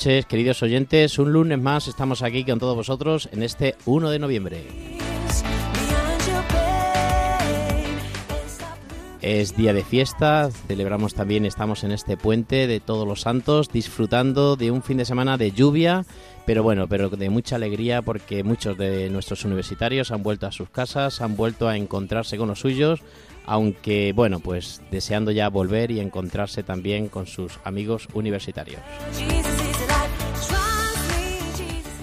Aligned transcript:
Noches, 0.00 0.24
queridos 0.24 0.62
oyentes. 0.62 1.18
Un 1.18 1.30
lunes 1.30 1.60
más 1.60 1.86
estamos 1.86 2.22
aquí 2.22 2.42
con 2.42 2.58
todos 2.58 2.74
vosotros 2.74 3.28
en 3.32 3.42
este 3.42 3.74
1 3.84 4.08
de 4.08 4.18
noviembre. 4.18 4.62
Es 9.20 9.54
día 9.54 9.74
de 9.74 9.84
fiesta, 9.84 10.50
celebramos 10.68 11.12
también, 11.12 11.44
estamos 11.44 11.84
en 11.84 11.92
este 11.92 12.16
puente 12.16 12.66
de 12.66 12.80
todos 12.80 13.06
los 13.06 13.20
santos, 13.20 13.68
disfrutando 13.70 14.56
de 14.56 14.70
un 14.70 14.82
fin 14.82 14.96
de 14.96 15.04
semana 15.04 15.36
de 15.36 15.52
lluvia, 15.52 16.06
pero 16.46 16.62
bueno, 16.62 16.88
pero 16.88 17.10
de 17.10 17.28
mucha 17.28 17.56
alegría 17.56 18.00
porque 18.00 18.42
muchos 18.42 18.78
de 18.78 19.10
nuestros 19.10 19.44
universitarios 19.44 20.12
han 20.12 20.22
vuelto 20.22 20.46
a 20.46 20.52
sus 20.52 20.70
casas, 20.70 21.20
han 21.20 21.36
vuelto 21.36 21.68
a 21.68 21.76
encontrarse 21.76 22.38
con 22.38 22.48
los 22.48 22.60
suyos, 22.60 23.02
aunque 23.44 24.14
bueno, 24.14 24.40
pues 24.40 24.80
deseando 24.90 25.30
ya 25.30 25.50
volver 25.50 25.90
y 25.90 26.00
encontrarse 26.00 26.62
también 26.62 27.08
con 27.08 27.26
sus 27.26 27.60
amigos 27.64 28.08
universitarios. 28.14 28.80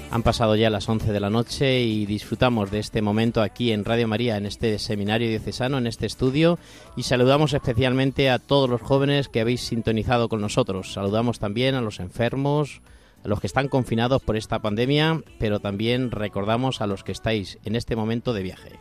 Han 0.09 0.23
pasado 0.23 0.55
ya 0.55 0.69
las 0.69 0.87
11 0.87 1.11
de 1.11 1.19
la 1.19 1.29
noche 1.29 1.81
y 1.81 2.05
disfrutamos 2.05 2.71
de 2.71 2.79
este 2.79 3.01
momento 3.01 3.41
aquí 3.41 3.71
en 3.71 3.83
Radio 3.83 4.07
María, 4.07 4.37
en 4.37 4.45
este 4.45 4.79
seminario 4.79 5.27
diocesano, 5.27 5.77
en 5.77 5.85
este 5.85 6.05
estudio, 6.05 6.57
y 6.95 7.03
saludamos 7.03 7.53
especialmente 7.53 8.29
a 8.29 8.39
todos 8.39 8.69
los 8.69 8.81
jóvenes 8.81 9.27
que 9.27 9.41
habéis 9.41 9.61
sintonizado 9.61 10.29
con 10.29 10.39
nosotros. 10.39 10.93
Saludamos 10.93 11.39
también 11.39 11.75
a 11.75 11.81
los 11.81 11.99
enfermos, 11.99 12.81
a 13.23 13.27
los 13.27 13.41
que 13.41 13.47
están 13.47 13.67
confinados 13.67 14.21
por 14.21 14.37
esta 14.37 14.59
pandemia, 14.59 15.21
pero 15.39 15.59
también 15.59 16.09
recordamos 16.11 16.81
a 16.81 16.87
los 16.87 17.03
que 17.03 17.11
estáis 17.11 17.59
en 17.65 17.75
este 17.75 17.97
momento 17.97 18.33
de 18.33 18.43
viaje. 18.43 18.71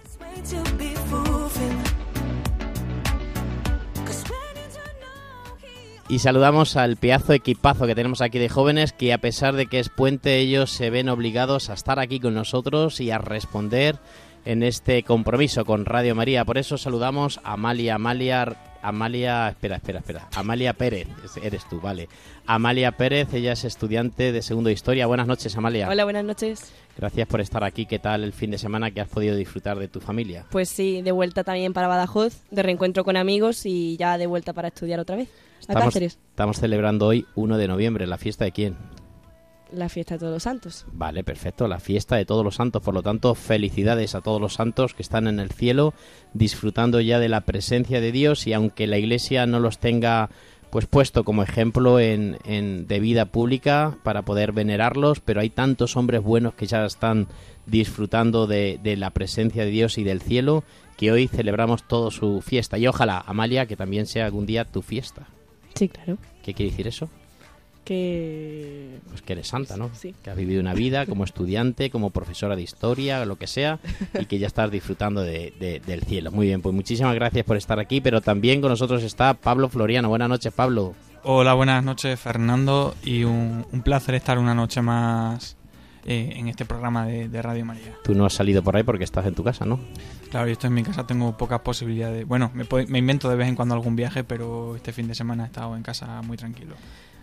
Y 6.09 6.21
saludamos 6.21 6.77
al 6.77 6.97
pedazo 6.97 7.33
equipazo 7.33 7.87
que 7.87 7.97
tenemos 7.97 8.21
aquí 8.21 8.39
de 8.39 8.49
jóvenes 8.49 8.93
que 8.93 9.13
a 9.13 9.19
pesar 9.19 9.57
de 9.57 9.67
que 9.67 9.81
es 9.81 9.89
puente 9.89 10.39
ellos 10.39 10.71
se 10.71 10.89
ven 10.89 11.09
obligados 11.09 11.69
a 11.69 11.75
estar 11.75 11.99
aquí 11.99 12.21
con 12.21 12.35
nosotros 12.35 13.01
y 13.01 13.11
a 13.11 13.19
responder 13.19 13.97
en 14.45 14.63
este 14.63 15.03
compromiso 15.03 15.65
con 15.65 15.85
Radio 15.85 16.15
María. 16.15 16.45
Por 16.45 16.59
eso 16.59 16.79
saludamos 16.79 17.41
a 17.43 17.55
Amalia, 17.55 17.97
Amalia, 17.97 18.57
Amalia, 18.83 19.49
espera, 19.49 19.77
espera, 19.77 19.99
espera, 19.99 20.29
Amalia 20.37 20.75
Pérez, 20.75 21.09
es- 21.25 21.39
eres 21.43 21.69
tú, 21.69 21.81
vale. 21.81 22.09
Amalia 22.47 22.93
Pérez, 22.93 23.35
ella 23.35 23.51
es 23.51 23.65
estudiante 23.65 24.31
de 24.31 24.43
segundo 24.43 24.69
de 24.69 24.75
historia. 24.75 25.09
Buenas 25.09 25.27
noches, 25.27 25.57
Amalia. 25.57 25.89
Hola, 25.89 26.05
buenas 26.05 26.25
noches. 26.25 26.73
Gracias 26.97 27.27
por 27.27 27.41
estar 27.41 27.65
aquí. 27.65 27.85
¿Qué 27.87 27.99
tal 27.99 28.23
el 28.23 28.33
fin 28.33 28.53
de 28.53 28.59
semana 28.59 28.93
que 28.93 29.01
has 29.01 29.09
podido 29.09 29.35
disfrutar 29.35 29.77
de 29.81 29.89
tu 29.89 29.99
familia? 30.01 30.47
Pues 30.51 30.69
sí, 30.69 31.03
de 31.03 31.11
vuelta 31.11 31.43
también 31.43 31.73
para 31.73 31.89
Badajoz, 31.89 32.43
de 32.53 32.63
reencuentro 32.63 33.03
con 33.03 33.17
amigos 33.17 33.67
y 33.67 33.97
ya 33.97 34.17
de 34.19 34.29
vuelta 34.29 34.53
para 34.53 34.69
estudiar 34.69 35.01
otra 35.01 35.17
vez. 35.17 35.29
A 35.59 35.61
Estamos, 35.61 35.85
Cáceres, 35.85 36.19
estamos 36.31 36.59
celebrando 36.59 37.07
hoy 37.07 37.27
1 37.35 37.57
de 37.59 37.69
noviembre, 37.69 38.07
la 38.07 38.19
fiesta 38.19 38.45
de 38.45 38.53
quién? 38.53 38.77
la 39.73 39.89
fiesta 39.89 40.15
de 40.15 40.21
todos 40.21 40.33
los 40.35 40.43
santos. 40.45 40.87
Vale, 40.93 41.25
perfecto. 41.25 41.67
La 41.67 41.81
fiesta 41.81 42.15
de 42.15 42.25
todos 42.25 42.45
los 42.45 42.55
santos. 42.55 42.83
Por 42.85 42.95
lo 42.95 43.03
tanto, 43.03 43.35
felicidades 43.35 44.15
a 44.15 44.21
todos 44.21 44.41
los 44.41 44.55
santos 44.55 44.95
que 44.95 45.03
están 45.03 45.27
en 45.27 45.41
el 45.41 45.51
cielo 45.51 45.93
disfrutando 46.35 47.01
ya 47.01 47.19
de 47.19 47.29
la 47.29 47.41
presencia 47.41 48.01
de 48.01 48.13
Dios 48.13 48.47
y 48.47 48.53
aunque 48.53 48.87
la 48.87 48.97
Iglesia 48.97 49.45
no 49.47 49.59
los 49.59 49.79
tenga 49.79 50.31
pues 50.71 50.87
puesto 50.87 51.25
como 51.25 51.43
ejemplo 51.43 51.99
en, 51.99 52.39
en- 52.45 52.87
de 52.87 53.01
vida 53.01 53.25
pública 53.27 53.97
para 54.05 54.23
poder 54.23 54.53
venerarlos, 54.53 55.19
pero 55.19 55.41
hay 55.41 55.51
tantos 55.51 55.97
hombres 55.97 56.23
buenos 56.23 56.55
que 56.55 56.67
ya 56.67 56.87
están 56.87 57.27
disfrutando 57.67 58.47
de, 58.47 58.79
de 58.83 58.97
la 58.97 59.11
presencia 59.11 59.65
de 59.65 59.71
Dios 59.73 59.99
y 59.99 60.05
del 60.05 60.21
cielo 60.23 60.63
que 60.97 61.11
hoy 61.11 61.27
celebramos 61.27 61.83
todo 61.89 62.13
su 62.13 62.41
fiesta. 62.41 62.79
Y 62.79 62.87
ojalá, 62.87 63.19
Amalia, 63.27 63.67
que 63.67 63.77
también 63.77 64.07
sea 64.07 64.27
algún 64.27 64.47
día 64.47 64.65
tu 64.65 64.81
fiesta. 64.83 65.27
Sí, 65.77 65.89
claro. 65.89 66.19
¿Qué 66.43 66.53
quiere 66.55 66.71
decir 66.71 66.89
eso? 66.89 67.09
Que... 67.85 68.99
Pues 69.09 69.23
que 69.23 69.33
eres 69.35 69.47
santa, 69.47 69.77
¿no? 69.77 69.91
Sí. 69.95 70.13
Que 70.23 70.31
has 70.31 70.37
vivido 70.37 70.61
una 70.61 70.75
vida 70.75 71.07
como 71.07 71.23
estudiante, 71.25 71.89
como 71.91 72.11
profesora 72.11 72.57
de 72.57 72.63
historia, 72.63 73.25
lo 73.25 73.37
que 73.37 73.47
sea, 73.47 73.79
y 74.21 74.27
que 74.27 74.39
ya 74.41 74.49
estás 74.49 74.71
disfrutando 74.73 75.23
de- 75.23 75.53
de- 75.61 75.81
del 75.81 76.03
cielo. 76.03 76.33
Muy 76.33 76.47
bien, 76.49 76.63
pues 76.63 76.75
muchísimas 76.75 77.15
gracias 77.15 77.45
por 77.45 77.57
estar 77.57 77.79
aquí, 77.79 78.01
pero 78.01 78.21
también 78.21 78.61
con 78.61 78.71
nosotros 78.71 79.03
está 79.05 79.35
Pablo 79.35 79.69
Floriano. 79.69 80.09
Buenas 80.09 80.29
noches, 80.29 80.53
Pablo. 80.53 80.95
Hola, 81.23 81.55
buenas 81.55 81.83
noches 81.85 82.19
Fernando 82.21 82.95
y 83.05 83.25
un, 83.25 83.67
un 83.73 83.83
placer 83.83 84.15
estar 84.15 84.39
una 84.39 84.55
noche 84.55 84.81
más 84.83 85.57
eh, 86.07 86.35
en 86.37 86.49
este 86.49 86.65
programa 86.65 87.05
de, 87.07 87.29
de 87.29 87.43
Radio 87.43 87.65
María. 87.65 87.93
Tú 88.05 88.15
no 88.15 88.25
has 88.25 88.33
salido 88.33 88.63
por 88.63 88.77
ahí 88.77 88.85
porque 88.85 89.05
estás 89.05 89.27
en 89.27 89.35
tu 89.35 89.43
casa, 89.43 89.65
¿no? 89.65 89.81
Claro, 90.31 90.47
yo 90.47 90.53
estoy 90.53 90.69
en 90.69 90.75
mi 90.75 90.83
casa, 90.85 91.07
tengo 91.07 91.37
pocas 91.37 91.61
posibilidades. 91.61 92.27
Bueno, 92.27 92.51
me, 92.55 92.65
me 92.87 92.99
invento 92.99 93.29
de 93.29 93.37
vez 93.37 93.49
en 93.49 93.57
cuando 93.57 93.75
algún 93.75 93.97
viaje, 93.97 94.23
pero 94.23 94.77
este 94.77 94.93
fin 94.93 95.09
de 95.09 95.15
semana 95.15 95.45
he 95.45 95.47
estado 95.47 95.77
en 95.77 95.83
casa 95.83 96.23
muy 96.23 96.37
tranquilo. 96.37 96.77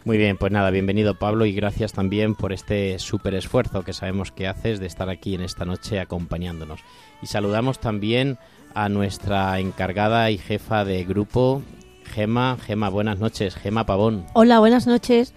Muy 0.05 0.17
bien, 0.17 0.35
pues 0.35 0.51
nada, 0.51 0.69
bienvenido 0.69 1.17
Pablo 1.17 1.45
y 1.45 1.53
gracias 1.53 1.93
también 1.93 2.35
por 2.35 2.51
este 2.51 2.99
súper 2.99 3.35
esfuerzo 3.35 3.83
que 3.83 3.93
sabemos 3.93 4.33
que 4.33 4.47
haces 4.47 4.81
de 4.81 4.85
estar 4.85 5.09
aquí 5.09 5.33
en 5.33 5.41
esta 5.41 5.63
noche 5.63 6.01
acompañándonos. 6.01 6.81
Y 7.21 7.27
saludamos 7.27 7.79
también 7.79 8.37
a 8.73 8.89
nuestra 8.89 9.57
encargada 9.59 10.29
y 10.29 10.37
jefa 10.37 10.83
de 10.83 11.05
grupo, 11.05 11.61
Gema. 12.03 12.57
Gema, 12.59 12.89
buenas 12.89 13.19
noches. 13.19 13.55
Gema 13.55 13.85
Pavón. 13.85 14.25
Hola, 14.33 14.59
buenas 14.59 14.87
noches. 14.87 15.33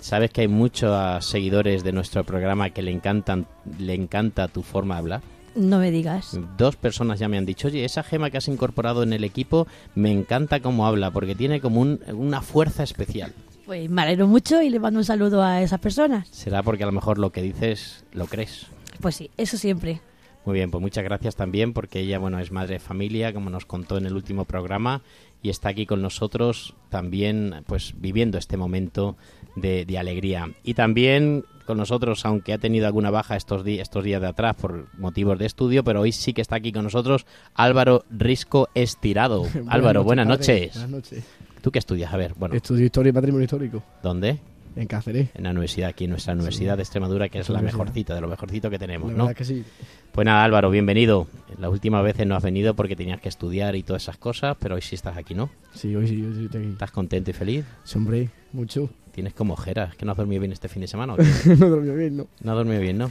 ¿Sabes 0.00 0.30
que 0.30 0.42
hay 0.42 0.48
muchos 0.48 1.24
seguidores 1.24 1.82
de 1.82 1.92
nuestro 1.92 2.24
programa 2.24 2.70
que 2.70 2.82
le 2.82 2.90
encantan, 2.92 3.46
le 3.78 3.94
encanta 3.94 4.48
tu 4.48 4.62
forma 4.62 4.94
de 4.94 4.98
hablar? 5.00 5.20
No 5.54 5.78
me 5.78 5.90
digas. 5.90 6.38
Dos 6.58 6.76
personas 6.76 7.18
ya 7.18 7.28
me 7.28 7.38
han 7.38 7.46
dicho, 7.46 7.68
oye, 7.68 7.84
esa 7.84 8.02
gema 8.02 8.30
que 8.30 8.36
has 8.36 8.46
incorporado 8.48 9.02
en 9.02 9.12
el 9.14 9.24
equipo, 9.24 9.66
me 9.94 10.12
encanta 10.12 10.60
cómo 10.60 10.86
habla, 10.86 11.10
porque 11.10 11.34
tiene 11.34 11.60
como 11.60 11.80
un- 11.80 12.00
una 12.12 12.42
fuerza 12.42 12.82
especial. 12.82 13.32
Pues 13.64 13.88
me 13.90 14.02
alegro 14.02 14.26
mucho 14.28 14.62
y 14.62 14.68
le 14.70 14.78
mando 14.78 15.00
un 15.00 15.04
saludo 15.04 15.42
a 15.42 15.62
esas 15.62 15.80
personas. 15.80 16.28
Será 16.28 16.62
porque 16.62 16.84
a 16.84 16.86
lo 16.86 16.92
mejor 16.92 17.18
lo 17.18 17.30
que 17.32 17.42
dices 17.42 18.04
lo 18.12 18.26
crees. 18.26 18.66
Pues 19.00 19.16
sí, 19.16 19.30
eso 19.38 19.56
siempre. 19.56 20.00
Muy 20.44 20.54
bien, 20.54 20.70
pues 20.70 20.80
muchas 20.80 21.02
gracias 21.02 21.34
también 21.34 21.72
porque 21.72 21.98
ella, 22.00 22.20
bueno, 22.20 22.38
es 22.38 22.52
madre 22.52 22.74
de 22.74 22.78
familia, 22.78 23.32
como 23.32 23.50
nos 23.50 23.66
contó 23.66 23.96
en 23.98 24.06
el 24.06 24.14
último 24.14 24.44
programa, 24.44 25.02
y 25.42 25.48
está 25.50 25.70
aquí 25.70 25.86
con 25.86 26.02
nosotros 26.02 26.74
también, 26.90 27.64
pues 27.66 27.94
viviendo 27.98 28.38
este 28.38 28.56
momento 28.56 29.16
de, 29.56 29.84
de 29.84 29.98
alegría. 29.98 30.50
Y 30.62 30.74
también 30.74 31.44
con 31.66 31.76
nosotros, 31.76 32.24
aunque 32.24 32.52
ha 32.52 32.58
tenido 32.58 32.86
alguna 32.86 33.10
baja 33.10 33.36
estos, 33.36 33.66
estos 33.66 34.04
días 34.04 34.20
de 34.22 34.28
atrás 34.28 34.54
por 34.54 34.86
motivos 34.98 35.38
de 35.38 35.46
estudio, 35.46 35.84
pero 35.84 36.00
hoy 36.00 36.12
sí 36.12 36.32
que 36.32 36.40
está 36.40 36.56
aquí 36.56 36.72
con 36.72 36.84
nosotros 36.84 37.26
Álvaro 37.54 38.04
Risco 38.08 38.68
Estirado. 38.74 39.44
Álvaro, 39.68 40.04
buenas 40.04 40.26
padre. 40.26 40.38
noches. 40.38 40.72
Buenas 40.74 40.90
noches. 40.90 41.24
¿Tú 41.60 41.72
qué 41.72 41.80
estudias? 41.80 42.12
A 42.14 42.16
ver, 42.16 42.34
bueno, 42.36 42.54
Estudio 42.54 42.86
Historia 42.86 43.10
y 43.10 43.12
Patrimonio 43.12 43.44
Histórico 43.44 43.82
¿dónde? 44.02 44.38
En 44.76 44.86
Cáceres. 44.86 45.28
En 45.34 45.44
la 45.44 45.50
universidad, 45.50 45.88
aquí 45.88 46.04
en 46.04 46.10
nuestra 46.10 46.34
Universidad 46.34 46.76
de 46.76 46.82
Extremadura, 46.82 47.28
que 47.28 47.38
es 47.38 47.48
la 47.48 47.60
mejorcita, 47.62 48.14
de 48.14 48.20
lo 48.20 48.28
mejorcito 48.28 48.68
que 48.70 48.76
La 48.76 48.80
tenemos, 48.80 49.10
verdad 49.10 49.28
¿no? 49.28 49.34
que 49.34 49.44
sí. 49.44 49.64
Pues 50.12 50.24
nada, 50.24 50.44
Álvaro, 50.44 50.70
bienvenido. 50.70 51.26
Las 51.58 51.70
últimas 51.70 52.04
veces 52.04 52.26
no 52.26 52.36
has 52.36 52.42
venido 52.42 52.74
porque 52.74 52.96
tenías 52.96 53.20
que 53.20 53.28
estudiar 53.28 53.74
y 53.76 53.82
todas 53.82 54.02
esas 54.02 54.18
cosas, 54.18 54.56
pero 54.60 54.74
hoy 54.76 54.82
sí 54.82 54.94
estás 54.94 55.16
aquí, 55.16 55.34
¿no? 55.34 55.50
Sí, 55.74 55.94
hoy 55.96 56.06
sí, 56.06 56.24
hoy 56.24 56.34
sí 56.34 56.44
estoy 56.44 56.62
aquí. 56.62 56.72
¿Estás 56.72 56.90
contento 56.90 57.30
y 57.30 57.34
feliz? 57.34 57.64
Sí, 57.84 57.98
hombre, 57.98 58.30
mucho. 58.52 58.90
Tienes 59.12 59.32
como 59.34 59.54
ojeras, 59.54 59.96
que 59.96 60.04
no 60.04 60.12
has 60.12 60.18
dormido 60.18 60.40
bien 60.40 60.52
este 60.52 60.68
fin 60.68 60.82
de 60.82 60.88
semana. 60.88 61.14
no 61.58 61.68
dormí 61.68 61.94
bien, 61.94 62.16
¿no? 62.18 62.26
No 62.42 62.52
has 62.52 62.56
dormido 62.56 62.80
bien, 62.80 62.98
¿no? 62.98 63.10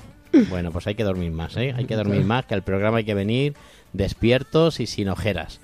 Bueno, 0.49 0.71
pues 0.71 0.85
hay 0.87 0.95
que 0.95 1.03
dormir 1.03 1.31
más, 1.31 1.55
¿eh? 1.57 1.73
Hay 1.75 1.85
que 1.85 1.95
dormir 1.97 2.23
más, 2.25 2.45
que 2.45 2.53
al 2.53 2.63
programa 2.63 2.97
hay 2.97 3.05
que 3.05 3.13
venir 3.13 3.53
despiertos 3.93 4.79
y 4.79 4.87
sin 4.87 5.09
ojeras. 5.09 5.59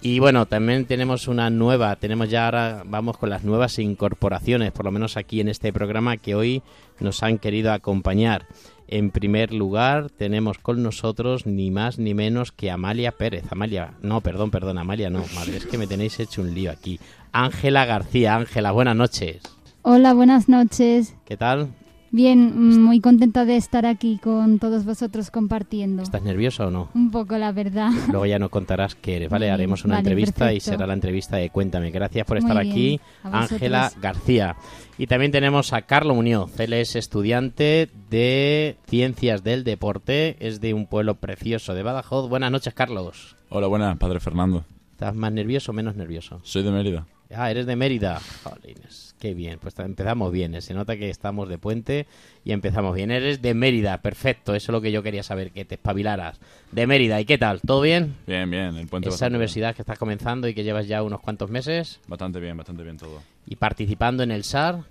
Y 0.00 0.20
bueno, 0.20 0.46
también 0.46 0.84
tenemos 0.84 1.26
una 1.26 1.50
nueva, 1.50 1.96
tenemos 1.96 2.30
ya 2.30 2.44
ahora, 2.44 2.84
vamos 2.86 3.18
con 3.18 3.30
las 3.30 3.42
nuevas 3.42 3.80
incorporaciones, 3.80 4.70
por 4.70 4.84
lo 4.84 4.92
menos 4.92 5.16
aquí 5.16 5.40
en 5.40 5.48
este 5.48 5.72
programa 5.72 6.16
que 6.16 6.36
hoy 6.36 6.62
nos 7.00 7.24
han 7.24 7.38
querido 7.38 7.72
acompañar. 7.72 8.46
En 8.86 9.10
primer 9.10 9.52
lugar, 9.52 10.08
tenemos 10.08 10.58
con 10.58 10.84
nosotros 10.84 11.46
ni 11.46 11.72
más 11.72 11.98
ni 11.98 12.14
menos 12.14 12.52
que 12.52 12.70
Amalia 12.70 13.10
Pérez. 13.10 13.44
Amalia, 13.50 13.94
no, 14.00 14.20
perdón, 14.20 14.52
perdón, 14.52 14.78
Amalia, 14.78 15.10
no, 15.10 15.24
madre, 15.34 15.56
es 15.56 15.66
que 15.66 15.78
me 15.78 15.88
tenéis 15.88 16.20
hecho 16.20 16.42
un 16.42 16.54
lío 16.54 16.70
aquí. 16.70 17.00
Ángela 17.32 17.84
García, 17.84 18.36
Ángela, 18.36 18.70
buenas 18.70 18.96
noches. 18.96 19.42
Hola, 19.82 20.14
buenas 20.14 20.48
noches. 20.48 21.16
¿Qué 21.24 21.36
tal? 21.36 21.70
Bien, 22.10 22.52
mm, 22.54 22.82
muy 22.82 23.00
contenta 23.00 23.44
de 23.44 23.56
estar 23.56 23.84
aquí 23.84 24.18
con 24.22 24.58
todos 24.58 24.84
vosotros 24.84 25.30
compartiendo. 25.30 26.02
¿Estás 26.02 26.22
nerviosa 26.22 26.66
o 26.66 26.70
no? 26.70 26.88
Un 26.94 27.10
poco, 27.10 27.36
la 27.36 27.52
verdad. 27.52 27.90
Luego 28.08 28.26
ya 28.26 28.38
nos 28.38 28.50
contarás 28.50 28.94
qué 28.94 29.16
eres, 29.16 29.28
¿vale? 29.28 29.50
Haremos 29.50 29.84
una 29.84 29.96
vale, 29.96 30.08
entrevista 30.08 30.52
y 30.52 30.60
será 30.60 30.86
la 30.86 30.94
entrevista 30.94 31.36
de 31.36 31.50
Cuéntame. 31.50 31.90
Gracias 31.90 32.26
por 32.26 32.38
estar 32.38 32.62
bien, 32.62 32.72
aquí. 32.72 33.00
Ángela 33.22 33.92
García. 34.00 34.56
Y 34.96 35.06
también 35.06 35.32
tenemos 35.32 35.72
a 35.72 35.82
Carlos 35.82 36.16
Muñoz. 36.16 36.58
Él 36.58 36.72
es 36.72 36.96
estudiante 36.96 37.90
de 38.10 38.76
Ciencias 38.86 39.44
del 39.44 39.64
Deporte. 39.64 40.36
Es 40.40 40.60
de 40.60 40.74
un 40.74 40.86
pueblo 40.86 41.16
precioso 41.16 41.74
de 41.74 41.82
Badajoz. 41.82 42.28
Buenas 42.28 42.50
noches, 42.50 42.74
Carlos. 42.74 43.36
Hola, 43.50 43.66
buenas, 43.66 43.96
padre 43.98 44.20
Fernando. 44.20 44.64
¿Estás 44.92 45.14
más 45.14 45.32
nervioso 45.32 45.72
o 45.72 45.74
menos 45.74 45.94
nervioso? 45.94 46.40
Soy 46.42 46.62
de 46.62 46.72
Mérida. 46.72 47.06
Ah, 47.34 47.50
eres 47.50 47.66
de 47.66 47.76
Mérida. 47.76 48.20
Jolines, 48.42 49.14
qué 49.18 49.34
bien. 49.34 49.58
Pues 49.58 49.78
empezamos 49.78 50.32
bien. 50.32 50.54
¿eh? 50.54 50.62
Se 50.62 50.72
nota 50.72 50.96
que 50.96 51.10
estamos 51.10 51.48
de 51.48 51.58
puente 51.58 52.06
y 52.42 52.52
empezamos 52.52 52.94
bien. 52.94 53.10
Eres 53.10 53.42
de 53.42 53.52
Mérida, 53.52 54.00
perfecto. 54.00 54.54
Eso 54.54 54.72
es 54.72 54.72
lo 54.72 54.80
que 54.80 54.92
yo 54.92 55.02
quería 55.02 55.22
saber, 55.22 55.50
que 55.50 55.66
te 55.66 55.74
espabilaras. 55.74 56.40
De 56.72 56.86
Mérida, 56.86 57.20
¿y 57.20 57.26
qué 57.26 57.36
tal? 57.36 57.60
¿Todo 57.60 57.82
bien? 57.82 58.16
Bien, 58.26 58.50
bien, 58.50 58.76
el 58.76 58.86
puente 58.86 59.10
Esa 59.10 59.26
universidad 59.26 59.74
que 59.74 59.82
estás 59.82 59.98
comenzando 59.98 60.48
y 60.48 60.54
que 60.54 60.64
llevas 60.64 60.88
ya 60.88 61.02
unos 61.02 61.20
cuantos 61.20 61.50
meses. 61.50 62.00
Bastante 62.06 62.40
bien, 62.40 62.56
bastante 62.56 62.82
bien 62.82 62.96
todo. 62.96 63.20
y 63.46 63.56
participando 63.56 64.22
en 64.22 64.30
el 64.30 64.44
SAR. 64.44 64.84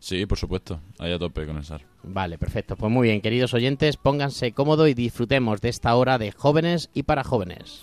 Sí, 0.00 0.26
por 0.26 0.38
supuesto. 0.38 0.80
Ahí 0.98 1.12
a 1.12 1.18
tope 1.18 1.46
con 1.46 1.56
el 1.56 1.64
SAR. 1.64 1.82
Vale, 2.02 2.36
perfecto. 2.36 2.76
Pues 2.76 2.92
muy 2.92 3.08
bien, 3.08 3.20
queridos 3.20 3.54
oyentes, 3.54 3.96
pónganse 3.96 4.52
cómodo 4.52 4.88
y 4.88 4.94
disfrutemos 4.94 5.60
de 5.60 5.68
esta 5.68 5.94
hora 5.94 6.18
de 6.18 6.32
jóvenes 6.32 6.90
y 6.94 7.04
para 7.04 7.24
jóvenes. 7.24 7.82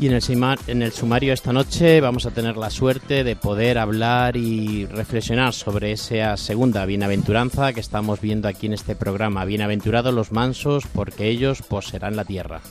Y 0.00 0.06
en 0.06 0.14
el, 0.14 0.22
en 0.66 0.80
el 0.80 0.92
sumario 0.92 1.34
esta 1.34 1.52
noche 1.52 2.00
vamos 2.00 2.24
a 2.24 2.30
tener 2.30 2.56
la 2.56 2.70
suerte 2.70 3.22
de 3.22 3.36
poder 3.36 3.76
hablar 3.76 4.34
y 4.34 4.86
reflexionar 4.86 5.52
sobre 5.52 5.92
esa 5.92 6.38
segunda 6.38 6.86
bienaventuranza 6.86 7.74
que 7.74 7.80
estamos 7.80 8.18
viendo 8.22 8.48
aquí 8.48 8.64
en 8.64 8.72
este 8.72 8.96
programa. 8.96 9.44
Bienaventurados 9.44 10.14
los 10.14 10.32
mansos 10.32 10.86
porque 10.86 11.28
ellos 11.28 11.60
poseerán 11.60 12.16
la 12.16 12.24
tierra. 12.24 12.62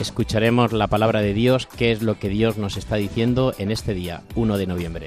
Escucharemos 0.00 0.72
la 0.72 0.88
palabra 0.88 1.20
de 1.20 1.32
Dios, 1.32 1.68
qué 1.68 1.92
es 1.92 2.02
lo 2.02 2.18
que 2.18 2.28
Dios 2.28 2.56
nos 2.58 2.76
está 2.76 2.96
diciendo 2.96 3.54
en 3.56 3.70
este 3.70 3.94
día, 3.94 4.22
1 4.34 4.58
de 4.58 4.66
noviembre. 4.66 5.06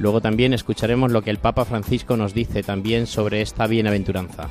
Luego 0.00 0.20
también 0.20 0.54
escucharemos 0.54 1.12
lo 1.12 1.22
que 1.22 1.30
el 1.30 1.38
Papa 1.38 1.64
Francisco 1.64 2.16
nos 2.16 2.34
dice 2.34 2.64
también 2.64 3.06
sobre 3.06 3.42
esta 3.42 3.68
bienaventuranza. 3.68 4.48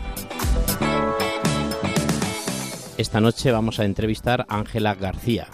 Esta 3.02 3.20
noche 3.20 3.52
vamos 3.52 3.80
a 3.80 3.86
entrevistar 3.86 4.46
a 4.48 4.60
Ángela 4.60 4.94
García. 4.94 5.48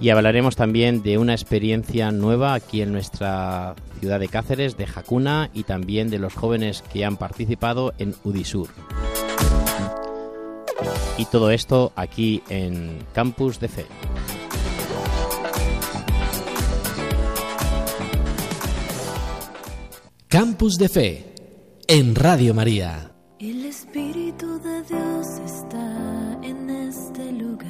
Y 0.00 0.08
hablaremos 0.08 0.56
también 0.56 1.02
de 1.02 1.18
una 1.18 1.34
experiencia 1.34 2.10
nueva 2.10 2.54
aquí 2.54 2.80
en 2.80 2.90
nuestra 2.90 3.74
ciudad 4.00 4.18
de 4.18 4.28
Cáceres, 4.28 4.78
de 4.78 4.86
Jacuna, 4.86 5.50
y 5.52 5.64
también 5.64 6.08
de 6.08 6.18
los 6.18 6.32
jóvenes 6.32 6.82
que 6.90 7.04
han 7.04 7.18
participado 7.18 7.92
en 7.98 8.14
Udisur. 8.24 8.70
Y 11.18 11.26
todo 11.26 11.50
esto 11.50 11.92
aquí 11.94 12.42
en 12.48 12.96
Campus 13.12 13.60
de 13.60 13.68
Fe. 13.68 13.84
Campus 20.28 20.78
de 20.78 20.88
Fe 20.88 21.34
en 21.88 22.14
Radio 22.14 22.54
María. 22.54 23.15
El 23.38 23.66
Espíritu 23.66 24.58
de 24.60 24.82
Dios 24.84 25.26
está 25.44 26.38
en 26.42 26.70
este 26.70 27.32
lugar. 27.32 27.68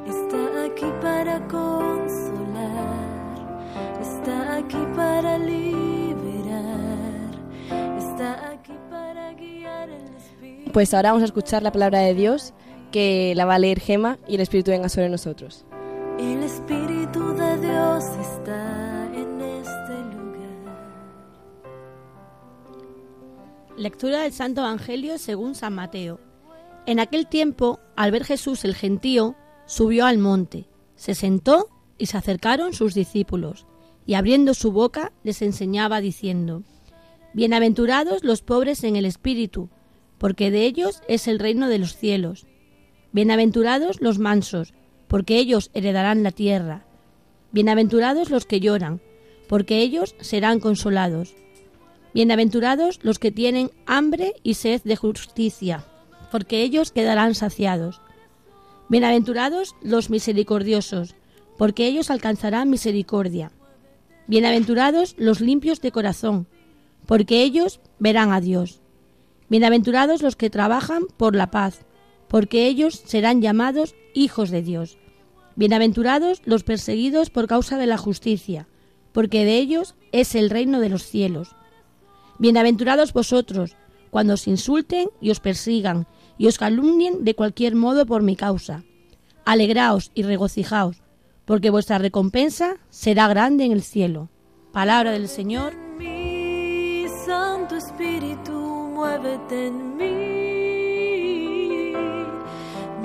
Está 0.06 0.64
aquí 0.66 0.92
para 1.00 1.40
consolar. 1.48 2.92
Está 4.02 4.56
aquí 4.56 4.86
para 4.94 5.38
liberar. 5.38 6.60
Está 7.96 8.50
aquí 8.50 8.74
para 8.90 9.32
guiar 9.32 9.88
el 9.88 10.14
Espíritu. 10.16 10.70
Pues 10.70 10.92
ahora 10.92 11.12
vamos 11.12 11.22
a 11.22 11.24
escuchar 11.24 11.62
la 11.62 11.72
palabra 11.72 12.00
de 12.00 12.12
Dios 12.12 12.52
que 12.94 13.32
la 13.34 13.44
va 13.44 13.56
a 13.56 13.58
leer 13.58 13.80
Gema 13.80 14.20
y 14.28 14.36
el 14.36 14.40
Espíritu 14.40 14.70
venga 14.70 14.88
sobre 14.88 15.08
nosotros. 15.08 15.66
El 16.16 16.44
Espíritu 16.44 17.34
de 17.34 17.58
Dios 17.58 18.04
está 18.04 19.10
en 19.12 19.40
este 19.40 20.14
lugar. 20.14 20.76
Lectura 23.76 24.20
del 24.20 24.32
Santo 24.32 24.60
Evangelio 24.60 25.18
según 25.18 25.56
San 25.56 25.74
Mateo. 25.74 26.20
En 26.86 27.00
aquel 27.00 27.26
tiempo, 27.26 27.80
al 27.96 28.12
ver 28.12 28.22
Jesús 28.22 28.64
el 28.64 28.76
gentío, 28.76 29.34
subió 29.66 30.06
al 30.06 30.18
monte, 30.18 30.68
se 30.94 31.16
sentó 31.16 31.70
y 31.98 32.06
se 32.06 32.16
acercaron 32.16 32.74
sus 32.74 32.94
discípulos, 32.94 33.66
y 34.06 34.14
abriendo 34.14 34.54
su 34.54 34.70
boca 34.70 35.10
les 35.24 35.42
enseñaba 35.42 36.00
diciendo, 36.00 36.62
Bienaventurados 37.32 38.22
los 38.22 38.42
pobres 38.42 38.84
en 38.84 38.94
el 38.94 39.04
espíritu, 39.04 39.68
porque 40.16 40.52
de 40.52 40.64
ellos 40.64 41.02
es 41.08 41.26
el 41.26 41.40
reino 41.40 41.68
de 41.68 41.80
los 41.80 41.96
cielos. 41.96 42.46
Bienaventurados 43.14 44.00
los 44.00 44.18
mansos, 44.18 44.74
porque 45.06 45.38
ellos 45.38 45.70
heredarán 45.72 46.24
la 46.24 46.32
tierra. 46.32 46.84
Bienaventurados 47.52 48.28
los 48.28 48.44
que 48.44 48.58
lloran, 48.58 49.00
porque 49.46 49.82
ellos 49.82 50.16
serán 50.18 50.58
consolados. 50.58 51.36
Bienaventurados 52.12 52.98
los 53.04 53.20
que 53.20 53.30
tienen 53.30 53.70
hambre 53.86 54.34
y 54.42 54.54
sed 54.54 54.82
de 54.82 54.96
justicia, 54.96 55.84
porque 56.32 56.62
ellos 56.62 56.90
quedarán 56.90 57.36
saciados. 57.36 58.00
Bienaventurados 58.88 59.76
los 59.80 60.10
misericordiosos, 60.10 61.14
porque 61.56 61.86
ellos 61.86 62.10
alcanzarán 62.10 62.68
misericordia. 62.68 63.52
Bienaventurados 64.26 65.14
los 65.18 65.40
limpios 65.40 65.80
de 65.80 65.92
corazón, 65.92 66.48
porque 67.06 67.44
ellos 67.44 67.78
verán 68.00 68.32
a 68.32 68.40
Dios. 68.40 68.80
Bienaventurados 69.48 70.20
los 70.20 70.34
que 70.34 70.50
trabajan 70.50 71.04
por 71.16 71.36
la 71.36 71.52
paz, 71.52 71.86
porque 72.34 72.66
ellos 72.66 73.00
serán 73.06 73.40
llamados 73.40 73.94
hijos 74.12 74.50
de 74.50 74.60
Dios. 74.60 74.98
Bienaventurados 75.54 76.42
los 76.44 76.64
perseguidos 76.64 77.30
por 77.30 77.46
causa 77.46 77.78
de 77.78 77.86
la 77.86 77.96
justicia, 77.96 78.66
porque 79.12 79.44
de 79.44 79.58
ellos 79.58 79.94
es 80.10 80.34
el 80.34 80.50
reino 80.50 80.80
de 80.80 80.88
los 80.88 81.04
cielos. 81.04 81.54
Bienaventurados 82.40 83.12
vosotros, 83.12 83.76
cuando 84.10 84.34
os 84.34 84.48
insulten 84.48 85.10
y 85.20 85.30
os 85.30 85.38
persigan 85.38 86.08
y 86.36 86.48
os 86.48 86.58
calumnien 86.58 87.24
de 87.24 87.36
cualquier 87.36 87.76
modo 87.76 88.04
por 88.04 88.24
mi 88.24 88.34
causa. 88.34 88.82
Alegraos 89.44 90.10
y 90.12 90.24
regocijaos, 90.24 91.04
porque 91.44 91.70
vuestra 91.70 91.98
recompensa 91.98 92.78
será 92.90 93.28
grande 93.28 93.64
en 93.64 93.70
el 93.70 93.84
cielo. 93.84 94.28
Palabra 94.72 95.12
del 95.12 95.28
Señor. 95.28 95.72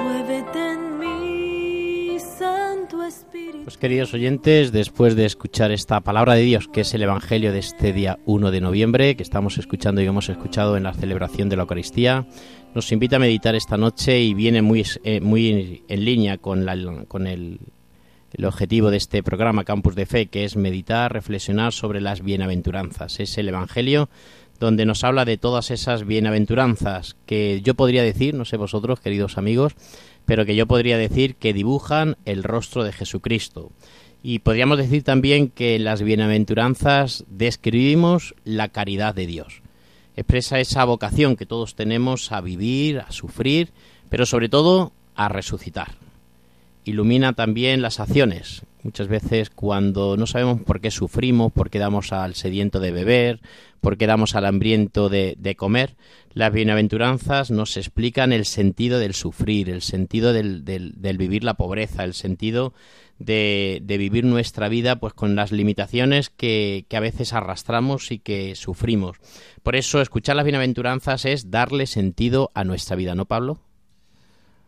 Muévete 0.10 0.72
en 0.74 0.98
mí, 0.98 2.18
Santo 2.20 3.04
Espíritu. 3.04 3.64
Pues 3.64 3.78
queridos 3.78 4.12
oyentes, 4.16 4.72
después 4.72 5.16
de 5.16 5.26
escuchar 5.26 5.70
esta 5.72 6.02
palabra 6.02 6.34
de 6.34 6.42
Dios, 6.42 6.68
que 6.68 6.82
es 6.82 6.96
el 6.96 7.04
Evangelio 7.04 7.54
de 7.54 7.60
este 7.60 7.94
día 7.94 8.18
1 8.26 8.50
de 8.50 8.60
noviembre, 8.60 9.16
que 9.16 9.22
estamos 9.22 9.60
escuchando 9.60 10.02
y 10.02 10.08
hemos 10.08 10.28
escuchado 10.30 10.78
en 10.78 10.84
la 10.84 10.96
celebración 10.96 11.48
de 11.48 11.58
la 11.58 11.62
Eucaristía, 11.62 12.26
nos 12.74 12.92
invita 12.92 13.18
a 13.18 13.20
meditar 13.20 13.54
esta 13.54 13.78
noche 13.78 14.20
y 14.20 14.34
viene 14.34 14.64
muy, 14.64 14.84
eh, 15.04 15.22
muy 15.22 15.84
en 15.88 16.06
línea 16.06 16.40
con, 16.40 16.66
la, 16.66 16.76
con 17.08 17.28
el, 17.28 17.60
el 18.34 18.46
objetivo 18.46 18.90
de 18.90 18.98
este 18.98 19.22
programa 19.22 19.64
Campus 19.64 19.94
de 19.94 20.08
Fe, 20.08 20.26
que 20.26 20.44
es 20.44 20.56
meditar, 20.56 21.14
reflexionar 21.14 21.72
sobre 21.72 22.02
las 22.02 22.24
bienaventuranzas. 22.24 23.20
Es 23.20 23.38
el 23.38 23.50
Evangelio 23.50 24.10
donde 24.60 24.86
nos 24.86 25.04
habla 25.04 25.26
de 25.26 25.38
todas 25.38 25.72
esas 25.72 26.06
bienaventuranzas 26.06 27.16
que 27.26 27.62
yo 27.62 27.76
podría 27.76 28.04
decir, 28.04 28.34
no 28.34 28.46
sé 28.46 28.58
vosotros, 28.58 29.00
queridos 29.00 29.38
amigos, 29.38 29.74
pero 30.26 30.46
que 30.46 30.56
yo 30.56 30.68
podría 30.68 30.98
decir 30.98 31.36
que 31.36 31.54
dibujan 31.54 32.18
el 32.26 32.44
rostro 32.44 32.84
de 32.84 32.92
Jesucristo. 32.92 33.72
Y 34.22 34.40
podríamos 34.40 34.78
decir 34.78 35.04
también 35.04 35.50
que 35.50 35.80
las 35.80 36.02
bienaventuranzas 36.02 37.24
describimos 37.30 38.36
la 38.44 38.68
caridad 38.68 39.16
de 39.16 39.28
Dios. 39.28 39.62
Expresa 40.18 40.60
esa 40.60 40.84
vocación 40.84 41.38
que 41.38 41.46
todos 41.46 41.76
tenemos 41.76 42.34
a 42.34 42.42
vivir, 42.42 43.00
a 43.00 43.12
sufrir, 43.14 43.70
pero 44.10 44.26
sobre 44.26 44.50
todo 44.50 44.92
a 45.16 45.30
resucitar. 45.30 45.96
Ilumina 46.84 47.34
también 47.34 47.82
las 47.82 48.02
acciones. 48.02 48.64
Muchas 48.82 49.10
veces 49.10 49.50
cuando 49.50 50.16
no 50.16 50.26
sabemos 50.26 50.62
por 50.62 50.80
qué 50.80 50.90
sufrimos, 50.90 51.52
por 51.52 51.70
qué 51.70 51.80
damos 51.80 52.14
al 52.14 52.34
sediento 52.36 52.80
de 52.80 52.92
beber, 52.92 53.42
por 53.82 53.98
qué 53.98 54.08
damos 54.08 54.36
al 54.36 54.46
hambriento 54.46 55.10
de, 55.10 55.36
de 55.38 55.56
comer, 55.56 55.98
las 56.32 56.54
bienaventuranzas 56.54 57.52
nos 57.52 57.76
explican 57.76 58.32
el 58.32 58.46
sentido 58.46 58.98
del 59.00 59.14
sufrir, 59.14 59.70
el 59.70 59.82
sentido 59.82 60.32
del, 60.32 60.64
del- 60.64 61.18
vivir 61.18 61.44
la 61.44 61.56
pobreza, 61.56 62.06
el 62.06 62.14
sentido 62.14 62.74
de, 63.18 63.82
de 63.84 63.98
vivir 63.98 64.24
nuestra 64.24 64.70
vida 64.70 64.98
pues 64.98 65.14
con 65.14 65.36
las 65.36 65.52
limitaciones 65.52 66.30
que, 66.30 66.86
que 66.88 66.96
a 66.96 67.02
veces 67.02 67.34
arrastramos 67.34 68.12
y 68.14 68.20
que 68.20 68.56
sufrimos. 68.56 69.18
Por 69.62 69.76
eso 69.76 70.00
escuchar 70.00 70.38
las 70.38 70.46
bienaventuranzas 70.46 71.26
es 71.26 71.52
darle 71.52 71.86
sentido 71.86 72.50
a 72.54 72.64
nuestra 72.64 72.96
vida, 72.96 73.14
¿no, 73.14 73.26
Pablo? 73.26 73.60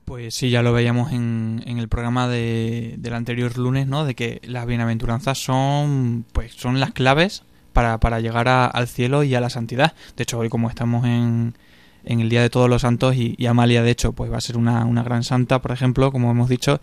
Pues 0.05 0.35
sí, 0.35 0.49
ya 0.49 0.61
lo 0.61 0.73
veíamos 0.73 1.13
en, 1.13 1.63
en 1.65 1.77
el 1.77 1.87
programa 1.87 2.27
de, 2.27 2.95
del 2.97 3.13
anterior 3.13 3.57
lunes, 3.57 3.87
¿no? 3.87 4.03
De 4.03 4.13
que 4.15 4.41
las 4.43 4.65
bienaventuranzas 4.65 5.37
son, 5.41 6.25
pues, 6.33 6.53
son 6.53 6.79
las 6.79 6.91
claves 6.91 7.43
para, 7.71 7.97
para 7.99 8.19
llegar 8.19 8.49
a- 8.49 8.65
al 8.65 8.87
cielo 8.87 9.23
y 9.23 9.33
a 9.35 9.39
la 9.41 9.49
santidad. 9.49 9.93
De 10.17 10.23
hecho, 10.23 10.37
hoy 10.39 10.49
como 10.49 10.69
estamos 10.69 11.05
en, 11.05 11.55
en 12.03 12.19
el 12.19 12.29
Día 12.29 12.41
de 12.41 12.49
Todos 12.49 12.69
los 12.69 12.81
Santos 12.81 13.15
y, 13.15 13.35
y 13.37 13.45
Amalia, 13.45 13.83
de 13.83 13.91
hecho, 13.91 14.11
pues 14.11 14.29
va 14.31 14.37
a 14.37 14.41
ser 14.41 14.57
una, 14.57 14.83
una 14.85 15.03
gran 15.03 15.23
santa, 15.23 15.61
por 15.61 15.71
ejemplo, 15.71 16.11
como 16.11 16.29
hemos 16.31 16.49
dicho, 16.49 16.81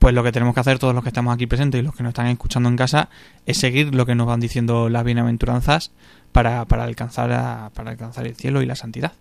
pues 0.00 0.12
lo 0.12 0.24
que 0.24 0.32
tenemos 0.32 0.54
que 0.54 0.60
hacer 0.60 0.80
todos 0.80 0.94
los 0.94 1.04
que 1.04 1.10
estamos 1.10 1.32
aquí 1.32 1.46
presentes 1.46 1.78
y 1.80 1.84
los 1.84 1.94
que 1.94 2.02
nos 2.02 2.10
están 2.10 2.26
escuchando 2.26 2.68
en 2.68 2.76
casa 2.76 3.08
es 3.46 3.56
seguir 3.58 3.94
lo 3.94 4.04
que 4.04 4.16
nos 4.16 4.26
van 4.26 4.40
diciendo 4.40 4.88
las 4.88 5.04
bienaventuranzas 5.04 5.92
para, 6.32 6.64
para, 6.64 6.82
alcanzar, 6.84 7.30
a- 7.30 7.70
para 7.72 7.92
alcanzar 7.92 8.26
el 8.26 8.34
cielo 8.34 8.62
y 8.62 8.66
la 8.66 8.74
santidad. 8.74 9.12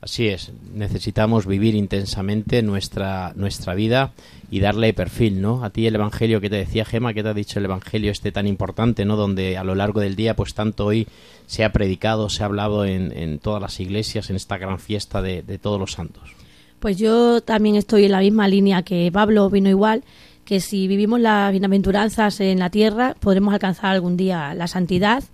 Así 0.00 0.28
es, 0.28 0.52
necesitamos 0.74 1.44
vivir 1.44 1.74
intensamente 1.74 2.62
nuestra, 2.62 3.32
nuestra 3.34 3.74
vida 3.74 4.12
y 4.48 4.60
darle 4.60 4.92
perfil, 4.94 5.42
¿no? 5.42 5.64
A 5.64 5.70
ti 5.70 5.88
el 5.88 5.96
Evangelio 5.96 6.40
que 6.40 6.48
te 6.48 6.56
decía 6.56 6.84
Gema, 6.84 7.12
que 7.14 7.24
te 7.24 7.30
ha 7.30 7.34
dicho 7.34 7.58
el 7.58 7.64
Evangelio 7.64 8.12
este 8.12 8.30
tan 8.30 8.46
importante, 8.46 9.04
¿no? 9.04 9.16
Donde 9.16 9.58
a 9.58 9.64
lo 9.64 9.74
largo 9.74 10.00
del 10.00 10.14
día, 10.14 10.36
pues 10.36 10.54
tanto 10.54 10.86
hoy 10.86 11.08
se 11.46 11.64
ha 11.64 11.72
predicado, 11.72 12.28
se 12.28 12.44
ha 12.44 12.46
hablado 12.46 12.84
en, 12.84 13.10
en 13.10 13.40
todas 13.40 13.60
las 13.60 13.80
iglesias, 13.80 14.30
en 14.30 14.36
esta 14.36 14.56
gran 14.56 14.78
fiesta 14.78 15.20
de, 15.20 15.42
de 15.42 15.58
todos 15.58 15.80
los 15.80 15.92
santos. 15.92 16.30
Pues 16.78 16.96
yo 16.96 17.40
también 17.40 17.74
estoy 17.74 18.04
en 18.04 18.12
la 18.12 18.20
misma 18.20 18.46
línea 18.46 18.82
que 18.82 19.10
Pablo, 19.12 19.50
vino 19.50 19.68
igual, 19.68 20.04
que 20.44 20.60
si 20.60 20.86
vivimos 20.86 21.18
las 21.18 21.50
bienaventuranzas 21.50 22.38
en 22.38 22.60
la 22.60 22.70
tierra, 22.70 23.16
podremos 23.18 23.52
alcanzar 23.52 23.90
algún 23.90 24.16
día 24.16 24.54
la 24.54 24.68
santidad 24.68 25.24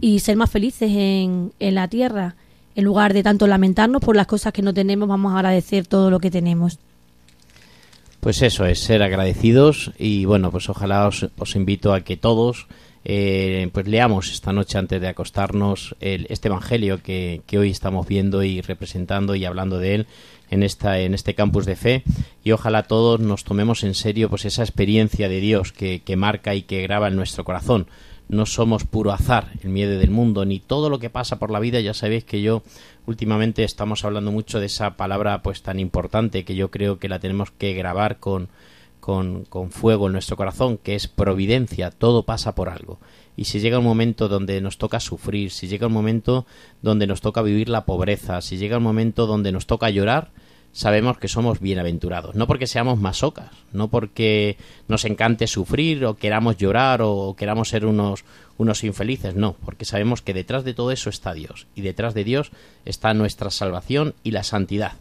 y 0.00 0.18
ser 0.18 0.36
más 0.36 0.50
felices 0.50 0.90
en, 0.90 1.52
en 1.60 1.74
la 1.76 1.86
tierra. 1.86 2.34
En 2.76 2.84
lugar 2.84 3.14
de 3.14 3.22
tanto 3.22 3.46
lamentarnos 3.46 4.00
por 4.00 4.16
las 4.16 4.26
cosas 4.26 4.52
que 4.52 4.62
no 4.62 4.72
tenemos, 4.72 5.08
vamos 5.08 5.32
a 5.32 5.36
agradecer 5.36 5.86
todo 5.86 6.10
lo 6.10 6.20
que 6.20 6.30
tenemos. 6.30 6.78
Pues 8.20 8.42
eso 8.42 8.66
es, 8.66 8.80
ser 8.80 9.02
agradecidos 9.02 9.92
y 9.98 10.26
bueno, 10.26 10.50
pues 10.50 10.68
ojalá 10.68 11.06
os, 11.06 11.56
invito 11.56 11.94
a 11.94 12.02
que 12.02 12.18
todos 12.18 12.66
eh, 13.02 13.70
pues 13.72 13.88
leamos 13.88 14.30
esta 14.30 14.52
noche 14.52 14.76
antes 14.76 15.00
de 15.00 15.08
acostarnos 15.08 15.96
el, 16.00 16.26
este 16.28 16.48
Evangelio 16.48 17.02
que, 17.02 17.40
que 17.46 17.58
hoy 17.58 17.70
estamos 17.70 18.06
viendo 18.06 18.42
y 18.42 18.60
representando 18.60 19.34
y 19.34 19.46
hablando 19.46 19.78
de 19.78 19.94
él 19.94 20.06
en 20.50 20.62
esta 20.62 21.00
en 21.00 21.14
este 21.14 21.34
campus 21.34 21.64
de 21.64 21.76
fe 21.76 22.02
y 22.44 22.52
ojalá 22.52 22.82
todos 22.82 23.20
nos 23.20 23.44
tomemos 23.44 23.84
en 23.84 23.94
serio 23.94 24.28
pues 24.28 24.44
esa 24.44 24.62
experiencia 24.62 25.30
de 25.30 25.40
Dios 25.40 25.72
que, 25.72 26.00
que 26.00 26.16
marca 26.16 26.54
y 26.54 26.62
que 26.62 26.82
graba 26.82 27.08
en 27.08 27.16
nuestro 27.16 27.44
corazón 27.44 27.86
no 28.30 28.46
somos 28.46 28.84
puro 28.84 29.12
azar 29.12 29.48
el 29.62 29.70
miedo 29.70 29.98
del 29.98 30.10
mundo 30.10 30.44
ni 30.44 30.60
todo 30.60 30.88
lo 30.88 30.98
que 30.98 31.10
pasa 31.10 31.38
por 31.38 31.50
la 31.50 31.60
vida 31.60 31.80
ya 31.80 31.94
sabéis 31.94 32.24
que 32.24 32.40
yo 32.40 32.62
últimamente 33.06 33.64
estamos 33.64 34.04
hablando 34.04 34.30
mucho 34.30 34.60
de 34.60 34.66
esa 34.66 34.96
palabra 34.96 35.42
pues 35.42 35.62
tan 35.62 35.80
importante 35.80 36.44
que 36.44 36.54
yo 36.54 36.70
creo 36.70 36.98
que 36.98 37.08
la 37.08 37.18
tenemos 37.18 37.50
que 37.50 37.74
grabar 37.74 38.18
con 38.18 38.48
con, 39.00 39.44
con 39.44 39.70
fuego 39.70 40.06
en 40.06 40.12
nuestro 40.12 40.36
corazón, 40.36 40.78
que 40.78 40.94
es 40.94 41.08
providencia, 41.08 41.90
todo 41.90 42.24
pasa 42.24 42.54
por 42.54 42.68
algo. 42.68 43.00
Y 43.36 43.44
si 43.44 43.58
llega 43.58 43.78
un 43.78 43.84
momento 43.84 44.28
donde 44.28 44.60
nos 44.60 44.78
toca 44.78 45.00
sufrir, 45.00 45.50
si 45.50 45.66
llega 45.66 45.86
un 45.86 45.92
momento 45.92 46.46
donde 46.82 47.06
nos 47.06 47.22
toca 47.22 47.42
vivir 47.42 47.68
la 47.70 47.86
pobreza, 47.86 48.42
si 48.42 48.58
llega 48.58 48.76
un 48.76 48.82
momento 48.82 49.26
donde 49.26 49.52
nos 49.52 49.66
toca 49.66 49.90
llorar, 49.90 50.30
sabemos 50.72 51.18
que 51.18 51.28
somos 51.28 51.60
bienaventurados. 51.60 52.34
No 52.34 52.46
porque 52.46 52.66
seamos 52.66 52.98
masocas, 52.98 53.50
no 53.72 53.88
porque 53.88 54.56
nos 54.88 55.04
encante 55.04 55.46
sufrir 55.46 56.04
o 56.04 56.16
queramos 56.16 56.56
llorar 56.56 57.00
o 57.02 57.34
queramos 57.36 57.68
ser 57.68 57.86
unos, 57.86 58.24
unos 58.58 58.84
infelices, 58.84 59.34
no, 59.34 59.56
porque 59.64 59.84
sabemos 59.84 60.22
que 60.22 60.34
detrás 60.34 60.64
de 60.64 60.74
todo 60.74 60.92
eso 60.92 61.10
está 61.10 61.32
Dios. 61.32 61.66
Y 61.74 61.82
detrás 61.82 62.14
de 62.14 62.24
Dios 62.24 62.50
está 62.84 63.14
nuestra 63.14 63.50
salvación 63.50 64.14
y 64.22 64.30
la 64.30 64.42
santidad. 64.42 64.92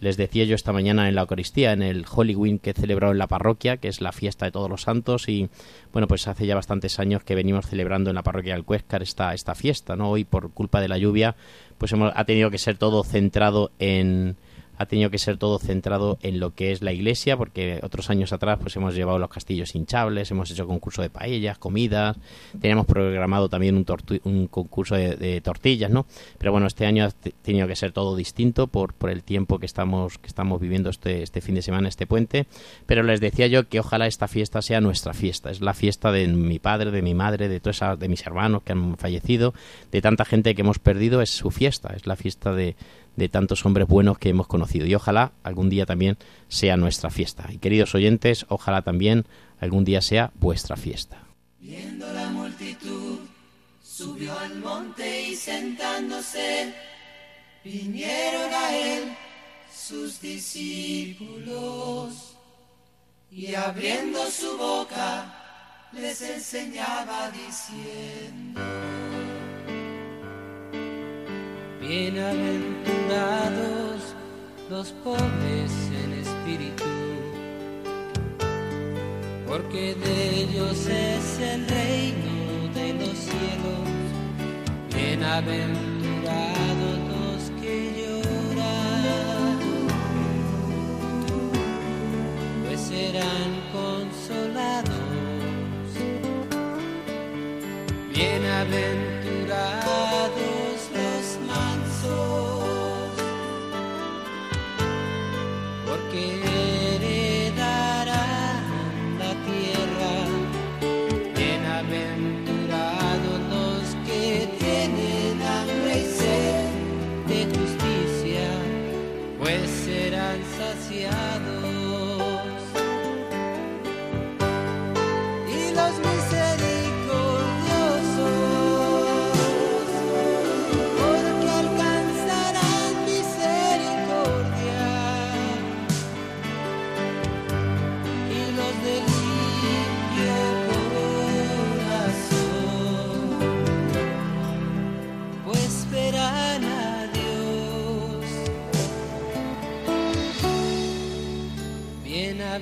Les 0.00 0.16
decía 0.16 0.44
yo 0.44 0.54
esta 0.54 0.72
mañana 0.72 1.08
en 1.08 1.16
la 1.16 1.22
Eucaristía, 1.22 1.72
en 1.72 1.82
el 1.82 2.06
Holy 2.08 2.60
que 2.62 2.70
he 2.70 2.74
celebrado 2.74 3.12
en 3.12 3.18
la 3.18 3.26
parroquia, 3.26 3.78
que 3.78 3.88
es 3.88 4.00
la 4.00 4.12
fiesta 4.12 4.46
de 4.46 4.52
todos 4.52 4.70
los 4.70 4.82
santos, 4.82 5.28
y 5.28 5.48
bueno, 5.92 6.06
pues 6.06 6.28
hace 6.28 6.46
ya 6.46 6.54
bastantes 6.54 7.00
años 7.00 7.24
que 7.24 7.34
venimos 7.34 7.66
celebrando 7.66 8.10
en 8.10 8.14
la 8.14 8.22
parroquia 8.22 8.54
del 8.54 8.64
Cuéscar 8.64 9.02
esta, 9.02 9.34
esta 9.34 9.56
fiesta, 9.56 9.96
¿no? 9.96 10.10
Hoy 10.10 10.22
por 10.22 10.52
culpa 10.52 10.80
de 10.80 10.86
la 10.86 10.98
lluvia, 10.98 11.34
pues 11.78 11.92
hemos, 11.92 12.12
ha 12.14 12.24
tenido 12.24 12.50
que 12.50 12.58
ser 12.58 12.78
todo 12.78 13.02
centrado 13.02 13.72
en 13.80 14.36
ha 14.78 14.86
tenido 14.86 15.10
que 15.10 15.18
ser 15.18 15.36
todo 15.36 15.58
centrado 15.58 16.18
en 16.22 16.40
lo 16.40 16.54
que 16.54 16.70
es 16.72 16.82
la 16.82 16.92
iglesia, 16.92 17.36
porque 17.36 17.80
otros 17.82 18.08
años 18.10 18.32
atrás 18.32 18.58
pues 18.60 18.76
hemos 18.76 18.94
llevado 18.94 19.18
los 19.18 19.28
castillos 19.28 19.74
hinchables, 19.74 20.30
hemos 20.30 20.50
hecho 20.50 20.66
concurso 20.66 21.02
de 21.02 21.10
paellas, 21.10 21.58
comidas, 21.58 22.16
teníamos 22.60 22.86
programado 22.86 23.48
también 23.48 23.76
un, 23.76 23.84
un 24.24 24.46
concurso 24.46 24.94
de, 24.94 25.16
de 25.16 25.40
tortillas, 25.40 25.90
¿no? 25.90 26.06
Pero 26.38 26.52
bueno, 26.52 26.66
este 26.66 26.86
año 26.86 27.04
ha 27.04 27.10
te- 27.10 27.32
tenido 27.42 27.66
que 27.66 27.76
ser 27.76 27.92
todo 27.92 28.16
distinto 28.16 28.68
por, 28.68 28.94
por 28.94 29.10
el 29.10 29.22
tiempo 29.24 29.58
que 29.58 29.66
estamos, 29.66 30.18
que 30.18 30.28
estamos 30.28 30.60
viviendo 30.60 30.90
este, 30.90 31.22
este 31.22 31.40
fin 31.40 31.54
de 31.56 31.62
semana, 31.62 31.88
este 31.88 32.06
puente. 32.06 32.46
Pero 32.86 33.02
les 33.02 33.20
decía 33.20 33.48
yo 33.48 33.68
que 33.68 33.80
ojalá 33.80 34.06
esta 34.06 34.28
fiesta 34.28 34.62
sea 34.62 34.80
nuestra 34.80 35.12
fiesta, 35.12 35.50
es 35.50 35.60
la 35.60 35.74
fiesta 35.74 36.12
de 36.12 36.28
mi 36.28 36.58
padre, 36.58 36.90
de 36.90 37.02
mi 37.02 37.14
madre, 37.14 37.48
de 37.48 37.60
todas 37.60 37.98
de 37.98 38.08
mis 38.08 38.24
hermanos 38.26 38.62
que 38.62 38.72
han 38.72 38.96
fallecido, 38.96 39.54
de 39.90 40.00
tanta 40.00 40.24
gente 40.24 40.54
que 40.54 40.62
hemos 40.62 40.78
perdido, 40.78 41.20
es 41.20 41.30
su 41.30 41.50
fiesta, 41.50 41.92
es 41.96 42.06
la 42.06 42.16
fiesta 42.16 42.52
de, 42.52 42.76
de 43.18 43.28
tantos 43.28 43.66
hombres 43.66 43.88
buenos 43.88 44.16
que 44.18 44.28
hemos 44.28 44.46
conocido. 44.46 44.86
Y 44.86 44.94
ojalá 44.94 45.32
algún 45.42 45.68
día 45.68 45.84
también 45.86 46.16
sea 46.48 46.76
nuestra 46.76 47.10
fiesta. 47.10 47.48
Y 47.52 47.58
queridos 47.58 47.94
oyentes, 47.94 48.46
ojalá 48.48 48.82
también 48.82 49.26
algún 49.60 49.84
día 49.84 50.00
sea 50.00 50.30
vuestra 50.38 50.76
fiesta. 50.76 51.24
Viendo 51.58 52.10
la 52.12 52.28
multitud, 52.28 53.18
subió 53.82 54.38
al 54.38 54.60
monte 54.60 55.28
y 55.28 55.34
sentándose, 55.34 56.72
vinieron 57.64 58.54
a 58.54 58.76
él 58.76 59.16
sus 59.74 60.20
discípulos. 60.20 61.26
Y 63.32 63.54
abriendo 63.54 64.24
su 64.30 64.56
boca, 64.56 65.34
les 65.92 66.22
enseñaba 66.22 67.32
diciendo, 67.32 68.60
Bienaventurados 71.80 74.16
los 74.68 74.90
pobres 75.04 75.70
en 76.02 76.12
espíritu, 76.14 76.82
porque 79.46 79.94
de 79.94 80.40
ellos 80.40 80.88
es 80.88 81.38
el 81.38 81.68
reino 81.68 82.68
de 82.74 82.94
los 82.94 83.16
cielos. 83.16 83.88
Bienaventurados 84.92 86.98
los 87.12 87.52
que 87.62 87.92
lloran, 87.96 89.58
pues 92.66 92.80
serán 92.80 93.50
consolados. 93.72 94.98
Bienaventurados 98.12 99.07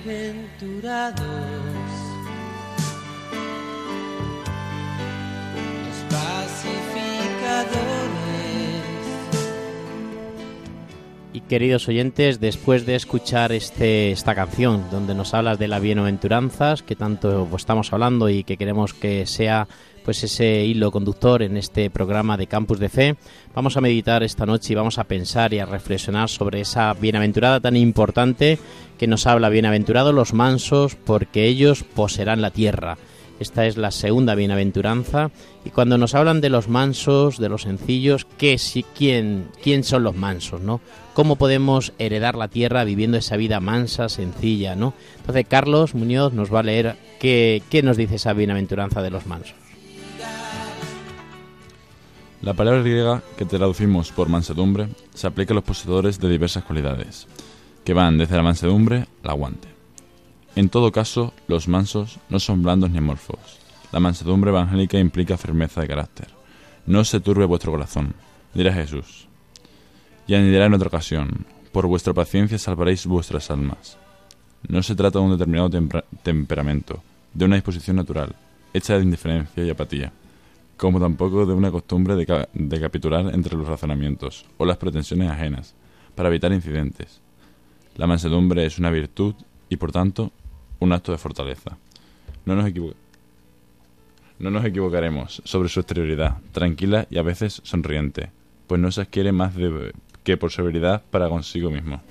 Bienaventurados 0.07 1.21
los 5.85 5.97
pacificadores. 6.09 7.67
Y 11.33 11.41
queridos 11.41 11.89
oyentes, 11.89 12.39
después 12.39 12.87
de 12.87 12.95
escuchar 12.95 13.51
este, 13.51 14.13
esta 14.13 14.37
canción 14.37 14.89
donde 14.93 15.17
nos 15.17 15.35
hablas 15.35 15.59
de 15.59 15.67
las 15.67 15.83
bienaventuranzas, 15.83 16.85
que 16.85 16.95
tanto 16.95 17.49
estamos 17.57 17.93
hablando 17.93 18.29
y 18.29 18.45
que 18.45 18.57
queremos 18.57 18.95
que 18.95 19.27
sea 19.27 19.67
pues 20.07 20.23
ese 20.23 20.65
hilo 20.65 20.93
conductor 20.93 21.43
en 21.43 21.57
este 21.57 21.91
programa 21.91 22.37
de 22.37 22.47
Campus 22.47 22.79
de 22.79 22.89
Fe, 22.89 23.17
vamos 23.57 23.77
a 23.77 23.81
meditar 23.81 24.23
esta 24.23 24.47
noche 24.47 24.73
y 24.73 24.77
vamos 24.77 24.99
a 24.99 25.05
pensar 25.05 25.53
y 25.53 25.59
a 25.59 25.67
reflexionar 25.67 26.29
sobre 26.29 26.61
esa 26.61 26.95
bienaventurada 26.95 27.59
tan 27.59 27.77
importante 27.77 28.61
que 28.99 29.09
nos 29.09 29.27
habla, 29.27 29.49
bienaventurados 29.49 30.15
los 30.15 30.33
mansos, 30.33 30.95
porque 30.95 31.47
ellos 31.47 31.83
poseerán 31.83 32.41
la 32.41 32.53
tierra. 32.53 32.99
Esta 33.41 33.67
es 33.67 33.77
la 33.77 33.91
segunda 33.91 34.37
bienaventuranza. 34.37 35.33
Y 35.65 35.71
cuando 35.71 35.99
nos 35.99 36.15
hablan 36.15 36.41
de 36.41 36.51
los 36.51 36.69
mansos, 36.69 37.39
de 37.39 37.49
los 37.49 37.63
sencillos, 37.63 38.29
¿qué, 38.39 38.59
si, 38.59 38.85
quién, 38.85 39.49
¿quién 39.61 39.83
son 39.83 40.05
los 40.05 40.15
mansos? 40.15 40.61
¿no? 40.61 40.81
¿Cómo 41.15 41.35
podemos 41.35 41.93
heredar 41.99 42.37
la 42.37 42.47
tierra 42.47 42.85
viviendo 42.85 43.19
esa 43.19 43.37
vida 43.37 43.59
mansa, 43.59 44.09
sencilla? 44.09 44.77
¿no? 44.77 44.95
Entonces 45.17 45.47
Carlos 45.49 45.97
Muñoz 45.97 46.33
nos 46.33 46.55
va 46.55 46.61
a 46.61 46.63
leer 46.63 46.95
qué, 47.19 47.61
qué 47.71 47.83
nos 47.83 47.97
dice 47.97 48.15
esa 48.15 48.35
bienaventuranza 48.35 49.03
de 49.03 49.11
los 49.11 49.27
mansos. 49.27 49.66
La 52.47 52.55
palabra 52.55 52.81
griega 52.81 53.25
que 53.37 53.45
traducimos 53.45 54.13
por 54.13 54.29
mansedumbre 54.29 54.87
se 55.13 55.27
aplica 55.27 55.53
a 55.53 55.57
los 55.57 55.65
poseedores 55.65 56.21
de 56.21 56.29
diversas 56.29 56.63
cualidades, 56.63 57.27
que 57.83 57.93
van 57.93 58.19
desde 58.19 58.37
la 58.37 58.45
mansedumbre 58.45 59.09
al 59.25 59.31
aguante. 59.31 59.67
En 60.55 60.69
todo 60.69 60.93
caso, 60.93 61.35
los 61.49 61.67
mansos 61.67 62.21
no 62.29 62.39
son 62.39 62.63
blandos 62.63 62.93
ni 62.93 62.99
amorfos. 62.99 63.59
La 63.91 63.99
mansedumbre 63.99 64.53
evangélica 64.53 64.97
implica 64.97 65.37
firmeza 65.37 65.81
de 65.81 65.89
carácter. 65.89 66.29
No 66.87 67.03
se 67.05 67.19
turbe 67.19 67.47
vuestro 67.47 67.73
corazón, 67.73 68.15
dirá 68.55 68.73
Jesús. 68.73 69.27
Y 70.29 70.37
añadirá 70.37 70.67
en 70.67 70.75
otra 70.75 70.87
ocasión, 70.87 71.47
por 71.73 71.89
vuestra 71.89 72.15
paciencia 72.15 72.61
salvaréis 72.61 73.07
vuestras 73.07 73.51
almas. 73.51 73.99
No 74.69 74.85
se 74.85 74.95
trata 74.95 75.19
de 75.19 75.25
un 75.25 75.33
determinado 75.33 75.69
temperamento, 76.23 77.03
de 77.35 77.45
una 77.45 77.57
disposición 77.57 77.97
natural, 77.97 78.37
hecha 78.73 78.97
de 78.97 79.03
indiferencia 79.03 79.65
y 79.65 79.71
apatía, 79.71 80.13
como 80.77 81.01
tampoco 81.01 81.47
de 81.47 81.55
una 81.55 81.71
costumbre 81.71 82.15
de, 82.17 82.27
ca- 82.27 82.49
de 82.53 82.81
capitular 82.81 83.35
entre 83.35 83.57
los 83.57 83.67
razonamientos 83.67 84.45
o 84.59 84.65
las 84.67 84.77
pretensiones 84.77 85.31
ajenas, 85.31 85.75
para 86.15 86.29
evitar 86.29 86.53
incidentes. 86.53 87.21
La 87.97 88.07
mansedumbre 88.07 88.67
es 88.67 88.79
una 88.79 88.91
virtud 88.91 89.35
y, 89.69 89.77
por 89.77 89.93
tanto, 89.93 90.33
un 90.81 90.93
acto 90.93 91.13
de 91.13 91.19
fortaleza. 91.19 91.79
No 92.45 92.55
nos, 92.57 92.71
no 94.39 94.51
nos 94.51 94.65
equivocaremos 94.65 95.41
sobre 95.45 95.69
su 95.69 95.81
exterioridad, 95.81 96.37
tranquila 96.53 97.07
y 97.11 97.19
a 97.19 97.23
veces 97.23 97.61
sonriente, 97.65 98.31
pues 98.67 98.81
no 98.81 98.91
se 98.93 99.01
adquiere 99.01 99.33
más 99.33 99.55
que 100.25 100.37
por 100.37 100.53
severidad 100.53 101.03
para 101.11 101.29
consigo 101.29 101.71
mismo. 101.71 102.03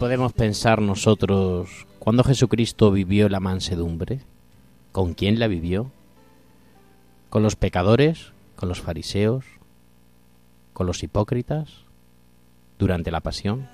Podemos 0.00 0.32
pensar 0.32 0.80
nosotros, 0.80 1.86
¿cuándo 1.98 2.24
Jesucristo 2.24 2.90
vivió 2.90 3.28
la 3.28 3.38
mansedumbre? 3.38 4.20
¿Con 4.92 5.12
quién 5.12 5.38
la 5.38 5.46
vivió? 5.46 5.92
¿Con 7.28 7.42
los 7.42 7.54
pecadores? 7.54 8.32
¿Con 8.56 8.70
los 8.70 8.80
fariseos? 8.80 9.44
¿Con 10.72 10.86
los 10.86 11.02
hipócritas? 11.02 11.84
¿Durante 12.78 13.10
la 13.10 13.20
pasión? 13.20 13.68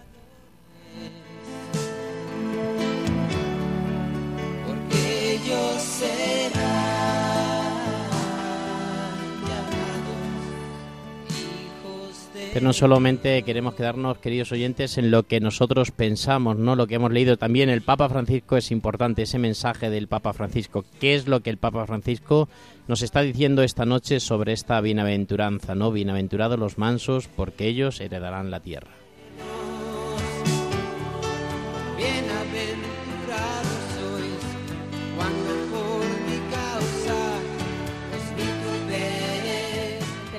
Que 12.56 12.62
no 12.62 12.72
solamente 12.72 13.42
queremos 13.42 13.74
quedarnos, 13.74 14.16
queridos 14.16 14.50
oyentes, 14.50 14.96
en 14.96 15.10
lo 15.10 15.24
que 15.24 15.40
nosotros 15.40 15.90
pensamos, 15.90 16.56
¿no? 16.56 16.74
Lo 16.74 16.86
que 16.86 16.94
hemos 16.94 17.12
leído 17.12 17.36
también, 17.36 17.68
el 17.68 17.82
Papa 17.82 18.08
Francisco 18.08 18.56
es 18.56 18.70
importante, 18.70 19.20
ese 19.20 19.38
mensaje 19.38 19.90
del 19.90 20.08
Papa 20.08 20.32
Francisco. 20.32 20.86
¿Qué 20.98 21.14
es 21.14 21.28
lo 21.28 21.40
que 21.40 21.50
el 21.50 21.58
Papa 21.58 21.84
Francisco 21.84 22.48
nos 22.88 23.02
está 23.02 23.20
diciendo 23.20 23.62
esta 23.62 23.84
noche 23.84 24.20
sobre 24.20 24.54
esta 24.54 24.80
bienaventuranza, 24.80 25.74
¿no? 25.74 25.92
Bienaventurados 25.92 26.58
los 26.58 26.78
mansos, 26.78 27.28
porque 27.28 27.66
ellos 27.66 28.00
heredarán 28.00 28.50
la 28.50 28.60
tierra. 28.60 29.05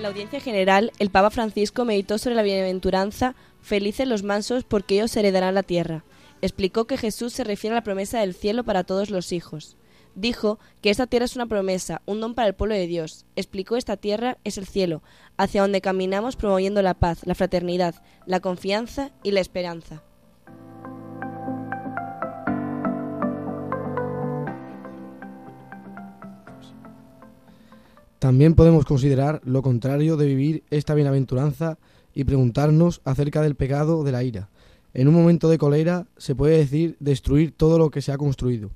La 0.07 0.11
audiencia 0.11 0.39
general, 0.39 0.93
el 0.99 1.09
Papa 1.09 1.29
Francisco 1.31 1.83
meditó 1.83 2.17
sobre 2.17 2.37
la 2.37 2.41
bienaventuranza 2.41 3.35
felices 3.61 4.07
los 4.07 4.23
mansos 4.23 4.63
porque 4.63 4.95
ellos 4.95 5.13
heredarán 5.17 5.53
la 5.53 5.63
tierra. 5.63 6.05
Explicó 6.41 6.85
que 6.87 6.95
Jesús 6.95 7.33
se 7.33 7.43
refiere 7.43 7.73
a 7.73 7.79
la 7.79 7.83
promesa 7.83 8.21
del 8.21 8.33
cielo 8.33 8.63
para 8.63 8.85
todos 8.85 9.09
los 9.09 9.33
hijos. 9.33 9.75
Dijo 10.15 10.59
que 10.81 10.91
esta 10.91 11.07
tierra 11.07 11.25
es 11.25 11.35
una 11.35 11.47
promesa, 11.47 12.01
un 12.05 12.21
don 12.21 12.35
para 12.35 12.47
el 12.47 12.55
pueblo 12.55 12.73
de 12.73 12.87
Dios. 12.87 13.25
Explicó 13.35 13.75
esta 13.75 13.97
tierra 13.97 14.37
es 14.45 14.57
el 14.57 14.65
cielo, 14.65 15.03
hacia 15.35 15.61
donde 15.61 15.81
caminamos 15.81 16.37
promoviendo 16.37 16.81
la 16.81 16.93
paz, 16.93 17.19
la 17.25 17.35
fraternidad, 17.35 17.95
la 18.25 18.39
confianza 18.39 19.11
y 19.23 19.31
la 19.31 19.41
esperanza. 19.41 20.03
También 28.19 28.55
podemos 28.55 28.85
considerar 28.85 29.41
lo 29.45 29.61
contrario 29.61 30.17
de 30.17 30.25
vivir 30.25 30.63
esta 30.71 30.95
bienaventuranza 30.95 31.77
y 32.15 32.23
preguntarnos 32.23 33.01
acerca 33.05 33.41
del 33.43 33.55
pecado 33.55 34.03
de 34.03 34.11
la 34.11 34.23
ira. 34.23 34.49
En 34.95 35.07
un 35.07 35.13
momento 35.13 35.49
de 35.49 35.59
cólera 35.59 36.07
se 36.17 36.33
puede 36.33 36.57
decir 36.57 36.97
destruir 36.99 37.51
todo 37.51 37.77
lo 37.77 37.91
que 37.91 38.01
se 38.01 38.11
ha 38.11 38.17
construido. 38.17 38.71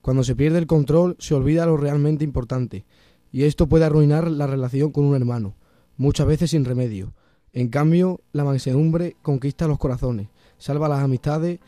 Cuando 0.00 0.22
se 0.22 0.36
pierde 0.36 0.58
el 0.58 0.68
control 0.68 1.16
se 1.18 1.34
olvida 1.34 1.66
lo 1.66 1.76
realmente 1.76 2.22
importante, 2.22 2.84
y 3.32 3.42
esto 3.42 3.66
puede 3.66 3.84
arruinar 3.84 4.30
la 4.30 4.46
relación 4.46 4.92
con 4.92 5.04
un 5.04 5.16
hermano, 5.16 5.54
muchas 5.96 6.28
veces 6.28 6.50
sin 6.52 6.64
remedio. 6.64 7.12
En 7.52 7.68
cambio, 7.68 8.20
la 8.32 8.44
mansedumbre 8.44 9.16
conquista 9.22 9.66
los 9.66 9.78
corazones, 9.78 10.28
salva 10.58 10.88
las 10.88 11.02
amistades, 11.02 11.58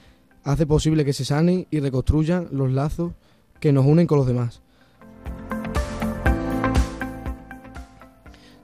hace 0.44 0.64
posible 0.64 1.04
que 1.04 1.12
se 1.12 1.24
sanen 1.24 1.66
y 1.72 1.80
reconstruyan 1.80 2.46
los 2.52 2.70
lazos 2.70 3.14
que 3.58 3.72
nos 3.72 3.84
unen 3.84 4.06
con 4.06 4.18
los 4.18 4.28
demás. 4.28 4.62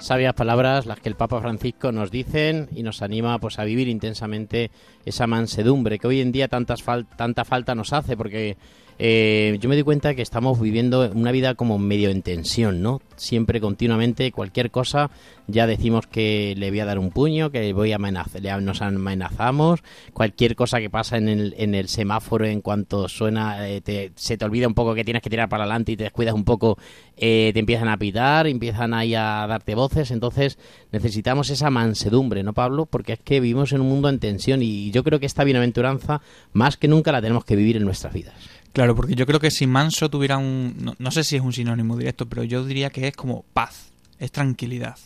Sabias 0.03 0.35
palabras 0.35 0.85
las 0.87 0.99
que 0.99 1.09
el 1.09 1.15
Papa 1.15 1.41
Francisco 1.41 1.93
nos 1.93 2.11
dicen 2.11 2.69
y 2.75 2.83
nos 2.83 3.03
anima 3.03 3.39
pues 3.39 3.61
a 3.61 3.65
vivir 3.65 3.87
intensamente 3.87 4.73
esa 5.05 5.29
mansedumbre 5.29 6.01
que 6.01 6.09
hoy 6.09 6.21
en 6.21 6.33
día 6.33 6.49
tantas 6.49 6.85
fal- 6.85 7.07
tanta 7.17 7.45
falta 7.45 7.77
nos 7.77 7.93
hace 7.93 8.17
porque 8.17 8.57
eh, 9.05 9.59
yo 9.61 9.69
me 9.69 9.75
doy 9.75 9.83
cuenta 9.83 10.15
que 10.15 10.23
estamos 10.23 10.61
viviendo 10.61 11.11
una 11.13 11.33
vida 11.33 11.57
como 11.57 11.77
medio 11.77 12.09
en 12.11 12.23
tensión, 12.23 12.83
¿no? 12.83 13.01
Siempre, 13.17 13.61
continuamente, 13.61 14.31
cualquier 14.31 14.71
cosa, 14.71 15.11
ya 15.49 15.67
decimos 15.67 16.07
que 16.07 16.55
le 16.57 16.71
voy 16.71 16.79
a 16.79 16.85
dar 16.85 17.01
un 17.01 17.11
puño, 17.11 17.51
que 17.51 17.73
voy 17.73 17.91
a 17.91 17.97
amenazar, 17.97 18.63
nos 18.63 18.81
amenazamos, 18.81 19.81
cualquier 20.13 20.55
cosa 20.55 20.79
que 20.79 20.89
pasa 20.89 21.17
en 21.17 21.29
el, 21.29 21.55
en 21.59 21.75
el 21.75 21.89
semáforo 21.89 22.47
en 22.47 22.61
cuanto 22.61 23.09
suena, 23.09 23.69
eh, 23.69 23.81
te- 23.81 24.13
se 24.15 24.37
te 24.39 24.45
olvida 24.45 24.69
un 24.69 24.75
poco 24.75 24.95
que 24.95 25.03
tienes 25.05 25.21
que 25.21 25.31
tirar 25.31 25.49
para 25.49 25.65
adelante 25.65 25.91
y 25.91 25.97
te 25.97 26.05
descuidas 26.05 26.35
un 26.35 26.45
poco, 26.45 26.79
eh, 27.17 27.51
te 27.53 27.59
empiezan 27.59 27.89
a 27.89 27.97
pitar, 27.97 28.47
empiezan 28.47 28.95
ahí 28.95 29.17
a 29.17 29.47
darte 29.49 29.75
voces, 29.75 30.13
entonces 30.13 30.59
necesitamos 30.93 31.51
esa 31.51 31.71
mansedumbre, 31.71 32.45
¿no, 32.45 32.53
Pablo? 32.53 32.87
Porque 32.87 33.15
es 33.15 33.19
que 33.19 33.41
vivimos 33.41 33.73
en 33.73 33.81
un 33.81 33.89
mundo 33.89 34.09
en 34.09 34.21
tensión 34.21 34.63
y 34.63 34.93
yo 34.93 35.03
creo 35.03 35.19
que 35.19 35.27
esta 35.27 35.43
bienaventuranza, 35.43 36.21
más 36.53 36.77
que 36.77 36.87
nunca, 36.87 37.11
la 37.11 37.21
tenemos 37.21 37.45
que 37.45 37.57
vivir 37.57 37.77
en 37.77 37.85
nuestras 37.85 38.13
vidas. 38.15 38.62
Claro, 38.73 38.97
porque 38.97 39.15
yo 39.15 39.27
creo 39.27 39.41
que 39.41 39.51
si 39.51 39.67
manso 39.67 40.09
tuviera 40.09 40.39
un... 40.39 40.77
No, 40.81 40.95
no 40.99 41.11
sé 41.11 41.25
si 41.25 41.37
es 41.37 41.43
un 41.43 41.53
sinónimo 41.53 41.97
directo, 41.97 42.27
pero 42.27 42.43
yo 42.43 42.65
diría 42.65 42.91
que 42.91 43.09
es 43.09 43.17
como 43.17 43.45
paz, 43.53 43.91
es 44.19 44.33
tranquilidad. 44.33 44.97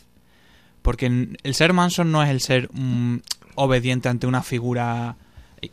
Porque 0.83 1.07
el 1.43 1.55
ser 1.55 1.73
manso 1.73 2.05
no 2.05 2.23
es 2.23 2.31
el 2.31 2.41
ser 2.41 2.69
mm, 2.73 3.17
obediente 3.57 4.09
ante 4.09 4.27
una 4.27 4.43
figura 4.43 5.17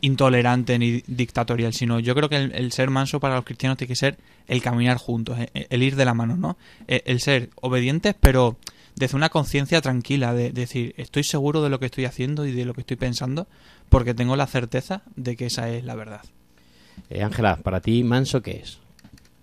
intolerante 0.01 0.79
ni 0.79 1.03
dictatorial, 1.05 1.73
sino 1.73 1.99
yo 1.99 2.15
creo 2.15 2.29
que 2.29 2.37
el, 2.37 2.71
ser 2.71 2.89
manso 2.89 3.19
para 3.19 3.35
los 3.35 3.45
cristianos 3.45 3.77
tiene 3.77 3.89
que 3.89 3.95
ser 3.95 4.17
el 4.47 4.61
caminar 4.61 4.97
juntos, 4.97 5.37
el, 5.37 5.67
el 5.69 5.83
ir 5.83 5.95
de 5.95 6.05
la 6.05 6.15
mano, 6.15 6.35
¿no? 6.35 6.57
El, 6.87 7.03
el 7.05 7.19
ser 7.19 7.51
obedientes, 7.61 8.15
pero 8.19 8.57
desde 8.95 9.17
una 9.17 9.29
conciencia 9.29 9.81
tranquila, 9.81 10.33
de, 10.33 10.51
decir, 10.51 10.93
estoy 10.97 11.23
seguro 11.23 11.61
de 11.61 11.69
lo 11.69 11.79
que 11.79 11.87
estoy 11.87 12.05
haciendo 12.05 12.45
y 12.45 12.51
de 12.51 12.65
lo 12.65 12.73
que 12.73 12.81
estoy 12.81 12.97
pensando, 12.97 13.47
porque 13.89 14.13
tengo 14.13 14.35
la 14.35 14.47
certeza 14.47 15.03
de 15.15 15.35
que 15.35 15.47
esa 15.47 15.69
es 15.69 15.83
la 15.83 15.95
verdad. 15.95 16.21
Eh, 17.09 17.23
Ángela, 17.23 17.57
para 17.57 17.81
ti, 17.81 18.03
manso, 18.03 18.41
¿qué 18.41 18.61
es? 18.63 18.79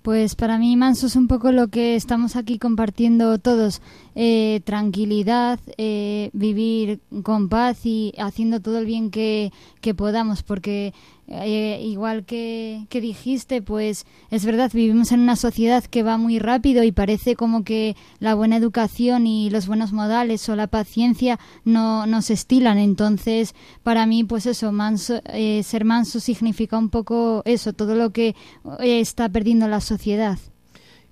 Pues 0.02 0.34
para 0.34 0.56
mí 0.56 0.76
manso 0.76 1.08
es 1.08 1.16
un 1.16 1.28
poco 1.28 1.52
lo 1.52 1.68
que 1.68 1.94
estamos 1.94 2.34
aquí 2.34 2.58
compartiendo 2.58 3.38
todos, 3.38 3.82
eh, 4.14 4.62
tranquilidad, 4.64 5.60
eh, 5.76 6.30
vivir 6.32 7.00
con 7.22 7.50
paz 7.50 7.84
y 7.84 8.14
haciendo 8.16 8.60
todo 8.60 8.78
el 8.78 8.86
bien 8.86 9.10
que, 9.10 9.52
que 9.82 9.94
podamos, 9.94 10.42
porque 10.42 10.94
eh, 11.33 11.81
igual 11.85 12.25
que, 12.25 12.87
dijiste, 12.90 13.62
pues 13.62 14.05
es 14.31 14.45
verdad, 14.45 14.69
vivimos 14.75 15.12
en 15.12 15.21
una 15.21 15.37
sociedad 15.37 15.85
que 15.85 16.03
va 16.03 16.19
muy 16.19 16.40
rápido 16.40 16.83
y 16.83 16.90
parece 16.90 17.37
como 17.37 17.62
que 17.62 17.95
la 18.19 18.35
buena 18.35 18.57
educación 18.57 19.29
y 19.29 19.49
los 19.49 19.69
buenos 19.69 19.93
modales 19.93 20.49
o 20.49 20.57
la 20.57 20.66
paciencia 20.66 21.38
no, 21.64 22.05
no 22.07 22.21
se 22.23 22.33
estilan. 22.33 22.79
Entonces, 22.79 23.55
para 23.85 24.07
mí, 24.07 24.25
pues 24.25 24.45
eso, 24.47 24.73
manso, 24.73 25.21
eh, 25.27 25.62
ser 25.62 25.85
manso 25.85 26.19
significa 26.19 26.77
un 26.77 26.90
poco 26.90 27.43
eso, 27.45 27.73
todo 27.73 27.95
lo 27.95 28.11
que 28.11 28.35
eh, 28.81 28.99
está 28.99 29.29
perdiendo 29.29 29.69
la 29.69 29.81
sociedad. 29.81 30.37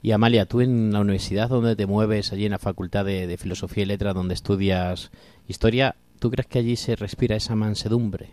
Y 0.03 0.11
Amalia, 0.11 0.47
tú 0.47 0.61
en 0.61 0.93
la 0.93 1.01
universidad 1.01 1.49
donde 1.49 1.77
te 1.77 1.87
mueves, 1.87 2.33
allí 2.33 2.45
en 2.45 2.53
la 2.53 2.59
Facultad 2.59 3.05
de, 3.05 3.29
de 3.29 3.37
Filosofía 3.37 3.85
y 3.85 3.87
Letras, 3.87 4.15
donde 4.17 4.35
estudias 4.35 5.13
historia, 5.47 5.95
¿tú 6.19 6.31
crees 6.31 6.49
que 6.49 6.59
allí 6.59 6.75
se 6.75 6.97
respira 6.97 7.37
esa 7.37 7.55
mansedumbre? 7.55 8.31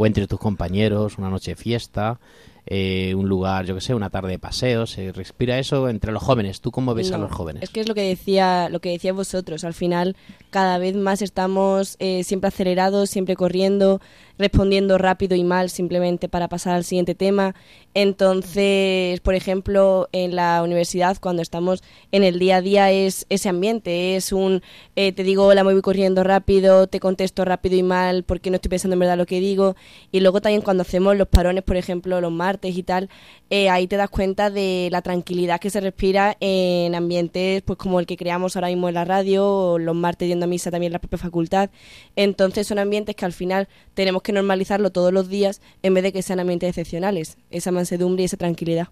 O 0.00 0.06
entre 0.06 0.26
tus 0.26 0.40
compañeros, 0.40 1.18
una 1.18 1.28
noche 1.28 1.50
de 1.50 1.56
fiesta, 1.56 2.18
eh, 2.64 3.14
un 3.14 3.28
lugar, 3.28 3.66
yo 3.66 3.74
que 3.74 3.82
sé, 3.82 3.94
una 3.94 4.08
tarde 4.08 4.30
de 4.30 4.38
paseo, 4.38 4.86
¿se 4.86 5.12
respira 5.12 5.58
eso 5.58 5.90
entre 5.90 6.10
los 6.10 6.22
jóvenes? 6.22 6.62
¿Tú 6.62 6.70
cómo 6.70 6.94
ves 6.94 7.12
a 7.12 7.18
los 7.18 7.30
jóvenes? 7.30 7.62
Es 7.62 7.68
que 7.68 7.80
es 7.80 7.86
lo 7.86 7.94
que 7.94 8.08
decía, 8.08 8.70
lo 8.70 8.80
que 8.80 8.92
decía 8.92 9.12
vosotros. 9.12 9.62
Al 9.62 9.74
final, 9.74 10.16
cada 10.48 10.78
vez 10.78 10.96
más 10.96 11.20
estamos 11.20 11.96
eh, 11.98 12.24
siempre 12.24 12.48
acelerados, 12.48 13.10
siempre 13.10 13.36
corriendo, 13.36 14.00
respondiendo 14.40 14.98
rápido 14.98 15.36
y 15.36 15.44
mal 15.44 15.70
simplemente 15.70 16.28
para 16.28 16.48
pasar 16.48 16.74
al 16.74 16.84
siguiente 16.84 17.14
tema. 17.14 17.54
Entonces, 17.94 19.20
por 19.20 19.34
ejemplo, 19.34 20.08
en 20.12 20.34
la 20.34 20.62
universidad, 20.62 21.18
cuando 21.20 21.42
estamos 21.42 21.82
en 22.12 22.24
el 22.24 22.38
día 22.38 22.56
a 22.56 22.60
día, 22.60 22.90
es 22.90 23.26
ese 23.28 23.48
ambiente. 23.48 24.16
Es 24.16 24.32
un, 24.32 24.62
eh, 24.96 25.12
te 25.12 25.22
digo, 25.22 25.44
hola, 25.44 25.62
me 25.62 25.72
voy 25.72 25.82
corriendo 25.82 26.24
rápido, 26.24 26.86
te 26.86 27.00
contesto 27.00 27.44
rápido 27.44 27.76
y 27.76 27.82
mal 27.82 28.24
porque 28.24 28.50
no 28.50 28.56
estoy 28.56 28.70
pensando 28.70 28.94
en 28.94 29.00
verdad 29.00 29.18
lo 29.18 29.26
que 29.26 29.40
digo. 29.40 29.76
Y 30.10 30.20
luego 30.20 30.40
también 30.40 30.62
cuando 30.62 30.82
hacemos 30.82 31.16
los 31.16 31.28
parones, 31.28 31.62
por 31.64 31.76
ejemplo, 31.76 32.20
los 32.20 32.32
martes 32.32 32.76
y 32.76 32.82
tal, 32.82 33.10
eh, 33.50 33.68
ahí 33.68 33.86
te 33.86 33.96
das 33.96 34.08
cuenta 34.08 34.50
de 34.50 34.88
la 34.90 35.02
tranquilidad 35.02 35.60
que 35.60 35.70
se 35.70 35.80
respira 35.80 36.36
en 36.40 36.94
ambientes 36.94 37.62
pues 37.62 37.78
como 37.78 38.00
el 38.00 38.06
que 38.06 38.16
creamos 38.16 38.56
ahora 38.56 38.68
mismo 38.68 38.88
en 38.88 38.94
la 38.94 39.04
radio, 39.04 39.46
o 39.46 39.78
los 39.78 39.94
martes 39.94 40.28
yendo 40.28 40.44
a 40.44 40.48
misa 40.48 40.70
también 40.70 40.90
en 40.90 40.94
la 40.94 40.98
propia 41.00 41.18
facultad. 41.18 41.70
Entonces 42.16 42.66
son 42.66 42.78
ambientes 42.78 43.16
que 43.16 43.24
al 43.24 43.32
final 43.32 43.68
tenemos 43.94 44.22
que 44.22 44.29
normalizarlo 44.32 44.90
todos 44.90 45.12
los 45.12 45.28
días 45.28 45.60
en 45.82 45.94
vez 45.94 46.02
de 46.02 46.12
que 46.12 46.22
sean 46.22 46.40
ambientes 46.40 46.68
excepcionales, 46.68 47.38
esa 47.50 47.72
mansedumbre 47.72 48.22
y 48.22 48.26
esa 48.26 48.36
tranquilidad. 48.36 48.88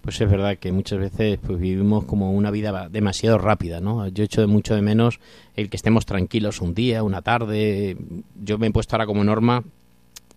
Pues 0.00 0.20
es 0.20 0.30
verdad 0.30 0.56
que 0.58 0.72
muchas 0.72 0.98
veces 0.98 1.38
pues 1.44 1.58
vivimos 1.58 2.04
como 2.04 2.32
una 2.32 2.50
vida 2.50 2.88
demasiado 2.88 3.38
rápida, 3.38 3.80
¿no? 3.80 4.08
Yo 4.08 4.24
echo 4.24 4.40
de 4.40 4.46
mucho 4.46 4.74
de 4.74 4.82
menos 4.82 5.20
el 5.54 5.68
que 5.68 5.76
estemos 5.76 6.06
tranquilos 6.06 6.60
un 6.60 6.74
día, 6.74 7.02
una 7.02 7.20
tarde. 7.20 7.96
Yo 8.42 8.58
me 8.58 8.68
he 8.68 8.70
puesto 8.70 8.96
ahora 8.96 9.06
como 9.06 9.22
norma 9.22 9.64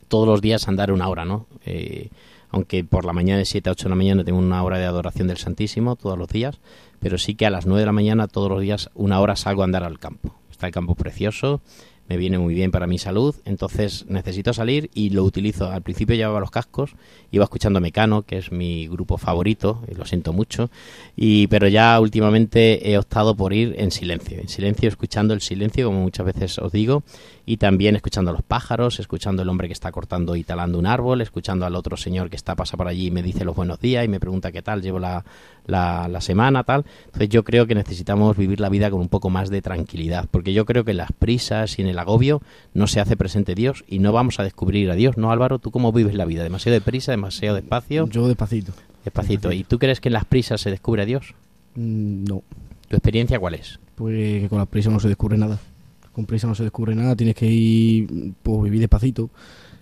todos 0.08 0.28
los 0.28 0.42
días 0.42 0.68
andar 0.68 0.92
una 0.92 1.08
hora, 1.08 1.26
¿no? 1.26 1.48
Eh, 1.66 2.10
aunque 2.50 2.84
por 2.84 3.06
la 3.06 3.14
mañana 3.14 3.40
de 3.40 3.46
7 3.46 3.70
a 3.70 3.72
8 3.74 3.86
de 3.86 3.90
la 3.90 3.96
mañana 3.96 4.24
tengo 4.24 4.40
una 4.40 4.64
hora 4.64 4.78
de 4.78 4.86
adoración 4.86 5.28
del 5.28 5.38
Santísimo 5.38 5.96
todos 5.96 6.18
los 6.18 6.28
días, 6.28 6.60
pero 7.00 7.18
sí 7.18 7.36
que 7.36 7.46
a 7.46 7.50
las 7.50 7.66
9 7.66 7.82
de 7.82 7.86
la 7.86 7.92
mañana 7.92 8.28
todos 8.28 8.50
los 8.50 8.62
días 8.62 8.90
una 8.94 9.20
hora 9.20 9.36
salgo 9.36 9.62
a 9.62 9.66
andar 9.66 9.84
al 9.84 10.00
campo. 10.00 10.36
Está 10.52 10.68
el 10.68 10.74
campo 10.74 10.96
precioso, 10.96 11.62
me 12.08 12.18
viene 12.18 12.38
muy 12.38 12.54
bien 12.54 12.72
para 12.72 12.88
mi 12.88 12.98
salud, 12.98 13.36
entonces 13.46 14.06
necesito 14.08 14.54
salir 14.54 14.90
y 14.94 15.10
lo 15.10 15.24
utilizo. 15.24 15.70
Al 15.70 15.82
principio 15.82 16.16
llevaba 16.16 16.40
los 16.40 16.52
cascos, 16.52 16.96
iba 17.32 17.44
escuchando 17.44 17.82
Mecano, 17.82 18.22
que 18.22 18.38
es 18.38 18.52
mi 18.52 18.88
grupo 18.88 19.18
favorito, 19.18 19.84
y 19.92 19.96
lo 19.96 20.06
siento 20.06 20.34
mucho, 20.34 20.70
y 21.16 21.48
pero 21.48 21.68
ya 21.68 22.00
últimamente 22.00 22.92
he 22.92 22.98
optado 22.98 23.36
por 23.36 23.54
ir 23.54 23.76
en 23.78 23.92
silencio, 23.92 24.40
en 24.40 24.50
silencio, 24.50 24.88
escuchando 24.90 25.34
el 25.34 25.42
silencio, 25.42 25.88
como 25.88 26.02
muchas 26.02 26.26
veces 26.26 26.60
os 26.60 26.72
digo, 26.72 27.04
y 27.46 27.58
también 27.58 27.96
escuchando 27.96 28.32
los 28.32 28.42
pájaros, 28.42 29.00
escuchando 29.00 29.42
el 29.44 29.50
hombre 29.50 29.68
que 29.68 29.74
está 29.74 29.92
cortando 29.92 30.36
y 30.36 30.44
talando 30.44 30.80
un 30.80 30.88
árbol, 30.88 31.22
escuchando 31.22 31.66
al 31.66 31.76
otro 31.76 31.96
señor 31.98 32.30
que 32.30 32.36
está 32.36 32.56
pasa 32.56 32.76
por 32.78 32.88
allí 32.88 33.08
y 33.08 33.12
me 33.12 33.22
dice 33.22 33.46
los 33.46 33.56
buenos 33.56 33.80
días 33.80 34.04
y 34.04 34.08
me 34.08 34.20
pregunta 34.20 34.52
qué 34.52 34.62
tal 34.62 34.82
llevo 34.82 34.98
la, 35.00 35.24
la, 35.68 36.08
la 36.08 36.22
semana, 36.22 36.64
tal. 36.64 36.86
Entonces 37.06 37.30
yo 37.30 37.44
creo 37.44 37.68
que 37.68 37.76
necesitamos 37.76 38.36
vivir 38.38 38.60
la 38.60 38.70
vida 38.70 38.90
con 38.90 39.00
un 39.00 39.10
poco 39.10 39.30
más 39.30 39.50
de 39.50 39.62
tranquilidad, 39.62 40.26
porque 40.32 40.54
yo 40.54 40.66
creo 40.66 40.84
que 40.84 40.92
en 40.92 40.98
las 40.98 41.12
prisas 41.12 41.78
y 41.78 41.82
en 41.84 41.88
el 41.88 42.00
agobio 42.00 42.42
no 42.74 42.88
se 42.88 43.00
hace 43.00 43.16
presente 43.16 43.54
Dios 43.56 43.84
y 43.88 44.00
no 44.00 44.12
vamos 44.12 44.40
a 44.40 44.44
descubrir 44.44 44.90
a 44.90 44.96
Dios, 44.96 45.18
¿no, 45.18 45.32
Álvaro? 45.32 45.60
¿Tú 45.60 45.72
cómo 45.72 45.92
vives 45.92 46.16
la 46.16 46.26
vida? 46.26 46.42
¿Demasiado 46.44 46.74
deprisa, 46.74 47.12
demasiado 47.12 47.56
despacio? 47.56 48.08
Yo 48.10 48.28
despacito. 48.28 48.74
Despacito. 49.04 49.52
¿Y 49.52 49.64
tú 49.64 49.78
crees 49.78 50.00
que 50.02 50.10
en 50.10 50.14
las 50.14 50.26
prisas 50.26 50.62
se 50.62 50.72
descubre 50.72 51.04
a 51.04 51.06
Dios? 51.06 51.36
Mm, 51.76 52.24
No, 52.26 52.42
¿Tu 52.88 52.96
experiencia 52.96 53.40
cuál 53.40 53.54
es? 53.56 53.80
pues 53.96 54.42
que 54.42 54.50
con 54.50 54.58
la 54.60 54.66
prisa 54.66 54.90
no 54.90 55.00
se 55.00 55.08
descubre 55.08 55.38
nada. 55.38 55.58
Con 56.16 56.26
prisa 56.26 56.48
no 56.48 56.56
se 56.56 56.64
descubre 56.64 56.96
nada, 56.96 57.14
tienes 57.14 57.36
que 57.36 57.46
ir, 57.46 58.34
pues 58.42 58.64
vivir 58.64 58.80
despacito, 58.80 59.30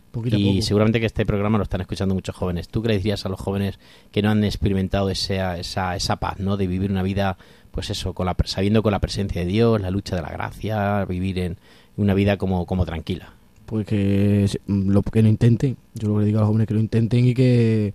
poquito 0.10 0.38
a 0.38 0.40
Y 0.40 0.44
poco. 0.44 0.62
seguramente 0.64 1.00
que 1.00 1.06
este 1.06 1.28
programa 1.28 1.60
lo 1.60 1.64
están 1.64 1.82
escuchando 1.82 2.16
muchos 2.16 2.36
jóvenes. 2.36 2.70
¿Tú 2.70 2.82
qué 2.82 2.88
le 2.88 2.98
dirías 2.98 3.24
a 3.28 3.30
los 3.30 3.40
jóvenes 3.40 3.78
que 4.12 4.24
no 4.24 4.32
han 4.32 4.44
experimentado 4.44 5.12
esa, 5.12 5.60
esa, 5.60 5.96
esa 5.96 6.16
paz, 6.16 6.40
¿no? 6.40 6.58
De 6.58 6.66
vivir 6.66 6.90
una 6.90 7.04
vida, 7.04 7.38
pues 7.70 7.92
eso, 7.92 8.14
con 8.14 8.26
la, 8.26 8.36
sabiendo 8.46 8.82
con 8.82 8.92
la 8.92 9.00
presencia 9.00 9.42
de 9.42 9.48
Dios, 9.48 9.80
la 9.80 9.92
lucha 9.92 10.16
de 10.16 10.24
la 10.24 10.32
gracia, 10.32 11.06
vivir 11.06 11.38
en 11.38 11.58
una 11.98 12.16
vida 12.16 12.38
como, 12.38 12.66
como 12.66 12.84
tranquila. 12.84 13.34
Pues 13.68 13.86
que 13.86 14.50
lo 14.66 15.04
que 15.04 15.22
no 15.22 15.30
intenten. 15.30 15.78
Yo 15.94 16.08
lo 16.08 16.16
que 16.16 16.22
le 16.22 16.26
digo 16.26 16.40
a 16.40 16.42
los 16.42 16.48
jóvenes 16.48 16.68
que 16.68 16.74
lo 16.74 16.80
intenten 16.80 17.28
y 17.28 17.36
que 17.36 17.94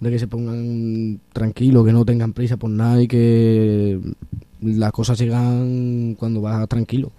de 0.00 0.10
que 0.10 0.18
se 0.18 0.26
pongan 0.26 1.20
tranquilos, 1.32 1.84
que 1.84 1.92
no 1.92 2.04
tengan 2.04 2.32
prisa 2.32 2.56
por 2.56 2.70
nada 2.70 3.00
y 3.00 3.06
que 3.06 4.00
las 4.62 4.92
cosas 4.92 5.18
llegan 5.18 6.16
cuando 6.18 6.40
vas 6.40 6.66
tranquilo. 6.68 7.12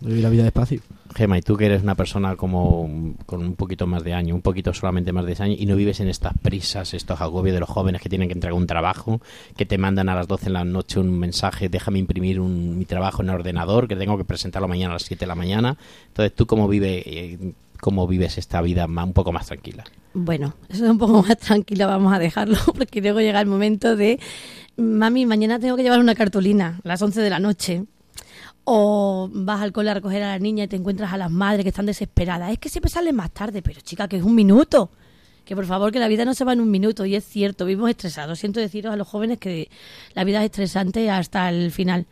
Vivir 0.00 0.22
la 0.22 0.28
vida 0.30 0.42
despacio. 0.42 0.80
Gema, 1.14 1.38
y 1.38 1.42
tú 1.42 1.56
que 1.56 1.66
eres 1.66 1.82
una 1.82 1.94
persona 1.96 2.36
como 2.36 3.14
con 3.26 3.40
un 3.40 3.54
poquito 3.56 3.86
más 3.86 4.04
de 4.04 4.14
año, 4.14 4.34
un 4.34 4.42
poquito 4.42 4.72
solamente 4.72 5.12
más 5.12 5.26
de 5.26 5.32
ese 5.32 5.42
año, 5.42 5.54
y 5.58 5.66
no 5.66 5.74
vives 5.76 5.98
en 6.00 6.08
estas 6.08 6.32
prisas, 6.40 6.94
estos 6.94 7.20
agobios 7.20 7.54
de 7.54 7.60
los 7.60 7.68
jóvenes 7.68 8.00
que 8.00 8.08
tienen 8.08 8.28
que 8.28 8.34
entregar 8.34 8.56
un 8.56 8.66
trabajo, 8.66 9.20
que 9.56 9.66
te 9.66 9.76
mandan 9.78 10.08
a 10.08 10.14
las 10.14 10.28
12 10.28 10.46
de 10.46 10.50
la 10.52 10.64
noche 10.64 11.00
un 11.00 11.18
mensaje, 11.18 11.68
déjame 11.68 11.98
imprimir 11.98 12.38
un- 12.40 12.78
mi 12.78 12.84
trabajo 12.84 13.22
en 13.22 13.28
el 13.30 13.34
ordenador, 13.34 13.88
que 13.88 13.96
tengo 13.96 14.16
que 14.18 14.24
presentarlo 14.24 14.68
mañana 14.68 14.92
a 14.92 14.94
las 14.94 15.02
7 15.02 15.20
de 15.24 15.28
la 15.28 15.34
mañana. 15.34 15.76
Entonces, 16.08 16.34
¿tú 16.34 16.46
cómo, 16.46 16.68
vive, 16.68 17.02
eh, 17.06 17.52
cómo 17.80 18.06
vives 18.06 18.38
esta 18.38 18.62
vida 18.62 18.86
ma- 18.86 19.04
un 19.04 19.12
poco 19.12 19.32
más 19.32 19.46
tranquila? 19.46 19.84
Bueno, 20.14 20.54
eso 20.68 20.84
es 20.84 20.90
un 20.90 20.98
poco 20.98 21.22
más 21.22 21.38
tranquilo, 21.38 21.86
vamos 21.88 22.12
a 22.12 22.18
dejarlo, 22.18 22.56
porque 22.76 23.00
luego 23.00 23.20
llega 23.20 23.40
el 23.40 23.46
momento 23.46 23.96
de, 23.96 24.20
mami, 24.76 25.26
mañana 25.26 25.58
tengo 25.58 25.76
que 25.76 25.82
llevar 25.82 25.98
una 26.00 26.14
cartulina 26.14 26.80
a 26.84 26.88
las 26.88 27.02
11 27.02 27.20
de 27.20 27.30
la 27.30 27.40
noche. 27.40 27.84
O 28.72 29.28
vas 29.32 29.60
al 29.62 29.72
cole 29.72 29.90
a 29.90 29.94
recoger 29.94 30.22
a 30.22 30.28
la 30.28 30.38
niña 30.38 30.62
y 30.62 30.68
te 30.68 30.76
encuentras 30.76 31.12
a 31.12 31.16
las 31.16 31.28
madres 31.28 31.64
que 31.64 31.70
están 31.70 31.86
desesperadas. 31.86 32.52
Es 32.52 32.58
que 32.60 32.68
siempre 32.68 32.88
salen 32.88 33.16
más 33.16 33.32
tarde, 33.32 33.62
pero 33.62 33.80
chica, 33.80 34.06
que 34.06 34.18
es 34.18 34.22
un 34.22 34.36
minuto. 34.36 34.92
Que 35.44 35.56
por 35.56 35.66
favor, 35.66 35.90
que 35.90 35.98
la 35.98 36.06
vida 36.06 36.24
no 36.24 36.34
se 36.34 36.44
va 36.44 36.52
en 36.52 36.60
un 36.60 36.70
minuto. 36.70 37.04
Y 37.04 37.16
es 37.16 37.24
cierto, 37.24 37.64
vivimos 37.66 37.90
estresados. 37.90 38.38
Siento 38.38 38.60
deciros 38.60 38.92
a 38.92 38.96
los 38.96 39.08
jóvenes 39.08 39.38
que 39.38 39.68
la 40.14 40.22
vida 40.22 40.38
es 40.38 40.44
estresante 40.44 41.10
hasta 41.10 41.48
el 41.48 41.72
final. 41.72 42.06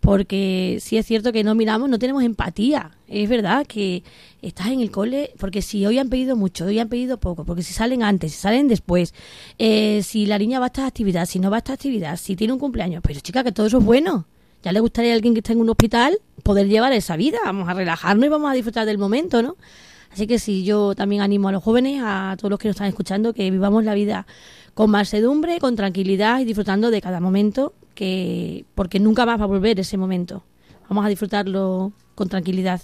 Porque 0.00 0.78
sí 0.80 0.96
es 0.96 1.06
cierto 1.06 1.30
que 1.30 1.44
no 1.44 1.54
miramos, 1.54 1.88
no 1.88 2.00
tenemos 2.00 2.24
empatía. 2.24 2.90
Es 3.06 3.28
verdad 3.28 3.64
que 3.64 4.02
estás 4.42 4.66
en 4.66 4.80
el 4.80 4.90
cole, 4.90 5.32
porque 5.38 5.62
si 5.62 5.86
hoy 5.86 6.00
han 6.00 6.08
pedido 6.08 6.34
mucho, 6.34 6.64
hoy 6.64 6.80
han 6.80 6.88
pedido 6.88 7.20
poco, 7.20 7.44
porque 7.44 7.62
si 7.62 7.72
salen 7.72 8.02
antes, 8.02 8.32
si 8.32 8.38
salen 8.38 8.66
después, 8.66 9.14
eh, 9.58 10.02
si 10.02 10.26
la 10.26 10.38
niña 10.38 10.58
va 10.58 10.66
a 10.66 10.74
esta 10.74 10.88
actividad, 10.88 11.26
si 11.26 11.38
no 11.38 11.50
va 11.50 11.58
a 11.58 11.58
esta 11.58 11.74
actividad, 11.74 12.16
si 12.16 12.34
tiene 12.34 12.52
un 12.52 12.58
cumpleaños, 12.58 13.00
pero 13.06 13.20
chica, 13.20 13.44
que 13.44 13.52
todo 13.52 13.66
eso 13.66 13.78
es 13.78 13.84
bueno. 13.84 14.26
Ya 14.62 14.72
le 14.72 14.80
gustaría 14.80 15.12
a 15.12 15.14
alguien 15.14 15.34
que 15.34 15.40
está 15.40 15.52
en 15.52 15.60
un 15.60 15.70
hospital 15.70 16.18
poder 16.42 16.68
llevar 16.68 16.92
esa 16.92 17.16
vida. 17.16 17.38
Vamos 17.44 17.68
a 17.68 17.74
relajarnos 17.74 18.26
y 18.26 18.28
vamos 18.28 18.50
a 18.50 18.54
disfrutar 18.54 18.86
del 18.86 18.98
momento, 18.98 19.42
¿no? 19.42 19.56
Así 20.10 20.26
que 20.26 20.38
sí, 20.38 20.64
yo 20.64 20.94
también 20.94 21.22
animo 21.22 21.48
a 21.48 21.52
los 21.52 21.62
jóvenes, 21.62 22.02
a 22.04 22.34
todos 22.36 22.50
los 22.50 22.58
que 22.58 22.68
nos 22.68 22.74
están 22.74 22.88
escuchando, 22.88 23.32
que 23.32 23.50
vivamos 23.50 23.84
la 23.84 23.94
vida 23.94 24.26
con 24.74 24.90
mansedumbre, 24.90 25.58
con 25.60 25.76
tranquilidad 25.76 26.40
y 26.40 26.44
disfrutando 26.44 26.90
de 26.90 27.00
cada 27.00 27.20
momento, 27.20 27.74
que 27.94 28.64
porque 28.74 28.98
nunca 28.98 29.24
más 29.24 29.38
va 29.38 29.44
a 29.44 29.48
volver 29.48 29.78
ese 29.78 29.96
momento. 29.96 30.42
Vamos 30.88 31.06
a 31.06 31.08
disfrutarlo 31.08 31.92
con 32.14 32.28
tranquilidad. 32.28 32.80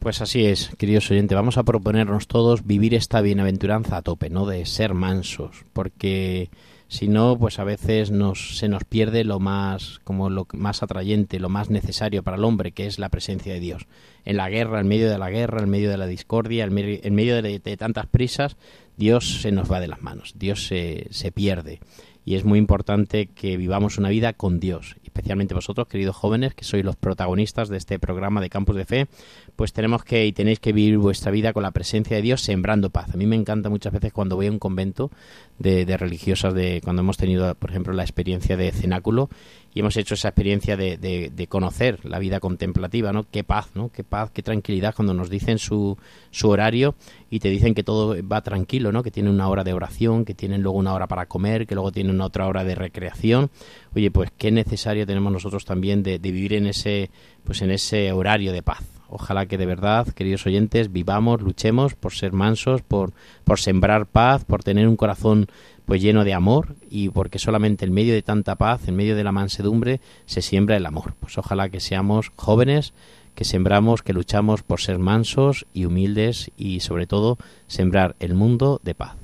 Pues 0.00 0.20
así 0.20 0.44
es, 0.44 0.70
queridos 0.78 1.08
oyentes, 1.12 1.36
vamos 1.36 1.58
a 1.58 1.62
proponernos 1.62 2.26
todos 2.26 2.66
vivir 2.66 2.92
esta 2.94 3.20
bienaventuranza 3.20 3.98
a 3.98 4.02
tope, 4.02 4.30
¿no? 4.30 4.46
De 4.46 4.66
ser 4.66 4.94
mansos, 4.94 5.64
porque 5.72 6.50
si 6.92 7.08
no, 7.08 7.38
pues 7.38 7.58
a 7.58 7.64
veces 7.64 8.10
nos, 8.10 8.58
se 8.58 8.68
nos 8.68 8.84
pierde 8.84 9.24
lo 9.24 9.40
más, 9.40 9.98
como 10.04 10.28
lo 10.28 10.46
más 10.52 10.82
atrayente, 10.82 11.40
lo 11.40 11.48
más 11.48 11.70
necesario 11.70 12.22
para 12.22 12.36
el 12.36 12.44
hombre, 12.44 12.72
que 12.72 12.84
es 12.84 12.98
la 12.98 13.08
presencia 13.08 13.54
de 13.54 13.60
Dios. 13.60 13.86
En 14.26 14.36
la 14.36 14.50
guerra, 14.50 14.78
en 14.78 14.88
medio 14.88 15.08
de 15.08 15.16
la 15.16 15.30
guerra, 15.30 15.62
en 15.62 15.70
medio 15.70 15.88
de 15.88 15.96
la 15.96 16.06
discordia, 16.06 16.64
en 16.64 17.14
medio, 17.14 17.40
de 17.40 17.76
tantas 17.78 18.06
prisas, 18.08 18.58
Dios 18.98 19.40
se 19.40 19.52
nos 19.52 19.72
va 19.72 19.80
de 19.80 19.88
las 19.88 20.02
manos, 20.02 20.34
Dios 20.36 20.66
se, 20.66 21.06
se 21.08 21.32
pierde. 21.32 21.80
y 22.26 22.34
es 22.34 22.44
muy 22.44 22.58
importante 22.58 23.26
que 23.26 23.56
vivamos 23.56 23.96
una 23.96 24.10
vida 24.10 24.34
con 24.34 24.60
Dios. 24.60 24.96
Especialmente 25.02 25.54
vosotros, 25.54 25.88
queridos 25.88 26.14
jóvenes, 26.14 26.54
que 26.54 26.64
sois 26.64 26.84
los 26.84 26.96
protagonistas 26.96 27.70
de 27.70 27.78
este 27.78 27.98
programa 27.98 28.42
de 28.42 28.50
Campus 28.50 28.76
de 28.76 28.84
Fe, 28.84 29.08
pues 29.56 29.72
tenemos 29.72 30.02
que 30.04 30.26
y 30.26 30.32
tenéis 30.32 30.58
que 30.60 30.72
vivir 30.72 30.98
vuestra 30.98 31.30
vida 31.30 31.52
con 31.52 31.62
la 31.62 31.70
presencia 31.70 32.16
de 32.16 32.22
Dios 32.22 32.40
sembrando 32.40 32.90
paz. 32.90 33.12
A 33.14 33.16
mí 33.16 33.26
me 33.26 33.36
encanta 33.36 33.68
muchas 33.68 33.92
veces 33.92 34.12
cuando 34.12 34.36
voy 34.36 34.46
a 34.46 34.50
un 34.50 34.58
convento 34.58 35.10
de, 35.58 35.84
de 35.84 35.96
religiosas, 35.96 36.54
de 36.54 36.80
cuando 36.82 37.02
hemos 37.02 37.16
tenido, 37.16 37.54
por 37.54 37.70
ejemplo, 37.70 37.92
la 37.92 38.02
experiencia 38.02 38.56
de 38.56 38.72
cenáculo 38.72 39.28
y 39.74 39.80
hemos 39.80 39.96
hecho 39.96 40.14
esa 40.14 40.28
experiencia 40.28 40.76
de, 40.76 40.96
de- 40.98 41.30
de 41.34 41.46
conocer 41.46 42.04
la 42.04 42.18
vida 42.18 42.40
contemplativa, 42.40 43.12
¿no? 43.12 43.24
Qué 43.30 43.44
paz, 43.44 43.68
¿no? 43.74 43.90
Qué 43.90 44.04
paz, 44.04 44.30
qué 44.30 44.42
tranquilidad 44.42 44.94
cuando 44.94 45.14
nos 45.14 45.30
dicen 45.30 45.58
su, 45.58 45.96
su 46.30 46.48
horario 46.48 46.94
y 47.30 47.38
te 47.38 47.48
dicen 47.48 47.74
que 47.74 47.82
todo 47.82 48.16
va 48.26 48.42
tranquilo, 48.42 48.90
¿no? 48.92 49.02
Que 49.02 49.10
tienen 49.10 49.32
una 49.32 49.48
hora 49.48 49.64
de 49.64 49.72
oración, 49.72 50.24
que 50.24 50.34
tienen 50.34 50.62
luego 50.62 50.78
una 50.78 50.92
hora 50.94 51.06
para 51.06 51.26
comer, 51.26 51.66
que 51.66 51.74
luego 51.74 51.92
tienen 51.92 52.20
otra 52.20 52.46
hora 52.48 52.64
de 52.64 52.74
recreación. 52.74 53.50
Oye, 53.94 54.10
pues 54.10 54.30
qué 54.36 54.50
necesario 54.50 55.06
tenemos 55.06 55.32
nosotros 55.32 55.64
también 55.64 56.02
de, 56.02 56.18
de 56.18 56.32
vivir 56.32 56.54
en 56.54 56.66
ese, 56.66 57.10
pues 57.44 57.62
en 57.62 57.70
ese 57.70 58.12
horario 58.12 58.52
de 58.52 58.62
paz. 58.62 58.82
Ojalá 59.14 59.44
que 59.44 59.58
de 59.58 59.66
verdad, 59.66 60.08
queridos 60.08 60.46
oyentes, 60.46 60.90
vivamos, 60.90 61.42
luchemos 61.42 61.94
por 61.94 62.14
ser 62.14 62.32
mansos, 62.32 62.80
por, 62.80 63.12
por 63.44 63.60
sembrar 63.60 64.06
paz, 64.06 64.46
por 64.46 64.64
tener 64.64 64.88
un 64.88 64.96
corazón 64.96 65.48
pues 65.84 66.00
lleno 66.00 66.24
de 66.24 66.32
amor 66.32 66.76
y 66.88 67.10
porque 67.10 67.38
solamente 67.38 67.84
en 67.84 67.92
medio 67.92 68.14
de 68.14 68.22
tanta 68.22 68.56
paz, 68.56 68.88
en 68.88 68.96
medio 68.96 69.14
de 69.14 69.22
la 69.22 69.30
mansedumbre, 69.30 70.00
se 70.24 70.40
siembra 70.40 70.78
el 70.78 70.86
amor. 70.86 71.12
Pues 71.20 71.36
ojalá 71.36 71.68
que 71.68 71.80
seamos 71.80 72.32
jóvenes, 72.36 72.94
que 73.34 73.44
sembramos, 73.44 74.02
que 74.02 74.14
luchamos 74.14 74.62
por 74.62 74.80
ser 74.80 74.98
mansos 74.98 75.66
y 75.74 75.84
humildes 75.84 76.50
y 76.56 76.80
sobre 76.80 77.06
todo 77.06 77.36
sembrar 77.66 78.16
el 78.18 78.32
mundo 78.32 78.80
de 78.82 78.94
paz. 78.94 79.16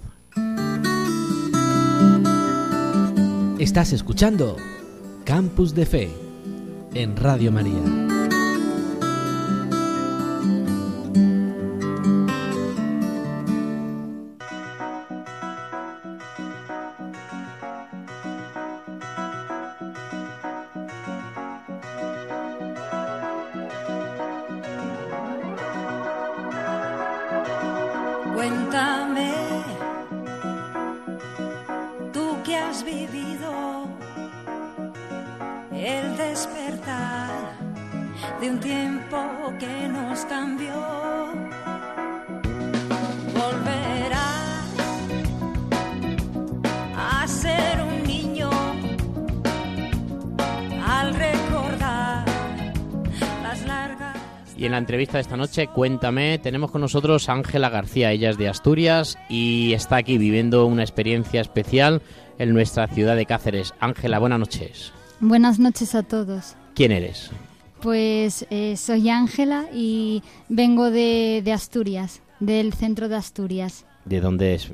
Estás 3.59 3.95
escuchando 3.95 4.57
Campus 5.25 5.75
de 5.75 5.87
Fe 5.87 6.11
en 6.93 7.17
Radio 7.17 7.51
María. 7.51 8.18
Entrevista 54.89 55.19
de 55.19 55.21
esta 55.21 55.37
noche, 55.37 55.67
cuéntame, 55.67 56.39
tenemos 56.39 56.71
con 56.71 56.81
nosotros 56.81 57.29
a 57.29 57.35
Ángela 57.35 57.69
García, 57.69 58.11
ella 58.11 58.31
es 58.31 58.39
de 58.39 58.49
Asturias 58.49 59.19
y 59.29 59.75
está 59.75 59.97
aquí 59.97 60.17
viviendo 60.17 60.65
una 60.65 60.81
experiencia 60.83 61.43
especial 61.43 62.01
en 62.39 62.55
nuestra 62.55 62.87
ciudad 62.89 63.15
de 63.15 63.27
Cáceres. 63.27 63.75
Ángela, 63.81 64.19
buenas 64.19 64.39
noches. 64.39 64.95
Buenas 65.21 65.59
noches 65.59 65.95
a 65.95 66.05
todos. 66.05 66.57
¿Quién 66.75 66.93
eres? 66.93 67.31
Pues 67.83 68.47
eh, 68.49 68.79
soy 68.79 69.11
Ángela 69.11 69.67
y 69.75 70.23
vengo 70.49 70.91
de, 70.91 71.43
de 71.45 71.53
Asturias, 71.53 72.23
del 72.41 72.73
centro 72.73 73.11
de 73.11 73.17
Asturias, 73.17 73.85
¿De 74.07 74.23
dónde 74.23 74.55
es? 74.55 74.73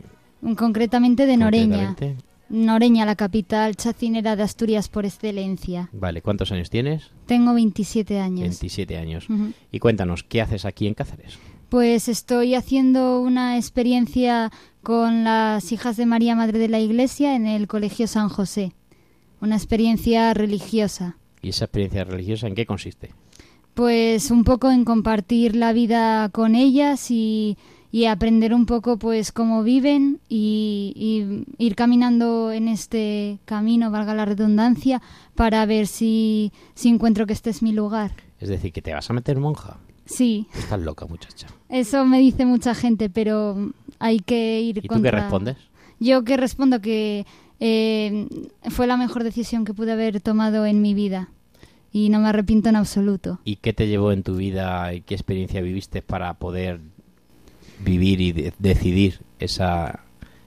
concretamente 0.57 1.27
de 1.27 1.37
Noreña. 1.39 1.87
concretamente? 1.89 2.25
Noreña, 2.55 3.05
la 3.05 3.17
capital 3.17 3.75
chacinera 3.75 4.37
de 4.37 4.45
Asturias 4.45 4.89
por 4.89 5.05
excelencia. 5.05 5.89
Vale, 5.93 6.23
¿cuántos 6.23 6.53
años 6.53 6.71
tienes? 6.71 7.11
Tengo 7.27 7.53
27 7.53 8.21
años. 8.21 8.41
27 8.43 8.97
años. 8.97 9.27
Y 9.73 9.81
cuéntanos, 9.81 10.23
¿qué 10.23 10.41
haces 10.41 10.65
aquí 10.65 10.87
en 10.87 10.95
Cáceres? 10.95 11.37
Pues 11.69 12.07
estoy 12.07 12.55
haciendo 12.55 13.21
una 13.21 13.57
experiencia 13.57 14.53
con 14.85 15.25
las 15.25 15.73
hijas 15.73 15.97
de 15.97 16.07
María 16.07 16.37
Madre 16.37 16.61
de 16.61 16.69
la 16.69 16.79
Iglesia 16.79 17.35
en 17.35 17.49
el 17.49 17.67
Colegio 17.67 18.07
San 18.07 18.29
José. 18.29 18.73
Una 19.41 19.57
experiencia 19.57 20.33
religiosa. 20.33 21.17
¿Y 21.43 21.49
esa 21.49 21.65
experiencia 21.65 22.05
religiosa 22.05 22.47
en 22.47 22.55
qué 22.55 22.67
consiste? 22.67 23.11
Pues 23.75 24.31
un 24.31 24.45
poco 24.45 24.71
en 24.71 24.85
compartir 24.85 25.57
la 25.57 25.73
vida 25.73 26.29
con 26.29 26.55
ellas 26.55 27.11
y, 27.11 27.59
y 27.95 28.07
aprender 28.07 28.53
un 28.53 28.67
poco 28.67 28.99
pues 28.99 29.31
cómo 29.31 29.63
viven 29.63 30.19
y, 30.29 30.93
y 30.97 31.65
ir 31.65 31.77
caminando 31.77 32.51
en 32.51 32.67
este 32.67 33.39
camino, 33.45 33.93
valga 33.93 34.17
la 34.17 34.25
redundancia, 34.25 35.01
para 35.37 35.65
ver 35.65 35.87
si, 35.87 36.51
si 36.75 36.89
encuentro 36.89 37.25
que 37.25 37.33
este 37.33 37.51
es 37.51 37.63
mi 37.63 37.71
lugar. 37.71 38.11
Es 38.41 38.49
decir, 38.49 38.73
que 38.73 38.83
te 38.83 38.93
vas 38.93 39.09
a 39.09 39.13
meter 39.13 39.39
monja. 39.39 39.79
Sí, 40.07 40.49
Estás 40.59 40.81
loca, 40.81 41.07
muchacha. 41.07 41.47
eso 41.69 42.05
me 42.05 42.19
dice 42.19 42.45
mucha 42.45 42.75
gente, 42.75 43.11
pero 43.11 43.71
hay 44.01 44.19
que 44.19 44.61
ir 44.61 44.79
¿Y 44.79 44.89
tú 44.89 45.01
qué 45.01 45.13
respondes? 45.13 45.57
Yo 46.01 46.25
que 46.25 46.37
respondo 46.37 46.81
que 46.81 47.27
eh, 47.61 48.27
fue 48.71 48.89
la 48.89 48.97
mejor 48.97 49.23
decisión 49.23 49.65
que 49.65 49.73
pude 49.73 49.93
haber 49.93 50.21
tomado 50.21 50.67
en 50.67 50.83
mi 50.83 50.95
vida 50.95 51.29
y 51.93 52.09
no 52.09 52.19
me 52.19 52.31
arrepiento 52.31 52.71
en 52.71 52.75
absoluto. 52.75 53.39
¿Y 53.45 53.55
qué 53.55 53.73
te 53.73 53.87
llevó 53.87 54.11
en 54.11 54.25
tu 54.25 54.35
vida 54.35 54.93
y 54.95 55.03
qué 55.03 55.15
experiencia 55.15 55.61
viviste 55.61 56.03
para 56.03 56.35
poder 56.35 56.81
vivir 57.85 58.21
y 58.21 58.33
de- 58.33 58.53
decidir 58.59 59.21
esa, 59.39 60.01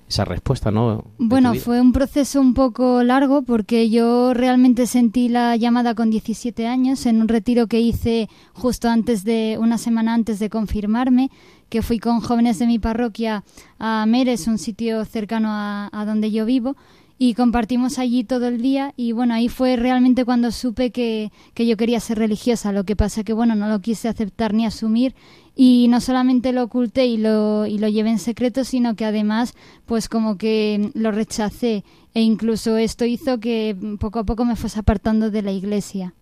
esa 0.09 0.25
respuesta, 0.25 0.71
¿no? 0.71 1.05
Bueno, 1.17 1.53
fue 1.55 1.79
un 1.81 1.91
proceso 1.91 2.39
un 2.41 2.53
poco 2.53 3.03
largo 3.03 3.41
porque 3.43 3.89
yo 3.89 4.33
realmente 4.33 4.87
sentí 4.87 5.29
la 5.29 5.55
llamada 5.55 5.95
con 5.95 6.09
17 6.09 6.65
años 6.67 7.05
en 7.05 7.21
un 7.21 7.27
retiro 7.27 7.67
que 7.67 7.79
hice 7.79 8.29
justo 8.53 8.89
antes 8.89 9.23
de 9.23 9.57
una 9.59 9.77
semana 9.77 10.13
antes 10.13 10.39
de 10.39 10.49
confirmarme, 10.49 11.29
que 11.69 11.81
fui 11.81 11.99
con 11.99 12.21
jóvenes 12.21 12.59
de 12.59 12.67
mi 12.67 12.79
parroquia 12.79 13.43
a 13.79 14.05
Meres, 14.07 14.47
un 14.47 14.57
sitio 14.57 15.03
cercano 15.05 15.49
a, 15.51 15.89
a 15.91 16.05
donde 16.05 16.31
yo 16.31 16.45
vivo, 16.45 16.77
y 17.19 17.33
compartimos 17.33 17.97
allí 17.97 18.23
todo 18.23 18.47
el 18.47 18.61
día 18.61 18.93
y 18.95 19.11
bueno, 19.11 19.33
ahí 19.33 19.49
fue 19.49 19.75
realmente 19.75 20.23
cuando 20.23 20.51
supe 20.51 20.91
que, 20.91 21.31
que 21.55 21.65
yo 21.65 21.75
quería 21.75 21.99
ser 21.99 22.19
religiosa, 22.19 22.71
lo 22.71 22.83
que 22.83 22.95
pasa 22.95 23.23
que 23.23 23.33
bueno, 23.33 23.55
no 23.55 23.67
lo 23.67 23.81
quise 23.81 24.07
aceptar 24.07 24.53
ni 24.53 24.67
asumir 24.67 25.15
y 25.59 25.87
no 25.89 25.99
solamente 25.99 26.53
lo 26.53 26.63
oculté 26.63 27.07
y 27.07 27.17
lo, 27.17 27.65
y 27.65 27.79
lo 27.79 27.89
llevé 27.89 28.11
en 28.11 28.19
secreto, 28.19 28.63
sino 28.63 28.95
que 28.95 29.05
además 29.05 29.55
pues 29.87 30.07
como 30.07 30.37
que 30.37 30.91
lo 30.93 31.11
rechacé 31.11 31.83
e 32.13 32.21
incluso 32.21 32.77
esto 32.77 33.05
hizo 33.05 33.39
que 33.39 33.75
poco 33.99 34.19
a 34.19 34.23
poco 34.23 34.45
me 34.45 34.55
fuese 34.55 34.79
apartando 34.79 35.31
de 35.31 35.41
la 35.41 35.51
iglesia. 35.51 36.13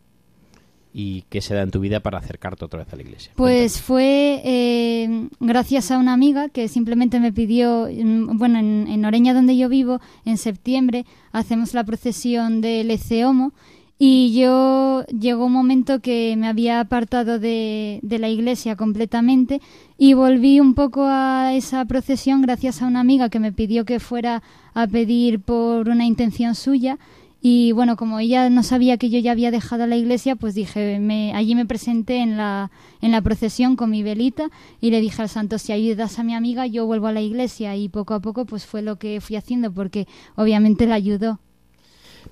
¿Y 0.98 1.24
qué 1.24 1.42
se 1.42 1.54
da 1.54 1.64
en 1.64 1.72
tu 1.72 1.82
vida 1.82 2.00
para 2.00 2.20
acercarte 2.20 2.64
otra 2.64 2.80
vez 2.80 2.94
a 2.94 2.96
la 2.96 3.02
iglesia? 3.02 3.34
Pues 3.36 3.82
fue 3.82 4.42
eh, 4.46 5.28
gracias 5.42 5.92
a 5.92 5.98
una 5.98 6.14
amiga 6.14 6.48
que 6.48 6.70
simplemente 6.70 7.20
me 7.20 7.34
pidió, 7.34 7.90
mm, 7.92 8.38
bueno, 8.38 8.60
en, 8.60 8.88
en 8.88 9.04
Oreña 9.04 9.34
donde 9.34 9.58
yo 9.58 9.68
vivo, 9.68 10.00
en 10.24 10.38
septiembre 10.38 11.06
hacemos 11.34 11.74
la 11.74 11.84
procesión 11.84 12.62
del 12.62 12.90
Eceomo 12.90 13.52
y 13.98 14.38
yo 14.38 15.06
llegó 15.06 15.46
un 15.46 15.54
momento 15.54 16.00
que 16.02 16.36
me 16.38 16.48
había 16.48 16.80
apartado 16.80 17.40
de, 17.40 18.00
de 18.02 18.20
la 18.20 18.30
iglesia 18.30 18.76
completamente 18.76 19.62
y 19.98 20.14
volví 20.14 20.60
un 20.60 20.74
poco 20.74 21.06
a 21.08 21.54
esa 21.54 21.86
procesión 21.86 22.42
gracias 22.42 22.82
a 22.82 22.88
una 22.88 23.00
amiga 23.00 23.30
que 23.30 23.40
me 23.40 23.54
pidió 23.54 23.86
que 23.86 24.00
fuera 24.00 24.44
a 24.74 24.88
pedir 24.88 25.40
por 25.40 25.88
una 25.88 26.06
intención 26.06 26.56
suya 26.56 26.98
y 27.48 27.74
bueno, 27.74 27.96
como 27.96 28.18
ella 28.18 28.50
no 28.50 28.64
sabía 28.64 28.98
que 28.98 29.12
yo 29.12 29.20
ya 29.20 29.32
había 29.32 29.52
dejado 29.52 29.86
la 29.86 29.96
iglesia, 29.96 30.36
pues 30.36 30.56
dije, 30.56 30.98
me, 31.00 31.32
allí 31.36 31.54
me 31.54 31.68
presenté 31.68 32.18
en 32.18 32.38
la, 32.38 32.72
en 33.02 33.12
la 33.12 33.22
procesión 33.22 33.76
con 33.76 33.92
mi 33.92 34.02
velita 34.02 34.50
y 34.82 34.90
le 34.90 35.00
dije 35.00 35.22
al 35.22 35.30
santo, 35.30 35.60
si 35.60 35.72
ayudas 35.72 36.18
a 36.18 36.24
mi 36.24 36.34
amiga, 36.34 36.66
yo 36.66 36.88
vuelvo 36.88 37.06
a 37.06 37.12
la 37.12 37.22
iglesia. 37.22 37.76
Y 37.76 37.88
poco 37.88 38.16
a 38.16 38.20
poco 38.20 38.46
pues 38.46 38.66
fue 38.66 38.82
lo 38.82 38.96
que 38.96 39.22
fui 39.22 39.36
haciendo 39.36 39.72
porque 39.72 40.08
obviamente 40.36 40.88
la 40.88 40.96
ayudó. 40.96 41.40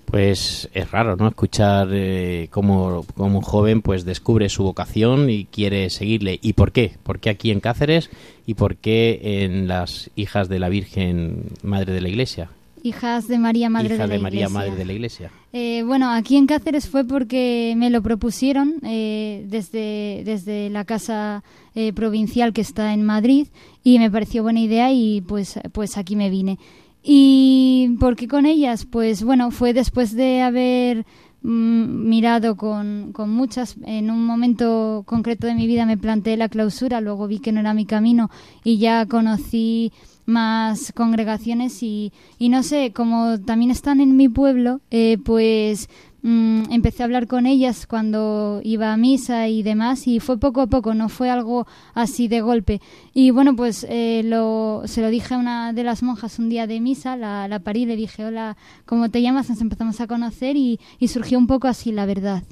Pues 0.05 0.69
es 0.73 0.91
raro, 0.91 1.15
¿no? 1.15 1.27
Escuchar 1.27 1.87
eh, 1.91 2.47
cómo, 2.51 3.05
cómo 3.15 3.39
un 3.39 3.43
joven 3.43 3.81
pues 3.81 4.05
descubre 4.05 4.49
su 4.49 4.63
vocación 4.63 5.29
y 5.29 5.45
quiere 5.45 5.89
seguirle. 5.89 6.39
¿Y 6.41 6.53
por 6.53 6.71
qué? 6.71 6.93
¿Por 7.03 7.19
qué 7.19 7.29
aquí 7.29 7.51
en 7.51 7.59
Cáceres 7.59 8.09
y 8.45 8.53
por 8.53 8.75
qué 8.75 9.43
en 9.43 9.67
las 9.67 10.11
hijas 10.15 10.49
de 10.49 10.59
la 10.59 10.69
Virgen 10.69 11.45
Madre 11.63 11.93
de 11.93 12.01
la 12.01 12.09
Iglesia? 12.09 12.49
Hijas 12.83 13.29
de 13.29 13.39
María 13.39 13.69
Madre 13.69 13.95
Hija 13.95 14.03
de 14.03 14.09
la 14.09 14.13
de 14.15 14.19
María 14.19 14.39
Iglesia. 14.41 14.59
Madre 14.59 14.75
de 14.75 14.85
la 14.85 14.93
Iglesia. 14.93 15.31
Eh, 15.53 15.83
bueno, 15.85 16.11
aquí 16.11 16.35
en 16.35 16.47
Cáceres 16.47 16.89
fue 16.89 17.05
porque 17.05 17.73
me 17.77 17.89
lo 17.89 18.01
propusieron 18.01 18.75
eh, 18.83 19.45
desde, 19.47 20.23
desde 20.25 20.69
la 20.69 20.83
casa 20.83 21.43
eh, 21.75 21.93
provincial 21.93 22.51
que 22.51 22.59
está 22.59 22.93
en 22.93 23.03
Madrid 23.05 23.47
y 23.85 23.99
me 23.99 24.11
pareció 24.11 24.43
buena 24.43 24.59
idea 24.59 24.91
y 24.91 25.21
pues, 25.21 25.59
pues 25.71 25.97
aquí 25.97 26.17
me 26.17 26.29
vine. 26.29 26.59
¿Y 27.03 27.97
por 27.99 28.15
qué 28.15 28.27
con 28.29 28.45
ellas? 28.45 28.85
Pues 28.89 29.23
bueno, 29.23 29.51
fue 29.51 29.73
después 29.73 30.15
de 30.15 30.41
haber 30.41 31.05
mm, 31.41 32.07
mirado 32.09 32.55
con, 32.55 33.11
con 33.11 33.29
muchas. 33.29 33.75
En 33.85 34.09
un 34.09 34.25
momento 34.25 35.03
concreto 35.05 35.45
de 35.45 35.55
mi 35.55 35.67
vida 35.67 35.85
me 35.85 35.97
planteé 35.97 36.37
la 36.37 36.47
clausura, 36.47 37.01
luego 37.01 37.27
vi 37.27 37.39
que 37.39 37.51
no 37.51 37.59
era 37.59 37.73
mi 37.73 37.85
camino 37.85 38.31
y 38.63 38.77
ya 38.77 39.05
conocí 39.05 39.91
más 40.25 40.93
congregaciones 40.93 41.83
y, 41.83 42.13
y 42.37 42.47
no 42.47 42.63
sé, 42.63 42.93
como 42.93 43.39
también 43.41 43.71
están 43.71 43.99
en 43.99 44.15
mi 44.15 44.29
pueblo, 44.29 44.79
eh, 44.89 45.17
pues 45.23 45.89
mm, 46.23 46.71
empecé 46.71 47.03
a 47.03 47.05
hablar 47.05 47.27
con 47.27 47.45
ellas 47.45 47.85
cuando 47.85 48.59
iba 48.63 48.91
a 48.91 48.97
misa 48.97 49.47
y 49.47 49.61
demás 49.63 50.07
y 50.07 50.19
fue 50.19 50.39
poco 50.39 50.61
a 50.61 50.67
poco, 50.67 50.93
no 50.93 51.07
fue 51.09 51.29
algo 51.29 51.67
así 51.93 52.27
de 52.27 52.41
golpe. 52.41 52.81
Y 53.13 53.29
bueno, 53.31 53.55
pues 53.55 53.85
eh, 53.89 54.23
lo, 54.25 54.81
se 54.85 55.01
lo 55.01 55.09
dije 55.09 55.35
a 55.35 55.37
una 55.37 55.71
de 55.73 55.83
las 55.83 56.01
monjas 56.01 56.39
un 56.39 56.49
día 56.49 56.65
de 56.65 56.79
misa, 56.79 57.15
la, 57.15 57.47
la 57.47 57.59
parí, 57.59 57.85
le 57.85 57.95
dije, 57.95 58.25
hola, 58.25 58.57
¿cómo 58.85 59.09
te 59.09 59.21
llamas? 59.21 59.49
Nos 59.49 59.61
empezamos 59.61 60.01
a 60.01 60.07
conocer 60.07 60.55
y, 60.55 60.79
y 60.97 61.09
surgió 61.09 61.37
un 61.37 61.47
poco 61.47 61.67
así 61.67 61.91
la 61.91 62.05
verdad. 62.05 62.43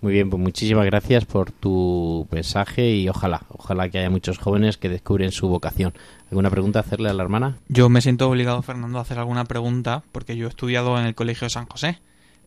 Muy 0.00 0.12
bien, 0.12 0.30
pues 0.30 0.40
muchísimas 0.40 0.86
gracias 0.86 1.24
por 1.24 1.50
tu 1.50 2.28
mensaje 2.30 2.94
y 2.94 3.08
ojalá, 3.08 3.42
ojalá 3.48 3.88
que 3.88 3.98
haya 3.98 4.10
muchos 4.10 4.38
jóvenes 4.38 4.76
que 4.76 4.88
descubren 4.88 5.32
su 5.32 5.48
vocación. 5.48 5.92
¿Alguna 6.30 6.50
pregunta 6.50 6.78
hacerle 6.78 7.08
a 7.08 7.14
la 7.14 7.24
hermana? 7.24 7.58
Yo 7.68 7.88
me 7.88 8.00
siento 8.00 8.28
obligado, 8.28 8.62
Fernando, 8.62 8.98
a 8.98 9.02
hacer 9.02 9.18
alguna 9.18 9.44
pregunta 9.46 10.04
porque 10.12 10.36
yo 10.36 10.46
he 10.46 10.48
estudiado 10.50 10.98
en 11.00 11.06
el 11.06 11.16
Colegio 11.16 11.46
de 11.46 11.50
San 11.50 11.66
José. 11.66 11.98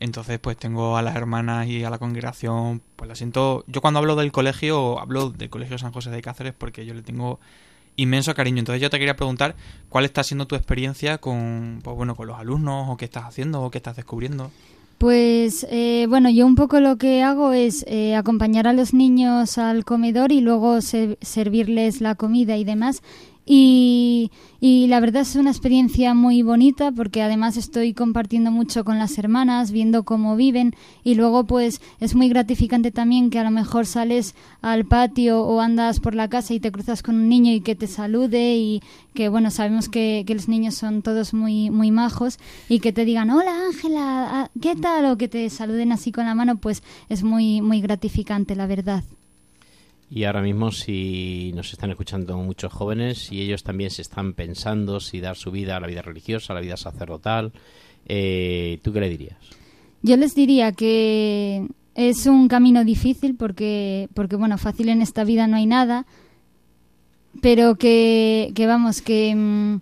Entonces, 0.02 0.40
pues 0.40 0.58
tengo 0.58 0.98
a 0.98 1.02
las 1.02 1.16
hermanas 1.16 1.68
y 1.68 1.84
a 1.84 1.90
la 1.90 2.00
congregación, 2.00 2.82
pues 2.96 3.08
la 3.08 3.16
siento... 3.16 3.64
Yo 3.68 3.82
cuando 3.82 4.00
hablo 4.00 4.16
del 4.16 4.32
colegio, 4.32 5.00
hablo 5.00 5.30
del 5.30 5.50
Colegio 5.50 5.78
San 5.78 5.92
José 5.94 6.10
de 6.10 6.22
Cáceres 6.22 6.54
porque 6.58 6.86
yo 6.86 6.94
le 6.94 7.04
tengo 7.04 7.40
inmenso 7.98 8.34
cariño. 8.34 8.60
Entonces 8.60 8.82
yo 8.82 8.90
te 8.90 8.98
quería 8.98 9.16
preguntar 9.16 9.56
cuál 9.90 10.06
está 10.06 10.24
siendo 10.24 10.48
tu 10.48 10.56
experiencia 10.56 11.20
con, 11.20 11.82
pues 11.84 11.96
bueno, 11.96 12.16
con 12.16 12.28
los 12.28 12.38
alumnos 12.40 12.88
o 12.90 12.98
qué 12.98 13.06
estás 13.06 13.26
haciendo 13.26 13.62
o 13.62 13.70
qué 13.70 13.78
estás 13.78 13.96
descubriendo. 13.96 14.50
Pues 14.98 15.66
eh, 15.72 16.06
bueno, 16.10 16.30
yo 16.30 16.46
un 16.46 16.54
poco 16.56 16.80
lo 16.80 16.98
que 16.98 17.24
hago 17.24 17.54
es 17.54 17.84
eh, 17.88 18.16
acompañar 18.16 18.68
a 18.68 18.74
los 18.74 18.94
niños 18.94 19.58
al 19.58 19.84
comedor 19.84 20.32
y 20.32 20.42
luego 20.42 20.80
se- 20.82 21.18
servirles 21.22 22.02
la 22.02 22.14
comida 22.16 22.56
y 22.58 22.64
demás. 22.64 23.02
Y, 23.46 24.32
y 24.60 24.86
la 24.88 25.00
verdad 25.00 25.24
es 25.24 25.36
una 25.36 25.50
experiencia 25.50 26.14
muy 26.14 26.44
bonita 26.44 26.92
porque 26.92 27.24
además 27.24 27.58
estoy 27.58 27.94
compartiendo 27.94 28.52
mucho 28.52 28.86
con 28.86 29.00
las 29.00 29.18
hermanas, 29.18 29.72
viendo 29.72 30.04
cómo 30.04 30.36
viven 30.36 30.76
y 31.04 31.16
luego 31.16 31.46
pues 31.46 31.82
es 32.00 32.14
muy 32.14 32.30
gratificante 32.30 32.92
también 32.92 33.32
que 33.32 33.40
a 33.40 33.44
lo 33.44 33.50
mejor 33.50 33.88
sales 33.88 34.36
al 34.62 34.86
patio 34.86 35.42
o 35.42 35.60
andas 35.60 36.00
por 36.00 36.14
la 36.14 36.30
casa 36.30 36.54
y 36.54 36.60
te 36.60 36.72
cruzas 36.72 37.02
con 37.02 37.16
un 37.16 37.30
niño 37.30 37.52
y 37.52 37.62
que 37.62 37.76
te 37.76 37.88
salude 37.88 38.56
y 38.56 38.84
que 39.16 39.30
bueno, 39.30 39.50
sabemos 39.50 39.90
que, 39.90 40.24
que 40.28 40.36
los 40.36 40.48
niños 40.48 40.76
son 40.76 41.02
todos 41.02 41.34
muy, 41.34 41.72
muy 41.72 41.90
majos 41.90 42.38
y 42.70 42.80
que 42.80 42.94
te 42.94 43.06
digan, 43.06 43.32
hola 43.32 43.66
Ángela, 43.68 44.28
ah, 44.32 44.52
¿qué 44.62 44.76
tal? 44.76 45.06
O 45.06 45.18
que 45.18 45.28
te 45.28 45.50
saluden 45.50 45.92
así 45.92 46.12
con 46.12 46.26
la 46.26 46.36
mano, 46.36 46.58
pues 46.58 46.84
es 47.10 47.24
muy, 47.24 47.62
muy 47.62 47.82
gratificante, 47.82 48.56
la 48.56 48.68
verdad. 48.68 49.04
Y 50.14 50.26
ahora 50.26 50.42
mismo 50.42 50.74
si 50.74 51.54
nos 51.56 51.72
están 51.72 51.90
escuchando 51.90 52.38
muchos 52.38 52.74
jóvenes 52.74 53.32
y 53.32 53.42
ellos 53.42 53.64
también 53.64 53.92
se 53.92 54.02
están 54.02 54.34
pensando 54.34 55.00
si 55.00 55.22
dar 55.22 55.38
su 55.38 55.52
vida 55.52 55.78
a 55.78 55.80
la 55.80 55.88
vida 55.88 56.02
religiosa, 56.02 56.52
a 56.52 56.56
la 56.56 56.62
vida 56.62 56.76
sacerdotal, 56.76 57.54
eh, 58.08 58.80
¿tú 58.84 58.92
qué 58.92 59.00
le 59.00 59.08
dirías? 59.08 59.38
Yo 60.02 60.18
les 60.18 60.36
diría 60.36 60.74
que 60.74 61.66
es 61.96 62.26
un 62.26 62.50
camino 62.50 62.84
difícil 62.84 63.36
porque, 63.36 64.10
porque 64.14 64.36
bueno, 64.36 64.58
fácil 64.58 64.90
en 64.90 65.02
esta 65.02 65.24
vida 65.24 65.48
no 65.48 65.56
hay 65.56 65.66
nada, 65.66 66.06
pero 67.42 67.76
que, 67.76 68.52
que 68.54 68.68
vamos, 68.68 69.02
que 69.02 69.34
mm, 69.34 69.78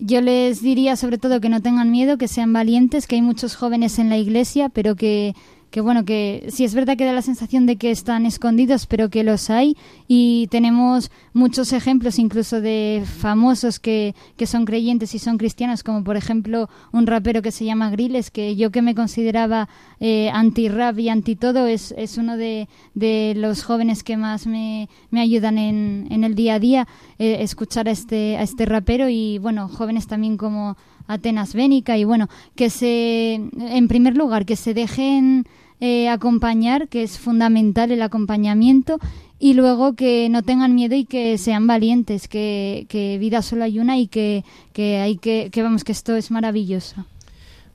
yo 0.00 0.20
les 0.20 0.62
diría 0.62 0.96
sobre 0.96 1.18
todo 1.18 1.40
que 1.40 1.48
no 1.48 1.62
tengan 1.62 1.92
miedo, 1.92 2.18
que 2.18 2.26
sean 2.26 2.52
valientes, 2.52 3.06
que 3.06 3.14
hay 3.14 3.22
muchos 3.22 3.54
jóvenes 3.54 4.00
en 4.00 4.08
la 4.08 4.18
iglesia, 4.18 4.68
pero 4.68 4.96
que, 4.96 5.36
que 5.70 5.80
bueno, 5.80 6.04
que 6.04 6.46
sí 6.50 6.64
es 6.64 6.74
verdad 6.74 6.96
que 6.96 7.04
da 7.04 7.12
la 7.12 7.22
sensación 7.22 7.64
de 7.66 7.76
que 7.76 7.90
están 7.90 8.26
escondidos, 8.26 8.86
pero 8.86 9.08
que 9.08 9.22
los 9.22 9.50
hay. 9.50 9.76
Y 10.08 10.48
tenemos 10.50 11.10
muchos 11.32 11.72
ejemplos 11.72 12.18
incluso 12.18 12.60
de 12.60 13.04
famosos 13.04 13.78
que, 13.78 14.14
que 14.36 14.46
son 14.46 14.64
creyentes 14.64 15.14
y 15.14 15.18
son 15.18 15.38
cristianos, 15.38 15.84
como 15.84 16.02
por 16.02 16.16
ejemplo 16.16 16.68
un 16.92 17.06
rapero 17.06 17.40
que 17.40 17.52
se 17.52 17.64
llama 17.64 17.90
Griles, 17.90 18.30
que 18.30 18.56
yo 18.56 18.70
que 18.70 18.82
me 18.82 18.94
consideraba 18.94 19.68
eh, 20.00 20.30
anti-rap 20.30 20.98
y 20.98 21.08
anti-todo, 21.08 21.66
es, 21.66 21.94
es 21.96 22.18
uno 22.18 22.36
de, 22.36 22.68
de 22.94 23.34
los 23.36 23.62
jóvenes 23.62 24.02
que 24.02 24.16
más 24.16 24.46
me, 24.46 24.88
me 25.10 25.20
ayudan 25.20 25.56
en, 25.56 26.08
en 26.10 26.24
el 26.24 26.34
día 26.34 26.54
a 26.54 26.58
día, 26.58 26.88
eh, 27.18 27.38
escuchar 27.40 27.88
a 27.88 27.92
este, 27.92 28.36
a 28.36 28.42
este 28.42 28.66
rapero 28.66 29.08
y 29.08 29.38
bueno, 29.38 29.68
jóvenes 29.68 30.08
también 30.08 30.36
como 30.36 30.76
Atenas 31.06 31.54
Bénica 31.54 31.96
y 31.96 32.04
bueno, 32.04 32.28
que 32.54 32.70
se, 32.70 33.34
en 33.34 33.88
primer 33.88 34.16
lugar, 34.16 34.46
que 34.46 34.56
se 34.56 34.74
dejen 34.74 35.46
eh, 35.80 36.08
acompañar, 36.08 36.88
que 36.88 37.02
es 37.02 37.18
fundamental 37.18 37.90
el 37.90 38.02
acompañamiento, 38.02 38.98
y 39.38 39.54
luego 39.54 39.94
que 39.94 40.28
no 40.28 40.42
tengan 40.42 40.74
miedo 40.74 40.94
y 40.94 41.04
que 41.04 41.38
sean 41.38 41.66
valientes, 41.66 42.28
que, 42.28 42.86
que 42.88 43.16
vida 43.18 43.40
solo 43.40 43.64
hay 43.64 43.78
una 43.78 43.98
y 43.98 44.06
que, 44.06 44.44
que 44.74 44.98
hay 44.98 45.16
que, 45.16 45.48
que 45.50 45.62
vamos, 45.62 45.82
que 45.82 45.92
esto 45.92 46.14
es 46.14 46.30
maravilloso. 46.30 47.06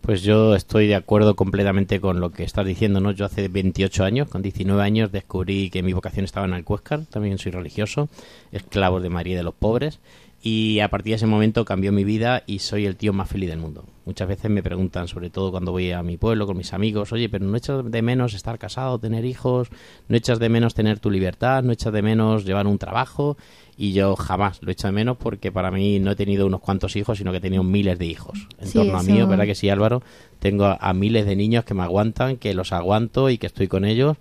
Pues 0.05 0.21
yo 0.21 0.53
estoy 0.53 0.85
de 0.85 0.93
acuerdo 0.93 1.35
completamente 1.35 1.99
con 1.99 2.19
lo 2.19 2.29
que 2.29 2.43
estás 2.43 2.63
diciendo, 2.63 2.99
¿no? 2.99 3.09
Yo 3.09 3.25
hace 3.25 3.47
28 3.47 4.03
años, 4.03 4.29
con 4.29 4.43
19 4.43 4.79
años, 4.83 5.11
descubrí 5.11 5.71
que 5.71 5.81
mi 5.81 5.93
vocación 5.93 6.25
estaba 6.25 6.45
en 6.45 6.53
Alcuéscar, 6.53 7.07
también 7.07 7.39
soy 7.39 7.51
religioso, 7.51 8.07
esclavo 8.51 8.99
de 8.99 9.09
María 9.09 9.35
de 9.35 9.41
los 9.41 9.55
Pobres, 9.55 9.99
y 10.45 10.79
a 10.81 10.89
partir 10.89 11.09
de 11.09 11.15
ese 11.15 11.25
momento 11.25 11.65
cambió 11.65 11.91
mi 11.91 12.03
vida 12.03 12.43
y 12.45 12.59
soy 12.59 12.85
el 12.85 12.97
tío 12.97 13.13
más 13.13 13.27
feliz 13.27 13.49
del 13.49 13.57
mundo. 13.57 13.83
Muchas 14.05 14.27
veces 14.27 14.51
me 14.51 14.61
preguntan, 14.61 15.07
sobre 15.07 15.31
todo 15.31 15.49
cuando 15.49 15.71
voy 15.71 15.91
a 15.91 16.03
mi 16.03 16.17
pueblo 16.17 16.45
con 16.45 16.55
mis 16.55 16.71
amigos, 16.71 17.11
oye, 17.11 17.29
pero 17.29 17.43
no 17.47 17.57
echas 17.57 17.89
de 17.89 18.01
menos 18.03 18.35
estar 18.35 18.59
casado, 18.59 18.99
tener 18.99 19.25
hijos, 19.25 19.69
no 20.07 20.15
echas 20.15 20.37
de 20.37 20.49
menos 20.49 20.75
tener 20.75 20.99
tu 20.99 21.09
libertad, 21.09 21.63
no 21.63 21.71
echas 21.71 21.91
de 21.91 22.03
menos 22.03 22.45
llevar 22.45 22.67
un 22.67 22.77
trabajo, 22.77 23.37
y 23.75 23.93
yo 23.93 24.15
jamás 24.15 24.61
lo 24.61 24.71
echo 24.71 24.87
de 24.87 24.93
menos 24.93 25.17
porque 25.17 25.51
para 25.51 25.71
mí 25.71 25.97
no 25.97 26.11
he 26.11 26.15
tenido 26.15 26.45
unos 26.45 26.61
cuantos 26.61 26.95
hijos, 26.95 27.17
sino 27.17 27.31
que 27.31 27.37
he 27.37 27.41
tenido 27.41 27.63
miles 27.63 27.97
de 27.97 28.05
hijos. 28.05 28.47
En 28.59 28.67
Sí, 28.67 28.73
torno 28.73 28.99
a 28.99 29.01
mí, 29.01 29.19
¿verdad 29.23 29.45
que 29.45 29.55
sí, 29.55 29.69
Álvaro? 29.69 30.03
Tengo 30.37 30.65
a, 30.65 30.77
a 30.79 30.93
miles 30.93 31.25
de 31.25 31.35
niños 31.35 31.65
que 31.65 31.73
me 31.73 31.81
aguantan, 31.81 32.37
que 32.37 32.53
los 32.53 32.71
aguanto 32.71 33.31
y 33.31 33.39
que 33.39 33.47
estoy 33.47 33.67
con 33.67 33.83
ellos 33.83 34.17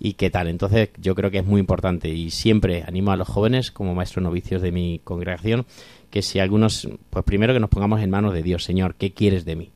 y 0.00 0.14
qué 0.14 0.30
tal. 0.30 0.48
Entonces 0.48 0.90
yo 0.98 1.14
creo 1.14 1.30
que 1.30 1.38
es 1.38 1.46
muy 1.46 1.60
importante 1.60 2.08
y 2.08 2.30
siempre 2.30 2.84
animo 2.86 3.12
a 3.12 3.16
los 3.16 3.28
jóvenes, 3.28 3.70
como 3.70 3.94
maestros 3.94 4.22
novicios 4.22 4.62
de 4.62 4.72
mi 4.72 5.00
congregación, 5.04 5.66
que 6.10 6.22
si 6.22 6.38
algunos, 6.38 6.88
pues 7.10 7.24
primero 7.24 7.52
que 7.52 7.60
nos 7.60 7.70
pongamos 7.70 8.00
en 8.00 8.10
manos 8.10 8.32
de 8.32 8.42
Dios, 8.42 8.64
Señor, 8.64 8.94
¿qué 8.94 9.12
quieres 9.12 9.44
de 9.44 9.56
mí? 9.56 9.70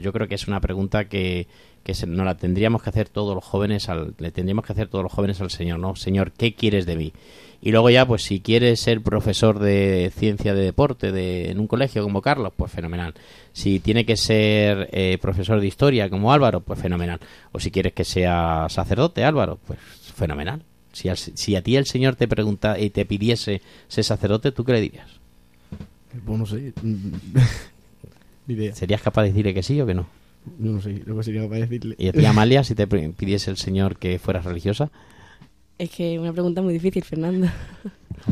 Yo 0.00 0.12
creo 0.12 0.26
que 0.26 0.34
es 0.34 0.48
una 0.48 0.60
pregunta 0.60 1.04
que, 1.08 1.46
que 1.84 1.94
se, 1.94 2.06
nos 2.06 2.26
la 2.26 2.36
tendríamos 2.36 2.82
que 2.82 2.90
hacer 2.90 3.08
todos 3.08 3.34
los 3.34 3.44
jóvenes, 3.44 3.88
al, 3.88 4.14
le 4.18 4.32
tendríamos 4.32 4.64
que 4.64 4.72
hacer 4.72 4.88
todos 4.88 5.04
los 5.04 5.12
jóvenes 5.12 5.40
al 5.40 5.50
Señor, 5.50 5.78
¿no? 5.78 5.94
Señor, 5.94 6.32
¿qué 6.32 6.54
quieres 6.54 6.84
de 6.84 6.96
mí? 6.96 7.12
Y 7.60 7.72
luego 7.72 7.90
ya, 7.90 8.06
pues 8.06 8.22
si 8.22 8.38
quieres 8.40 8.78
ser 8.78 9.00
profesor 9.02 9.58
de 9.58 10.12
ciencia 10.16 10.54
de 10.54 10.62
deporte 10.62 11.10
de, 11.10 11.50
en 11.50 11.58
un 11.58 11.66
colegio 11.66 12.04
como 12.04 12.22
Carlos, 12.22 12.52
pues 12.56 12.70
fenomenal. 12.70 13.14
Si 13.52 13.80
tiene 13.80 14.06
que 14.06 14.16
ser 14.16 14.88
eh, 14.92 15.18
profesor 15.20 15.60
de 15.60 15.66
historia 15.66 16.08
como 16.08 16.32
Álvaro, 16.32 16.60
pues 16.60 16.80
fenomenal. 16.80 17.18
O 17.50 17.58
si 17.58 17.72
quieres 17.72 17.94
que 17.94 18.04
sea 18.04 18.66
sacerdote 18.68 19.24
Álvaro, 19.24 19.58
pues 19.66 19.78
fenomenal. 20.14 20.62
Si, 20.92 21.08
al- 21.08 21.16
si 21.16 21.56
a 21.56 21.62
ti 21.62 21.74
el 21.76 21.86
Señor 21.86 22.14
te 22.14 22.28
pregunta 22.28 22.78
y 22.78 22.90
te 22.90 23.04
pidiese 23.04 23.60
ser 23.88 24.04
sacerdote, 24.04 24.52
¿tú 24.52 24.64
qué 24.64 24.72
le 24.74 24.80
dirías? 24.80 25.08
Pues 26.24 26.38
no 26.38 26.46
sé. 26.46 26.72
Idea. 28.48 28.74
¿Serías 28.74 29.02
capaz 29.02 29.22
de 29.22 29.28
decirle 29.28 29.52
que 29.54 29.62
sí 29.62 29.80
o 29.80 29.86
que 29.86 29.94
no? 29.94 30.06
Yo 30.58 30.72
no 30.72 30.80
sé 30.80 31.02
lo 31.04 31.16
que 31.16 31.22
sería 31.24 31.42
capaz 31.42 31.56
de 31.56 31.60
decirle. 31.62 31.94
¿Y 31.98 32.08
a 32.08 32.12
ti, 32.12 32.24
Amalia, 32.24 32.64
si 32.64 32.74
te 32.74 32.86
pidiese 32.86 33.50
el 33.50 33.56
Señor 33.58 33.96
que 33.98 34.18
fueras 34.18 34.44
religiosa? 34.44 34.90
Es 35.78 35.90
que 35.90 36.18
una 36.18 36.32
pregunta 36.32 36.60
muy 36.62 36.72
difícil, 36.74 37.04
Fernando. 37.04 37.46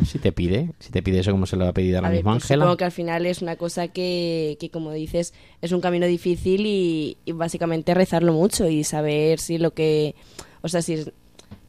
Si 0.05 0.19
te 0.19 0.31
pide, 0.33 0.73
si 0.79 0.91
te 0.91 1.01
pide 1.03 1.21
eso 1.21 1.31
como 1.31 1.47
se 1.47 1.57
lo 1.57 1.65
va 1.65 1.71
a 1.71 1.73
pedir 1.73 1.95
ahora 1.97 2.09
A 2.09 2.11
ver, 2.11 2.19
mismo 2.19 2.33
pues 2.33 2.43
Ángela. 2.45 2.65
supongo 2.65 2.77
que 2.77 2.85
al 2.85 2.93
final 2.93 3.25
es 3.25 3.41
una 3.41 3.57
cosa 3.57 3.89
que, 3.89 4.57
que, 4.61 4.69
como 4.69 4.93
dices, 4.93 5.33
es 5.63 5.73
un 5.73 5.81
camino 5.81 6.07
difícil 6.07 6.67
y, 6.67 7.17
y 7.25 7.33
básicamente 7.33 7.95
rezarlo 7.95 8.33
mucho 8.35 8.69
y 8.69 8.85
saber 8.85 9.39
si 9.39 9.57
lo 9.59 9.73
que, 9.73 10.15
o 10.61 10.69
sea, 10.69 10.83
si 10.83 10.95
es- 10.95 11.13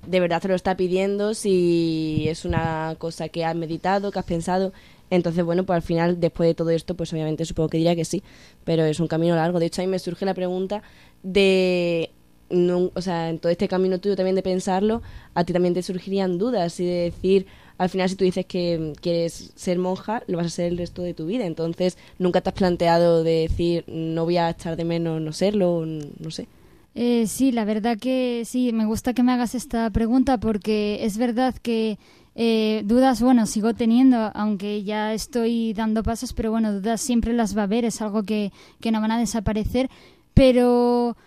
de 0.08 0.20
verdad 0.20 0.42
te 0.42 0.48
lo 0.50 0.56
está 0.56 0.76
pidiendo, 0.76 1.36
si 1.36 2.26
es 2.28 2.44
una 2.44 2.96
cosa 2.98 3.30
que 3.30 3.46
has 3.46 3.56
meditado, 3.56 4.12
que 4.12 4.20
has 4.20 4.26
pensado. 4.26 4.74
Entonces, 5.10 5.46
bueno, 5.46 5.64
pues 5.66 5.76
al 5.78 5.84
final, 5.84 6.20
después 6.20 6.48
de 6.50 6.56
todo 6.56 6.72
esto, 6.72 6.96
pues 6.96 7.14
obviamente 7.14 7.46
supongo 7.46 7.70
que 7.70 7.78
diría 7.78 7.96
que 7.96 8.04
sí, 8.04 8.24
pero 8.66 8.84
es 8.84 9.00
un 9.00 9.08
camino 9.08 9.36
largo. 9.36 9.60
De 9.60 9.68
hecho, 9.68 9.82
a 9.82 9.86
mí 9.86 9.92
me 9.92 10.00
surge 10.00 10.26
la 10.26 10.34
pregunta 10.34 10.82
de, 11.24 12.10
no- 12.50 12.92
o 12.94 13.02
sea, 13.02 13.30
en 13.30 13.40
todo 13.40 13.52
este 13.52 13.68
camino 13.68 14.00
tuyo 14.00 14.16
también 14.16 14.36
de 14.36 14.44
pensarlo, 14.44 15.02
a 15.34 15.44
ti 15.44 15.54
también 15.54 15.74
te 15.74 15.84
surgirían 15.84 16.38
dudas 16.38 16.80
y 16.80 16.86
de 16.86 17.12
decir, 17.12 17.46
al 17.78 17.90
final 17.90 18.10
si 18.10 18.16
tú 18.16 18.24
dices 18.26 18.46
que 18.46 18.94
quieres 19.02 19.52
ser 19.56 19.78
monja, 19.80 20.24
lo 20.28 20.38
vas 20.38 20.48
a 20.48 20.50
ser 20.50 20.68
el 20.68 20.78
resto 20.78 21.02
de 21.04 21.14
tu 21.14 21.26
vida. 21.28 21.46
Entonces, 21.46 21.98
nunca 22.20 22.42
te 22.42 22.50
has 22.50 22.56
planteado 22.56 23.24
de 23.24 23.48
decir, 23.50 23.84
no 23.88 24.24
voy 24.26 24.38
a 24.38 24.50
echar 24.50 24.76
de 24.78 24.86
menos 24.86 25.22
no 25.22 25.32
serlo, 25.34 25.86
no 25.86 26.32
sé. 26.32 26.48
Eh, 26.96 27.28
sí, 27.28 27.52
la 27.52 27.64
verdad 27.66 27.98
que 28.00 28.42
sí, 28.46 28.74
me 28.74 28.86
gusta 28.86 29.14
que 29.14 29.22
me 29.22 29.32
hagas 29.32 29.54
esta 29.54 29.90
pregunta 29.92 30.40
porque 30.40 31.00
es 31.06 31.18
verdad 31.18 31.56
que 31.62 31.98
Eh, 32.40 32.84
dudas, 32.86 33.20
bueno, 33.20 33.48
sigo 33.48 33.74
teniendo, 33.74 34.30
aunque 34.36 34.84
ya 34.84 35.12
estoy 35.12 35.74
dando 35.74 36.04
pasos, 36.04 36.34
pero 36.34 36.52
bueno, 36.52 36.72
dudas 36.72 37.02
siempre 37.02 37.34
las 37.34 37.58
va 37.58 37.62
a 37.62 37.64
haber, 37.64 37.84
es 37.84 38.00
algo 38.00 38.22
que, 38.22 38.52
que 38.80 38.92
no 38.92 39.02
van 39.02 39.10
a 39.10 39.18
desaparecer, 39.18 39.90
pero 40.36 41.18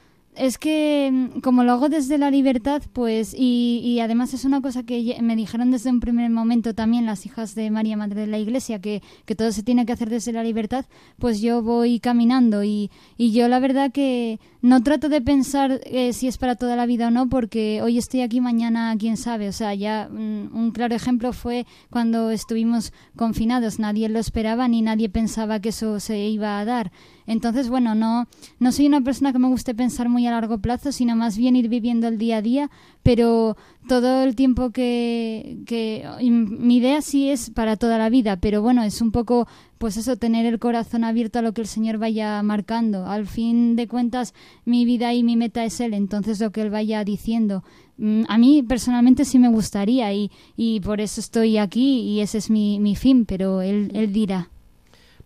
es 0.40 0.56
que 0.56 1.10
mm, 1.12 1.40
como 1.40 1.64
lo 1.64 1.72
hago 1.72 1.88
desde 1.88 2.16
la 2.16 2.30
libertad, 2.30 2.82
pues, 2.94 3.34
y, 3.36 3.80
y 3.84 4.00
además 4.00 4.32
es 4.32 4.44
una 4.46 4.62
cosa 4.62 4.84
que 4.84 5.18
me 5.20 5.36
dijeron 5.36 5.70
desde 5.70 5.90
un 5.90 6.00
primer 6.00 6.30
momento 6.30 6.74
también 6.74 7.04
las 7.04 7.26
hijas 7.26 7.54
de 7.54 7.70
María 7.70 7.96
Madre 7.98 8.22
de 8.22 8.26
la 8.26 8.38
Iglesia, 8.38 8.80
que, 8.80 9.02
que 9.26 9.34
todo 9.34 9.52
se 9.52 9.62
tiene 9.62 9.84
que 9.84 9.92
hacer 9.92 10.08
desde 10.08 10.32
la 10.32 10.42
libertad, 10.42 10.86
pues 11.18 11.40
yo 11.42 11.62
voy 11.62 12.00
caminando 12.00 12.64
y, 12.64 12.90
y 13.18 13.32
yo 13.32 13.48
la 13.48 13.60
verdad 13.60 13.92
que 13.92 14.40
no 14.62 14.82
trato 14.82 15.08
de 15.08 15.20
pensar 15.20 15.80
eh, 15.84 16.12
si 16.12 16.28
es 16.28 16.36
para 16.36 16.56
toda 16.56 16.76
la 16.76 16.86
vida 16.86 17.08
o 17.08 17.10
no, 17.10 17.28
porque 17.28 17.80
hoy 17.82 17.98
estoy 17.98 18.20
aquí, 18.20 18.40
mañana 18.40 18.94
quién 18.98 19.16
sabe. 19.16 19.48
O 19.48 19.52
sea, 19.52 19.74
ya 19.74 20.08
mm, 20.10 20.54
un 20.54 20.70
claro 20.72 20.94
ejemplo 20.94 21.32
fue 21.32 21.66
cuando 21.90 22.30
estuvimos 22.30 22.92
confinados, 23.16 23.78
nadie 23.78 24.08
lo 24.08 24.18
esperaba 24.18 24.68
ni 24.68 24.82
nadie 24.82 25.08
pensaba 25.08 25.60
que 25.60 25.70
eso 25.70 25.98
se 26.00 26.18
iba 26.28 26.58
a 26.58 26.64
dar. 26.64 26.92
Entonces, 27.26 27.68
bueno, 27.68 27.94
no, 27.94 28.26
no 28.58 28.72
soy 28.72 28.86
una 28.86 29.00
persona 29.00 29.32
que 29.32 29.38
me 29.38 29.48
guste 29.48 29.74
pensar 29.74 30.08
muy 30.08 30.26
a 30.26 30.32
largo 30.32 30.58
plazo, 30.58 30.90
sino 30.90 31.14
más 31.14 31.38
bien 31.38 31.56
ir 31.56 31.68
viviendo 31.68 32.08
el 32.08 32.18
día 32.18 32.38
a 32.38 32.42
día, 32.42 32.70
pero 33.02 33.56
todo 33.88 34.22
el 34.22 34.36
tiempo 34.36 34.70
que, 34.70 35.58
que 35.66 36.04
mi 36.20 36.76
idea 36.76 37.02
sí 37.02 37.30
es 37.30 37.50
para 37.50 37.76
toda 37.76 37.98
la 37.98 38.08
vida, 38.10 38.36
pero 38.36 38.62
bueno, 38.62 38.82
es 38.82 39.00
un 39.00 39.10
poco, 39.10 39.48
pues 39.78 39.96
eso, 39.96 40.16
tener 40.16 40.46
el 40.46 40.58
corazón 40.58 41.04
abierto 41.04 41.38
a 41.38 41.42
lo 41.42 41.52
que 41.52 41.62
el 41.62 41.66
Señor 41.66 41.98
vaya 41.98 42.42
marcando. 42.42 43.06
Al 43.06 43.26
fin 43.26 43.74
de 43.76 43.88
cuentas, 43.88 44.34
mi 44.64 44.84
vida 44.84 45.12
y 45.14 45.22
mi 45.22 45.36
meta 45.36 45.64
es 45.64 45.80
Él, 45.80 45.94
entonces 45.94 46.40
lo 46.40 46.52
que 46.52 46.62
Él 46.62 46.70
vaya 46.70 47.02
diciendo. 47.04 47.64
Mm, 47.96 48.22
A 48.28 48.38
mí 48.38 48.62
personalmente 48.62 49.24
sí 49.24 49.38
me 49.38 49.48
gustaría 49.48 50.12
y, 50.12 50.30
y 50.56 50.80
por 50.80 51.00
eso 51.00 51.20
estoy 51.20 51.56
aquí 51.56 52.00
y 52.02 52.20
ese 52.20 52.38
es 52.38 52.50
mi, 52.50 52.78
mi 52.80 52.96
fin, 52.96 53.24
pero 53.24 53.62
Él, 53.62 53.90
él 53.94 54.12
dirá. 54.12 54.50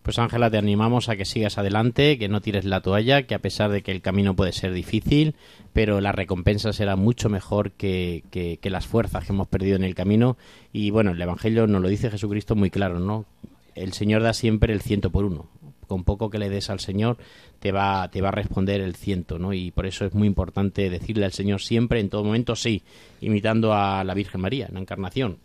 Pues 0.05 0.19
Ángela, 0.19 0.51
te 0.51 0.59
animamos 0.59 1.09
a 1.09 1.17
que 1.17 1.25
sigas 1.25 1.57
adelante, 1.57 2.19
que 2.19 2.29
no 2.29 2.43
tires 2.43 2.67
la 2.67 2.83
toalla, 2.83 3.23
que 3.23 3.35
a 3.35 3.39
pesar 3.39 3.71
de 3.71 3.83
que 3.83 3.91
el 3.91 4.03
camino 4.03 4.37
puede 4.37 4.53
ser 4.53 4.75
difícil, 4.75 5.35
pero 5.73 6.03
la 6.03 6.13
recompensa 6.13 6.75
será 6.75 6.95
mucho 6.95 7.31
mejor 7.31 7.73
que, 7.73 8.23
que- 8.31 8.59
que 8.61 8.69
las 8.69 8.87
fuerzas 8.87 9.25
que 9.25 9.33
hemos 9.33 9.49
perdido 9.49 9.77
en 9.77 9.83
el 9.83 9.95
camino. 9.95 10.37
Y 10.75 10.91
bueno, 10.91 11.13
el 11.13 11.23
Evangelio 11.23 11.67
nos 11.67 11.81
lo 11.81 11.89
dice 11.89 12.11
Jesucristo 12.11 12.55
muy 12.55 12.69
claro, 12.69 13.01
¿no? 13.01 13.25
El 13.75 13.95
Señor 13.95 14.23
da 14.23 14.35
siempre 14.35 14.75
el 14.75 14.83
ciento 14.83 15.09
por 15.11 15.25
uno. 15.25 15.49
Con 15.87 16.05
poco 16.05 16.29
que 16.29 16.39
le 16.39 16.51
des 16.51 16.69
al 16.69 16.81
Señor, 16.81 17.17
te 17.59 17.73
va, 17.73 18.11
te 18.11 18.21
va 18.21 18.29
a 18.29 18.33
responder 18.33 18.83
el 18.83 18.97
ciento, 18.97 19.39
¿no? 19.39 19.55
Y 19.55 19.71
por 19.71 19.87
eso 19.87 20.05
es 20.05 20.13
muy 20.13 20.27
importante 20.29 20.91
decirle 20.91 21.25
al 21.25 21.33
Señor 21.33 21.63
siempre, 21.63 22.01
en 22.01 22.11
todo 22.11 22.25
momento, 22.25 22.57
sí, 22.57 22.83
imitando 23.23 23.73
a 23.73 24.05
la 24.05 24.13
Virgen 24.13 24.43
María, 24.43 24.67
en 24.67 24.75
la 24.75 24.81
Encarnación 24.81 25.39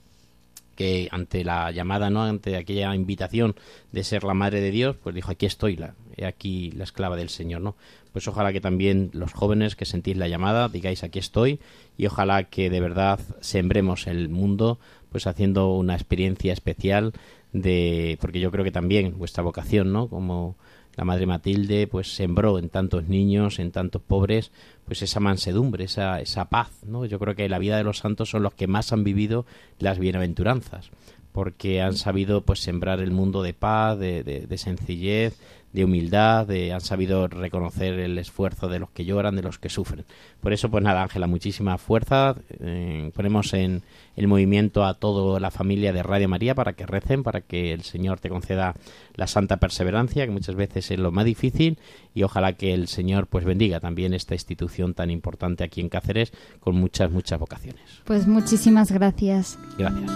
que 0.79 1.09
ante 1.11 1.43
la 1.43 1.71
llamada, 1.71 2.09
¿no? 2.09 2.23
ante 2.23 2.55
aquella 2.55 2.95
invitación 2.95 3.53
de 3.91 4.05
ser 4.05 4.23
la 4.23 4.33
madre 4.33 4.61
de 4.61 4.71
Dios, 4.71 4.95
pues 5.03 5.13
dijo, 5.13 5.29
aquí 5.29 5.45
estoy, 5.45 5.75
la, 5.75 5.93
aquí 6.25 6.71
la 6.71 6.85
esclava 6.85 7.17
del 7.17 7.27
Señor, 7.27 7.59
¿no? 7.59 7.75
Pues 8.13 8.25
ojalá 8.29 8.53
que 8.53 8.61
también 8.61 9.09
los 9.11 9.33
jóvenes 9.33 9.75
que 9.75 9.83
sentís 9.83 10.15
la 10.15 10.29
llamada 10.29 10.69
digáis, 10.69 11.03
aquí 11.03 11.19
estoy, 11.19 11.59
y 11.97 12.05
ojalá 12.05 12.45
que 12.45 12.69
de 12.69 12.79
verdad 12.79 13.19
sembremos 13.41 14.07
el 14.07 14.29
mundo, 14.29 14.79
pues 15.11 15.27
haciendo 15.27 15.75
una 15.75 15.95
experiencia 15.95 16.53
especial 16.53 17.11
de, 17.51 18.17
porque 18.21 18.39
yo 18.39 18.49
creo 18.49 18.63
que 18.63 18.71
también 18.71 19.17
vuestra 19.17 19.43
vocación, 19.43 19.91
¿no? 19.91 20.07
Como 20.07 20.55
la 20.99 21.05
madre 21.05 21.25
Matilde 21.25 21.87
pues 21.87 22.13
sembró 22.13 22.59
en 22.59 22.67
tantos 22.67 23.05
niños, 23.07 23.57
en 23.59 23.71
tantos 23.71 24.01
pobres, 24.01 24.51
pues 24.83 25.01
esa 25.01 25.21
mansedumbre, 25.21 25.85
esa, 25.85 26.19
esa 26.19 26.49
paz, 26.49 26.71
¿no? 26.85 27.05
Yo 27.05 27.19
creo 27.19 27.35
que 27.35 27.47
la 27.47 27.57
vida 27.57 27.77
de 27.77 27.85
los 27.85 27.99
santos 27.99 28.29
son 28.29 28.43
los 28.43 28.53
que 28.53 28.67
más 28.67 28.91
han 28.91 29.05
vivido 29.05 29.45
las 29.79 29.97
bienaventuranzas, 29.97 30.89
porque 31.31 31.81
han 31.81 31.95
sabido 31.95 32.41
pues 32.41 32.59
sembrar 32.59 32.99
el 32.99 33.11
mundo 33.11 33.43
de 33.43 33.53
paz, 33.53 33.97
de, 33.97 34.23
de- 34.25 34.41
de 34.45 34.57
sencillez, 34.57 35.39
de 35.71 35.83
humildad, 35.83 36.47
de, 36.47 36.73
han 36.73 36.81
sabido 36.81 37.27
reconocer 37.27 37.99
el 37.99 38.17
esfuerzo 38.17 38.67
de 38.67 38.79
los 38.79 38.89
que 38.89 39.05
lloran, 39.05 39.35
de 39.35 39.43
los 39.43 39.59
que 39.59 39.69
sufren. 39.69 40.05
Por 40.41 40.53
eso, 40.53 40.69
pues 40.69 40.83
nada, 40.83 41.03
Ángela, 41.03 41.27
muchísima 41.27 41.77
fuerza. 41.77 42.35
eh, 42.59 43.11
ponemos 43.13 43.53
en 43.53 43.83
el 44.15 44.27
movimiento 44.27 44.83
a 44.83 44.95
toda 44.95 45.39
la 45.39 45.51
familia 45.51 45.93
de 45.93 46.03
Radio 46.03 46.27
María 46.27 46.55
para 46.55 46.73
que 46.73 46.85
recen, 46.85 47.23
para 47.23 47.41
que 47.41 47.71
el 47.71 47.83
Señor 47.83 48.19
te 48.19 48.29
conceda 48.29 48.75
la 49.15 49.27
santa 49.27 49.57
perseverancia, 49.57 50.25
que 50.25 50.31
muchas 50.31 50.55
veces 50.55 50.89
es 50.91 50.99
lo 50.99 51.11
más 51.11 51.25
difícil, 51.25 51.77
y 52.13 52.23
ojalá 52.23 52.53
que 52.53 52.73
el 52.73 52.87
Señor 52.87 53.27
pues 53.27 53.45
bendiga 53.45 53.79
también 53.79 54.13
esta 54.13 54.33
institución 54.33 54.93
tan 54.93 55.11
importante 55.11 55.63
aquí 55.63 55.81
en 55.81 55.89
Cáceres 55.89 56.33
con 56.59 56.75
muchas, 56.75 57.11
muchas 57.11 57.39
vocaciones. 57.39 57.83
Pues 58.05 58.27
muchísimas 58.27 58.91
gracias. 58.91 59.59
Gracias. 59.77 60.11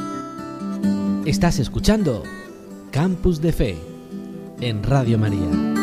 Estás 1.25 1.59
escuchando 1.59 2.23
Campus 2.91 3.39
de 3.39 3.53
Fe 3.53 3.92
en 4.61 4.83
Radio 4.83 5.17
María. 5.17 5.73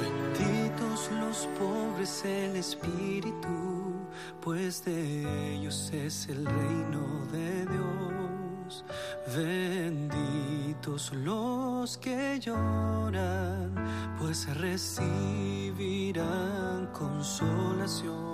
Benditos 0.00 1.10
los 1.20 1.48
pobres 1.58 2.24
en 2.24 2.56
espíritu, 2.56 3.69
pues 4.42 4.84
de 4.84 5.54
ellos 5.54 5.90
es 5.92 6.28
el 6.28 6.46
reino 6.46 7.26
de 7.32 7.66
Dios. 7.66 8.84
Benditos 9.36 11.12
los 11.12 11.98
que 11.98 12.38
lloran, 12.40 13.74
pues 14.18 14.46
recibirán 14.56 16.20
consolación. 16.92 18.29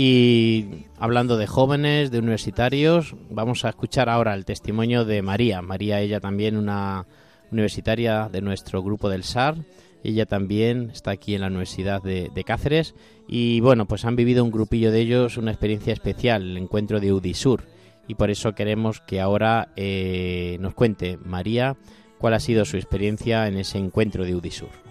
Y 0.00 0.84
hablando 0.96 1.36
de 1.38 1.48
jóvenes, 1.48 2.12
de 2.12 2.20
universitarios, 2.20 3.16
vamos 3.30 3.64
a 3.64 3.70
escuchar 3.70 4.08
ahora 4.08 4.32
el 4.34 4.44
testimonio 4.44 5.04
de 5.04 5.22
María. 5.22 5.60
María, 5.60 6.00
ella 6.00 6.20
también 6.20 6.56
una 6.56 7.04
universitaria 7.50 8.28
de 8.30 8.40
nuestro 8.40 8.80
grupo 8.80 9.08
del 9.08 9.24
SAR. 9.24 9.56
Ella 10.04 10.24
también 10.24 10.90
está 10.92 11.10
aquí 11.10 11.34
en 11.34 11.40
la 11.40 11.48
Universidad 11.48 12.00
de, 12.00 12.30
de 12.32 12.44
Cáceres. 12.44 12.94
Y 13.26 13.58
bueno, 13.58 13.86
pues 13.86 14.04
han 14.04 14.14
vivido 14.14 14.44
un 14.44 14.52
grupillo 14.52 14.92
de 14.92 15.00
ellos 15.00 15.36
una 15.36 15.50
experiencia 15.50 15.94
especial, 15.94 16.42
el 16.42 16.58
encuentro 16.58 17.00
de 17.00 17.12
Udisur. 17.12 17.64
Y 18.06 18.14
por 18.14 18.30
eso 18.30 18.54
queremos 18.54 19.00
que 19.00 19.20
ahora 19.20 19.72
eh, 19.74 20.58
nos 20.60 20.74
cuente 20.74 21.16
María 21.16 21.76
cuál 22.18 22.34
ha 22.34 22.40
sido 22.40 22.64
su 22.66 22.76
experiencia 22.76 23.48
en 23.48 23.56
ese 23.56 23.78
encuentro 23.78 24.24
de 24.24 24.36
Udisur. 24.36 24.87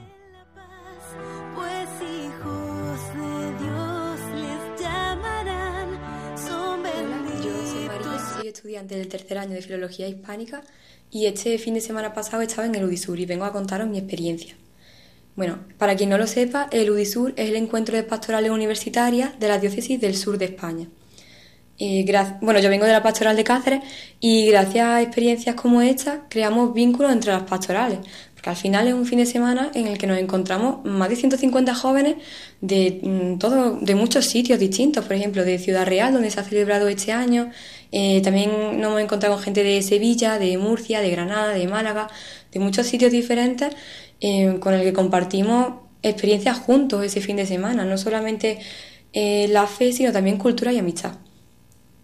Estudiante 8.77 8.97
del 8.97 9.07
tercer 9.07 9.39
año 9.39 9.55
de 9.55 9.61
Filología 9.63 10.07
Hispánica 10.07 10.61
y 11.09 11.25
este 11.25 11.57
fin 11.57 11.73
de 11.73 11.81
semana 11.81 12.13
pasado 12.13 12.43
estaba 12.43 12.67
en 12.67 12.75
el 12.75 12.83
Udisur 12.83 13.19
y 13.19 13.25
vengo 13.25 13.45
a 13.45 13.51
contaros 13.51 13.87
mi 13.87 13.97
experiencia. 13.97 14.55
Bueno, 15.35 15.59
para 15.79 15.95
quien 15.95 16.09
no 16.09 16.17
lo 16.19 16.27
sepa, 16.27 16.67
el 16.71 16.89
UDISUR 16.91 17.33
es 17.35 17.49
el 17.49 17.55
encuentro 17.55 17.95
de 17.95 18.03
pastorales 18.03 18.51
universitarias 18.51 19.39
de 19.39 19.47
la 19.47 19.57
diócesis 19.57 19.99
del 19.99 20.15
sur 20.15 20.37
de 20.37 20.45
España. 20.45 20.87
Bueno, 22.41 22.59
yo 22.59 22.69
vengo 22.69 22.85
de 22.85 22.91
la 22.91 23.03
pastoral 23.03 23.35
de 23.35 23.43
Cáceres 23.43 23.81
y 24.19 24.47
gracias 24.47 24.85
a 24.87 25.01
experiencias 25.01 25.55
como 25.55 25.83
esta 25.83 26.23
creamos 26.27 26.73
vínculos 26.73 27.11
entre 27.11 27.31
las 27.31 27.43
pastorales, 27.43 27.99
porque 28.33 28.49
al 28.49 28.55
final 28.55 28.87
es 28.87 28.95
un 28.95 29.05
fin 29.05 29.19
de 29.19 29.27
semana 29.27 29.69
en 29.75 29.85
el 29.85 29.99
que 29.99 30.07
nos 30.07 30.17
encontramos 30.17 30.83
más 30.85 31.07
de 31.09 31.15
150 31.15 31.75
jóvenes 31.75 32.15
de 32.61 32.99
mm, 33.03 33.37
todo, 33.37 33.77
de 33.79 33.93
muchos 33.93 34.25
sitios 34.25 34.57
distintos, 34.57 35.05
por 35.05 35.13
ejemplo, 35.13 35.45
de 35.45 35.59
Ciudad 35.59 35.85
Real, 35.85 36.13
donde 36.13 36.31
se 36.31 36.39
ha 36.39 36.43
celebrado 36.43 36.87
este 36.87 37.11
año, 37.11 37.51
eh, 37.91 38.21
también 38.21 38.79
nos 38.79 38.89
hemos 38.89 39.01
encontrado 39.01 39.35
con 39.35 39.43
gente 39.43 39.63
de 39.63 39.81
Sevilla, 39.81 40.39
de 40.39 40.57
Murcia, 40.57 41.01
de 41.01 41.09
Granada, 41.09 41.53
de 41.53 41.67
Málaga, 41.67 42.09
de 42.51 42.59
muchos 42.59 42.87
sitios 42.87 43.11
diferentes 43.11 43.73
eh, 44.19 44.57
con 44.59 44.73
el 44.73 44.81
que 44.83 44.93
compartimos 44.93 45.73
experiencias 46.03 46.57
juntos 46.59 47.03
ese 47.03 47.21
fin 47.21 47.37
de 47.37 47.45
semana, 47.45 47.85
no 47.85 47.97
solamente 47.97 48.59
eh, 49.13 49.47
la 49.49 49.67
fe, 49.67 49.93
sino 49.93 50.11
también 50.11 50.37
cultura 50.37 50.71
y 50.71 50.79
amistad. 50.79 51.13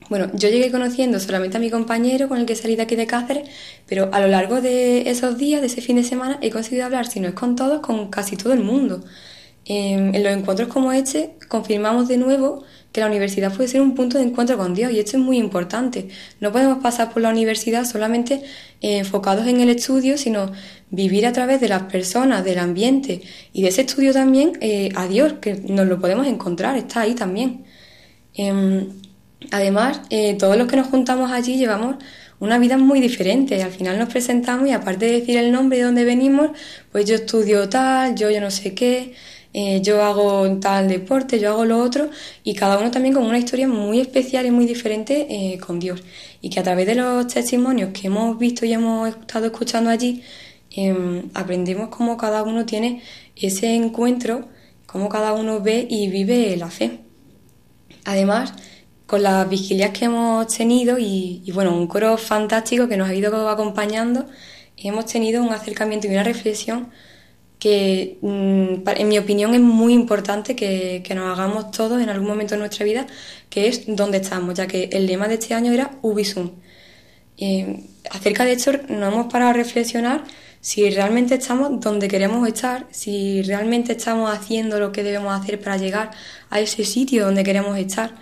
Bueno, 0.09 0.29
yo 0.33 0.49
llegué 0.49 0.69
conociendo 0.69 1.19
solamente 1.19 1.57
a 1.57 1.59
mi 1.59 1.69
compañero 1.69 2.27
con 2.27 2.37
el 2.37 2.45
que 2.45 2.55
salí 2.55 2.75
de 2.75 2.83
aquí 2.83 2.95
de 2.95 3.07
Cáceres, 3.07 3.49
pero 3.87 4.09
a 4.13 4.19
lo 4.19 4.27
largo 4.27 4.61
de 4.61 5.09
esos 5.09 5.37
días, 5.37 5.61
de 5.61 5.67
ese 5.67 5.81
fin 5.81 5.95
de 5.95 6.03
semana, 6.03 6.37
he 6.41 6.49
conseguido 6.49 6.85
hablar, 6.85 7.07
si 7.07 7.19
no 7.19 7.29
es 7.29 7.33
con 7.33 7.55
todos, 7.55 7.79
con 7.79 8.09
casi 8.09 8.35
todo 8.35 8.53
el 8.53 8.59
mundo. 8.59 9.03
Eh, 9.65 9.93
en 9.93 10.23
los 10.23 10.33
encuentros 10.33 10.67
como 10.67 10.91
este, 10.91 11.35
confirmamos 11.47 12.07
de 12.07 12.17
nuevo 12.17 12.63
que 12.93 13.01
la 13.01 13.07
universidad 13.07 13.53
puede 13.53 13.67
ser 13.67 13.81
un 13.81 13.95
punto 13.95 14.19
de 14.19 14.23
encuentro 14.23 14.55
con 14.55 14.75
Dios 14.75 14.91
y 14.91 14.99
esto 14.99 15.17
es 15.17 15.23
muy 15.23 15.37
importante. 15.37 16.09
No 16.39 16.51
podemos 16.51 16.77
pasar 16.77 17.11
por 17.11 17.23
la 17.23 17.29
universidad 17.29 17.85
solamente 17.85 18.43
eh, 18.81 18.99
enfocados 18.99 19.47
en 19.47 19.59
el 19.61 19.69
estudio, 19.69 20.17
sino 20.17 20.51
vivir 20.91 21.25
a 21.25 21.33
través 21.33 21.59
de 21.59 21.67
las 21.69 21.83
personas, 21.83 22.45
del 22.45 22.59
ambiente 22.59 23.21
y 23.51 23.63
de 23.63 23.69
ese 23.69 23.81
estudio 23.81 24.13
también 24.13 24.53
eh, 24.61 24.89
a 24.95 25.07
Dios, 25.07 25.33
que 25.41 25.55
nos 25.55 25.87
lo 25.87 25.99
podemos 25.99 26.27
encontrar, 26.27 26.77
está 26.77 27.01
ahí 27.01 27.15
también. 27.15 27.65
Em, 28.35 28.89
además, 29.51 30.01
eh, 30.11 30.35
todos 30.37 30.55
los 30.55 30.67
que 30.67 30.75
nos 30.77 30.87
juntamos 30.87 31.31
allí 31.31 31.57
llevamos 31.57 31.95
una 32.39 32.59
vida 32.59 32.77
muy 32.77 32.99
diferente. 32.99 33.63
Al 33.63 33.71
final 33.71 33.97
nos 33.97 34.09
presentamos 34.09 34.67
y 34.67 34.71
aparte 34.71 35.05
de 35.05 35.13
decir 35.19 35.37
el 35.37 35.51
nombre 35.51 35.79
de 35.79 35.85
dónde 35.85 36.05
venimos, 36.05 36.51
pues 36.91 37.05
yo 37.05 37.15
estudio 37.15 37.69
tal, 37.69 38.15
yo 38.15 38.29
yo 38.29 38.41
no 38.41 38.51
sé 38.51 38.75
qué, 38.75 39.13
eh, 39.53 39.81
yo 39.81 40.03
hago 40.03 40.57
tal 40.59 40.87
deporte, 40.87 41.39
yo 41.39 41.51
hago 41.51 41.65
lo 41.65 41.79
otro, 41.79 42.09
y 42.43 42.55
cada 42.55 42.79
uno 42.79 42.89
también 42.89 43.13
con 43.13 43.23
una 43.25 43.37
historia 43.37 43.67
muy 43.67 43.99
especial 43.99 44.47
y 44.47 44.51
muy 44.51 44.65
diferente 44.65 45.27
eh, 45.29 45.59
con 45.59 45.79
Dios. 45.79 46.03
Y 46.41 46.49
que 46.49 46.59
a 46.59 46.63
través 46.63 46.87
de 46.87 46.95
los 46.95 47.27
testimonios 47.27 47.91
que 47.93 48.07
hemos 48.07 48.37
visto 48.39 48.65
y 48.65 48.73
hemos 48.73 49.09
estado 49.09 49.45
escuchando 49.45 49.89
allí, 49.91 50.23
em, 50.71 51.29
aprendemos 51.35 51.89
cómo 51.89 52.17
cada 52.17 52.43
uno 52.43 52.65
tiene 52.65 53.03
ese 53.35 53.75
encuentro, 53.75 54.47
cómo 54.87 55.07
cada 55.09 55.33
uno 55.33 55.61
ve 55.61 55.85
y 55.89 56.07
vive 56.09 56.57
la 56.57 56.69
fe. 56.69 56.99
Además, 58.05 58.53
con 59.05 59.23
las 59.23 59.47
vigilias 59.49 59.91
que 59.91 60.05
hemos 60.05 60.47
tenido 60.47 60.97
y, 60.97 61.41
y, 61.45 61.51
bueno, 61.51 61.77
un 61.77 61.87
coro 61.87 62.17
fantástico 62.17 62.87
que 62.87 62.97
nos 62.97 63.09
ha 63.09 63.13
ido 63.13 63.49
acompañando, 63.49 64.25
hemos 64.77 65.05
tenido 65.05 65.43
un 65.43 65.49
acercamiento 65.53 66.07
y 66.07 66.11
una 66.11 66.23
reflexión 66.23 66.89
que 67.63 68.17
mm, 68.21 68.89
en 68.89 69.07
mi 69.07 69.17
opinión 69.17 69.53
es 69.53 69.61
muy 69.61 69.93
importante 69.93 70.53
que, 70.53 71.01
que 71.01 71.15
nos 71.15 71.31
hagamos 71.31 71.71
todos 71.71 72.01
en 72.01 72.09
algún 72.09 72.27
momento 72.27 72.55
de 72.55 72.59
nuestra 72.59 72.83
vida, 72.83 73.07
que 73.49 73.69
es 73.69 73.83
dónde 73.87 74.17
estamos, 74.17 74.55
ya 74.55 74.67
que 74.67 74.89
el 74.91 75.05
lema 75.05 75.29
de 75.29 75.35
este 75.35 75.53
año 75.53 75.71
era 75.71 75.97
Ubisum. 76.01 76.51
Eh, 77.37 77.85
acerca 78.11 78.43
de 78.43 78.51
esto 78.51 78.73
nos 78.89 79.13
hemos 79.13 79.31
parado 79.31 79.51
a 79.51 79.53
reflexionar 79.53 80.25
si 80.59 80.89
realmente 80.89 81.35
estamos 81.35 81.79
donde 81.79 82.09
queremos 82.09 82.45
estar, 82.45 82.85
si 82.91 83.41
realmente 83.43 83.93
estamos 83.93 84.29
haciendo 84.29 84.77
lo 84.77 84.91
que 84.91 85.01
debemos 85.01 85.33
hacer 85.33 85.57
para 85.61 85.77
llegar 85.77 86.11
a 86.49 86.59
ese 86.59 86.83
sitio 86.83 87.23
donde 87.23 87.45
queremos 87.45 87.77
estar. 87.77 88.13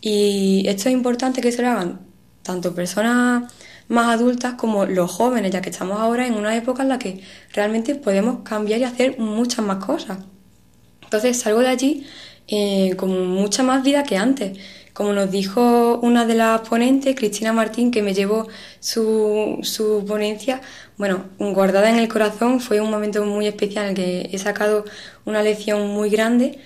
Y 0.00 0.62
esto 0.68 0.88
es 0.88 0.94
importante 0.94 1.40
que 1.40 1.50
se 1.50 1.62
lo 1.62 1.70
hagan 1.70 2.02
tanto 2.44 2.72
personas 2.72 3.52
más 3.88 4.08
adultas 4.14 4.54
como 4.54 4.86
los 4.86 5.10
jóvenes, 5.10 5.52
ya 5.52 5.60
que 5.60 5.70
estamos 5.70 6.00
ahora 6.00 6.26
en 6.26 6.34
una 6.34 6.56
época 6.56 6.82
en 6.82 6.88
la 6.88 6.98
que 6.98 7.20
realmente 7.52 7.94
podemos 7.94 8.40
cambiar 8.42 8.80
y 8.80 8.84
hacer 8.84 9.18
muchas 9.18 9.64
más 9.64 9.84
cosas. 9.84 10.18
Entonces 11.02 11.38
salgo 11.38 11.60
de 11.60 11.68
allí 11.68 12.06
eh, 12.48 12.94
con 12.96 13.28
mucha 13.28 13.62
más 13.62 13.82
vida 13.82 14.02
que 14.04 14.16
antes. 14.16 14.58
Como 14.92 15.12
nos 15.12 15.30
dijo 15.30 16.00
una 16.02 16.24
de 16.24 16.34
las 16.34 16.62
ponentes, 16.62 17.14
Cristina 17.14 17.52
Martín, 17.52 17.90
que 17.90 18.02
me 18.02 18.14
llevó 18.14 18.48
su, 18.80 19.58
su 19.62 20.04
ponencia, 20.06 20.62
bueno, 20.96 21.26
guardada 21.38 21.90
en 21.90 21.96
el 21.96 22.08
corazón, 22.08 22.60
fue 22.60 22.80
un 22.80 22.90
momento 22.90 23.24
muy 23.24 23.46
especial 23.46 23.84
en 23.84 23.90
el 23.90 23.96
que 23.96 24.30
he 24.32 24.38
sacado 24.38 24.84
una 25.26 25.42
lección 25.42 25.88
muy 25.88 26.08
grande. 26.08 26.58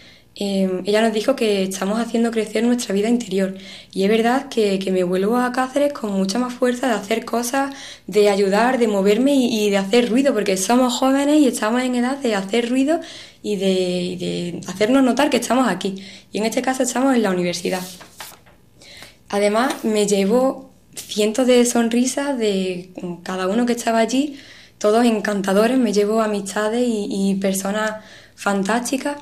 Eh, 0.42 0.80
ella 0.86 1.02
nos 1.02 1.12
dijo 1.12 1.36
que 1.36 1.64
estamos 1.64 2.00
haciendo 2.00 2.30
crecer 2.30 2.64
nuestra 2.64 2.94
vida 2.94 3.10
interior 3.10 3.58
y 3.92 4.04
es 4.04 4.08
verdad 4.08 4.48
que, 4.48 4.78
que 4.78 4.90
me 4.90 5.04
vuelvo 5.04 5.36
a 5.36 5.52
Cáceres 5.52 5.92
con 5.92 6.12
mucha 6.12 6.38
más 6.38 6.54
fuerza 6.54 6.86
de 6.88 6.94
hacer 6.94 7.26
cosas, 7.26 7.74
de 8.06 8.30
ayudar, 8.30 8.78
de 8.78 8.88
moverme 8.88 9.34
y, 9.34 9.68
de 9.68 9.76
hacer 9.76 10.08
ruido, 10.08 10.32
porque 10.32 10.56
somos 10.56 10.94
jóvenes 10.94 11.40
y 11.40 11.48
estamos 11.48 11.82
en 11.82 11.94
edad 11.94 12.16
de 12.16 12.34
hacer 12.34 12.70
ruido 12.70 13.00
y 13.42 13.56
de, 13.56 14.16
de 14.18 14.60
hacernos 14.66 15.02
notar 15.02 15.28
que 15.28 15.36
estamos 15.36 15.68
aquí. 15.68 16.02
Y 16.32 16.38
en 16.38 16.46
este 16.46 16.62
caso 16.62 16.84
estamos 16.84 17.14
en 17.14 17.22
la 17.22 17.30
universidad. 17.32 17.82
Además, 19.28 19.84
me 19.84 20.06
llevo 20.06 20.72
cientos 20.94 21.46
de 21.46 21.66
sonrisas 21.66 22.38
de 22.38 22.92
cada 23.24 23.46
uno 23.46 23.66
que 23.66 23.74
estaba 23.74 23.98
allí, 23.98 24.38
todos 24.78 25.04
encantadores, 25.04 25.76
me 25.76 25.92
llevo 25.92 26.22
amistades 26.22 26.88
y, 26.88 27.08
y 27.10 27.34
personas 27.34 28.02
fantásticas. 28.36 29.18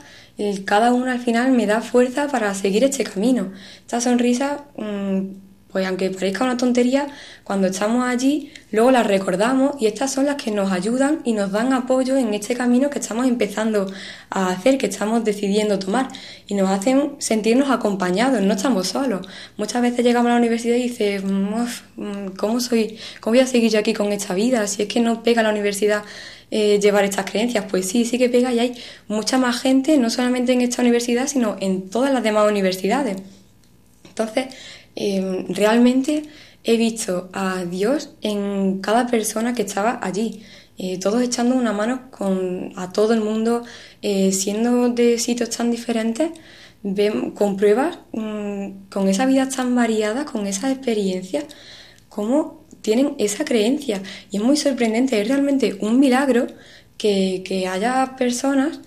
Cada 0.64 0.93
uno 0.93 1.11
al 1.11 1.18
final 1.18 1.51
me 1.51 1.66
da 1.66 1.80
fuerza 1.80 2.28
para 2.28 2.55
seguir 2.55 2.84
este 2.84 3.03
camino. 3.03 3.53
Esta 3.80 4.01
sonrisa, 4.01 4.66
mm, 4.76 5.49
pues 5.72 5.84
aunque 5.86 6.11
parezca 6.11 6.45
una 6.45 6.57
tontería, 6.57 7.09
cuando 7.43 7.66
estamos 7.66 8.05
allí, 8.09 8.53
luego 8.70 8.93
las 8.93 9.07
recordamos 9.07 9.74
y 9.80 9.86
estas 9.86 10.12
son 10.12 10.26
las 10.26 10.36
que 10.36 10.53
nos 10.53 10.70
ayudan 10.70 11.20
y 11.24 11.32
nos 11.32 11.51
dan 11.51 11.72
apoyo 11.72 12.16
en 12.16 12.32
este 12.34 12.55
camino 12.55 12.89
que 12.89 13.01
estamos 13.01 13.26
empezando 13.26 13.93
a 14.30 14.51
hacer, 14.51 14.78
que 14.78 14.86
estamos 14.86 15.24
decidiendo 15.24 15.78
tomar 15.80 16.09
y 16.47 16.55
nos 16.55 16.70
hacen 16.70 17.16
sentirnos 17.18 17.70
acompañados, 17.70 18.41
no 18.41 18.55
estamos 18.55 18.89
solos. 18.89 19.26
Muchas 19.57 19.82
veces 19.82 20.05
llegamos 20.05 20.30
a 20.30 20.34
la 20.34 20.39
universidad 20.39 20.76
y 20.76 20.82
dices, 20.84 21.22
"Uf, 21.24 21.82
mm, 21.97 22.36
¿cómo 22.36 22.61
soy? 22.61 22.97
¿Cómo 23.20 23.32
voy 23.32 23.41
a 23.41 23.47
seguir 23.47 23.72
yo 23.72 23.80
aquí 23.80 23.93
con 23.93 24.12
esta 24.12 24.34
vida? 24.34 24.66
Si 24.68 24.82
es 24.82 24.89
que 24.89 25.01
no 25.01 25.22
pega 25.24 25.43
la 25.43 25.51
universidad 25.51 26.05
eh, 26.51 26.78
llevar 26.80 27.05
estas 27.05 27.30
creencias, 27.30 27.66
pues 27.70 27.86
sí, 27.88 28.05
sí 28.05 28.18
que 28.18 28.28
pega 28.30 28.53
y 28.53 28.59
hay 28.61 28.74
mucha 29.09 29.38
más 29.38 29.61
gente, 29.61 29.99
no 29.99 30.11
solamente 30.11 30.53
en 30.53 30.61
esta 30.62 30.82
universidad, 30.82 31.26
sino 31.26 31.57
en 31.61 31.90
todas 31.90 32.12
las 32.12 32.22
demás 32.22 32.49
universidades. 32.51 33.16
Entonces, 34.09 34.46
eh, 34.96 35.44
realmente 35.49 36.24
he 36.64 36.76
visto 36.76 37.30
a 37.32 37.64
Dios 37.64 38.11
en 38.22 38.80
cada 38.80 39.07
persona 39.07 39.55
que 39.55 39.62
estaba 39.62 39.99
allí, 40.03 40.42
eh, 40.78 40.99
todos 40.99 41.22
echando 41.22 41.55
una 41.57 41.72
mano 41.72 42.11
con, 42.11 42.72
a 42.76 42.92
todo 42.92 43.14
el 43.14 43.20
mundo, 43.20 43.64
eh, 44.03 44.32
siendo 44.32 44.88
de 44.90 45.18
sitios 45.18 45.51
tan 45.51 45.70
diferentes, 45.70 46.30
ven- 46.82 47.32
compruebas 47.32 47.99
mm, 48.12 48.88
con 48.90 49.09
esa 49.09 49.26
vida 49.26 49.49
tan 49.49 49.74
variada, 49.74 50.24
con 50.24 50.46
esas 50.46 50.72
experiencias, 50.72 51.44
cómo 52.09 52.64
tienen 52.89 53.14
esa 53.18 53.45
creencia. 53.45 54.03
Y 54.30 54.39
es 54.39 54.43
muy 54.43 54.57
sorprendente, 54.57 55.20
es 55.20 55.28
realmente 55.28 55.76
un 55.80 56.01
milagro 56.01 56.47
que, 56.97 57.43
que 57.45 57.68
haya 57.68 58.16
personas 58.16 58.80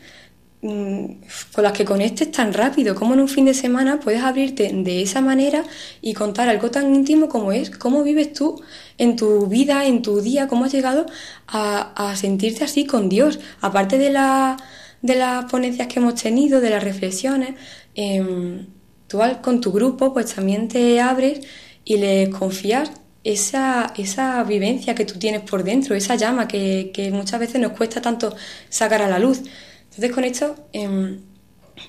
mm, 0.63 1.05
con 1.53 1.63
las 1.63 1.73
que 1.73 1.85
conectes 1.85 2.31
tan 2.31 2.51
rápido, 2.51 2.95
como 2.95 3.13
en 3.13 3.19
un 3.19 3.27
fin 3.27 3.45
de 3.45 3.53
semana 3.53 3.99
puedes 3.99 4.23
abrirte 4.23 4.71
de 4.73 5.03
esa 5.03 5.21
manera 5.21 5.63
y 6.01 6.15
contar 6.15 6.49
algo 6.49 6.71
tan 6.71 6.95
íntimo 6.95 7.29
como 7.29 7.51
es 7.51 7.69
cómo 7.69 8.01
vives 8.01 8.33
tú 8.33 8.59
en 8.97 9.15
tu 9.15 9.45
vida, 9.45 9.85
en 9.85 10.01
tu 10.01 10.19
día, 10.19 10.47
cómo 10.47 10.65
has 10.65 10.73
llegado 10.73 11.05
a, 11.45 12.09
a 12.09 12.15
sentirte 12.15 12.63
así 12.63 12.87
con 12.87 13.07
Dios, 13.07 13.39
aparte 13.61 13.99
de, 13.99 14.09
la, 14.09 14.57
de 15.03 15.13
las 15.15 15.45
ponencias 15.45 15.87
que 15.89 15.99
hemos 15.99 16.15
tenido, 16.15 16.59
de 16.59 16.71
las 16.71 16.83
reflexiones, 16.83 17.53
em, 17.93 18.65
tú 19.07 19.19
con 19.43 19.61
tu 19.61 19.71
grupo 19.71 20.11
pues 20.11 20.33
también 20.33 20.67
te 20.67 20.99
abres 21.01 21.41
y 21.85 21.97
les 21.97 22.29
confías 22.29 22.91
esa, 23.23 23.93
esa 23.97 24.43
vivencia 24.43 24.95
que 24.95 25.05
tú 25.05 25.19
tienes 25.19 25.41
por 25.41 25.63
dentro, 25.63 25.95
esa 25.95 26.15
llama 26.15 26.47
que, 26.47 26.91
que 26.93 27.11
muchas 27.11 27.39
veces 27.39 27.61
nos 27.61 27.73
cuesta 27.73 28.01
tanto 28.01 28.35
sacar 28.69 29.01
a 29.01 29.07
la 29.07 29.19
luz. 29.19 29.41
Entonces 29.85 30.11
con 30.11 30.23
esto 30.23 30.55
em, 30.73 31.19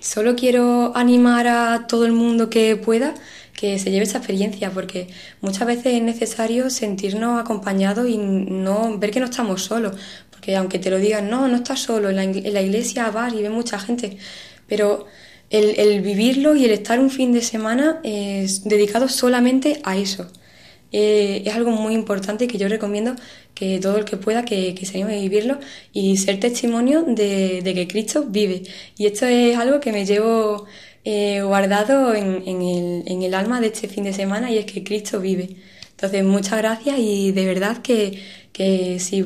solo 0.00 0.34
quiero 0.36 0.96
animar 0.96 1.46
a 1.46 1.86
todo 1.86 2.04
el 2.06 2.12
mundo 2.12 2.50
que 2.50 2.76
pueda 2.76 3.14
que 3.62 3.78
se 3.78 3.92
lleve 3.92 4.04
esta 4.04 4.18
experiencia, 4.18 4.70
porque 4.70 5.08
muchas 5.40 5.68
veces 5.68 5.94
es 5.94 6.02
necesario 6.02 6.68
sentirnos 6.68 7.40
acompañados 7.40 8.08
y 8.08 8.18
no 8.18 8.98
ver 8.98 9.12
que 9.12 9.20
no 9.20 9.26
estamos 9.26 9.62
solos, 9.62 9.94
porque 10.30 10.56
aunque 10.56 10.80
te 10.80 10.90
lo 10.90 10.98
digan, 10.98 11.30
no, 11.30 11.46
no 11.46 11.56
estás 11.58 11.78
solo, 11.78 12.10
en 12.10 12.16
la, 12.16 12.24
en 12.24 12.54
la 12.54 12.60
iglesia 12.60 13.08
vas 13.10 13.32
y 13.32 13.42
ves 13.42 13.52
mucha 13.52 13.78
gente, 13.78 14.16
pero 14.66 15.06
el, 15.48 15.78
el 15.78 16.00
vivirlo 16.00 16.56
y 16.56 16.64
el 16.64 16.72
estar 16.72 16.98
un 16.98 17.10
fin 17.10 17.32
de 17.32 17.42
semana 17.42 18.00
es 18.02 18.64
dedicado 18.64 19.08
solamente 19.08 19.80
a 19.84 19.96
eso. 19.96 20.28
Eh, 20.92 21.42
es 21.46 21.54
algo 21.54 21.70
muy 21.70 21.94
importante 21.94 22.46
que 22.46 22.58
yo 22.58 22.68
recomiendo 22.68 23.16
que 23.54 23.80
todo 23.80 23.96
el 23.98 24.04
que 24.04 24.16
pueda 24.16 24.44
que, 24.44 24.74
que 24.74 24.86
se 24.86 25.02
a 25.02 25.06
vivirlo 25.06 25.58
y 25.92 26.16
ser 26.18 26.38
testimonio 26.40 27.02
de, 27.02 27.62
que 27.74 27.88
Cristo 27.88 28.24
vive. 28.28 28.62
Y 28.96 29.06
esto 29.06 29.26
es 29.26 29.56
algo 29.56 29.80
que 29.80 29.92
me 29.92 30.04
llevo 30.06 30.66
eh, 31.04 31.42
guardado 31.42 32.14
en, 32.14 33.22
el, 33.22 33.34
alma 33.34 33.60
de 33.60 33.68
este 33.68 33.88
fin 33.88 34.04
de 34.04 34.12
semana 34.12 34.50
y 34.50 34.58
es 34.58 34.66
que 34.66 34.84
Cristo 34.84 35.20
vive. 35.20 35.56
Entonces, 35.92 36.24
muchas 36.24 36.58
gracias 36.58 36.98
y 36.98 37.32
de 37.32 37.46
verdad 37.46 37.78
que, 37.82 38.20
que 38.52 38.98
si 39.00 39.22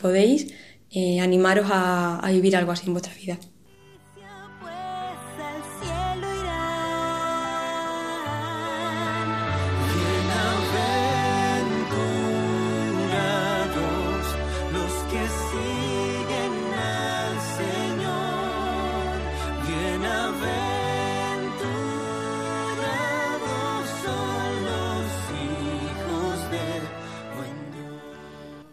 podéis, 0.00 0.48
eh, 0.92 1.20
animaros 1.20 1.66
a, 1.70 2.18
a 2.18 2.32
vivir 2.32 2.56
algo 2.56 2.72
así 2.72 2.86
en 2.86 2.94
vuestra 2.94 3.14
vida. 3.14 3.38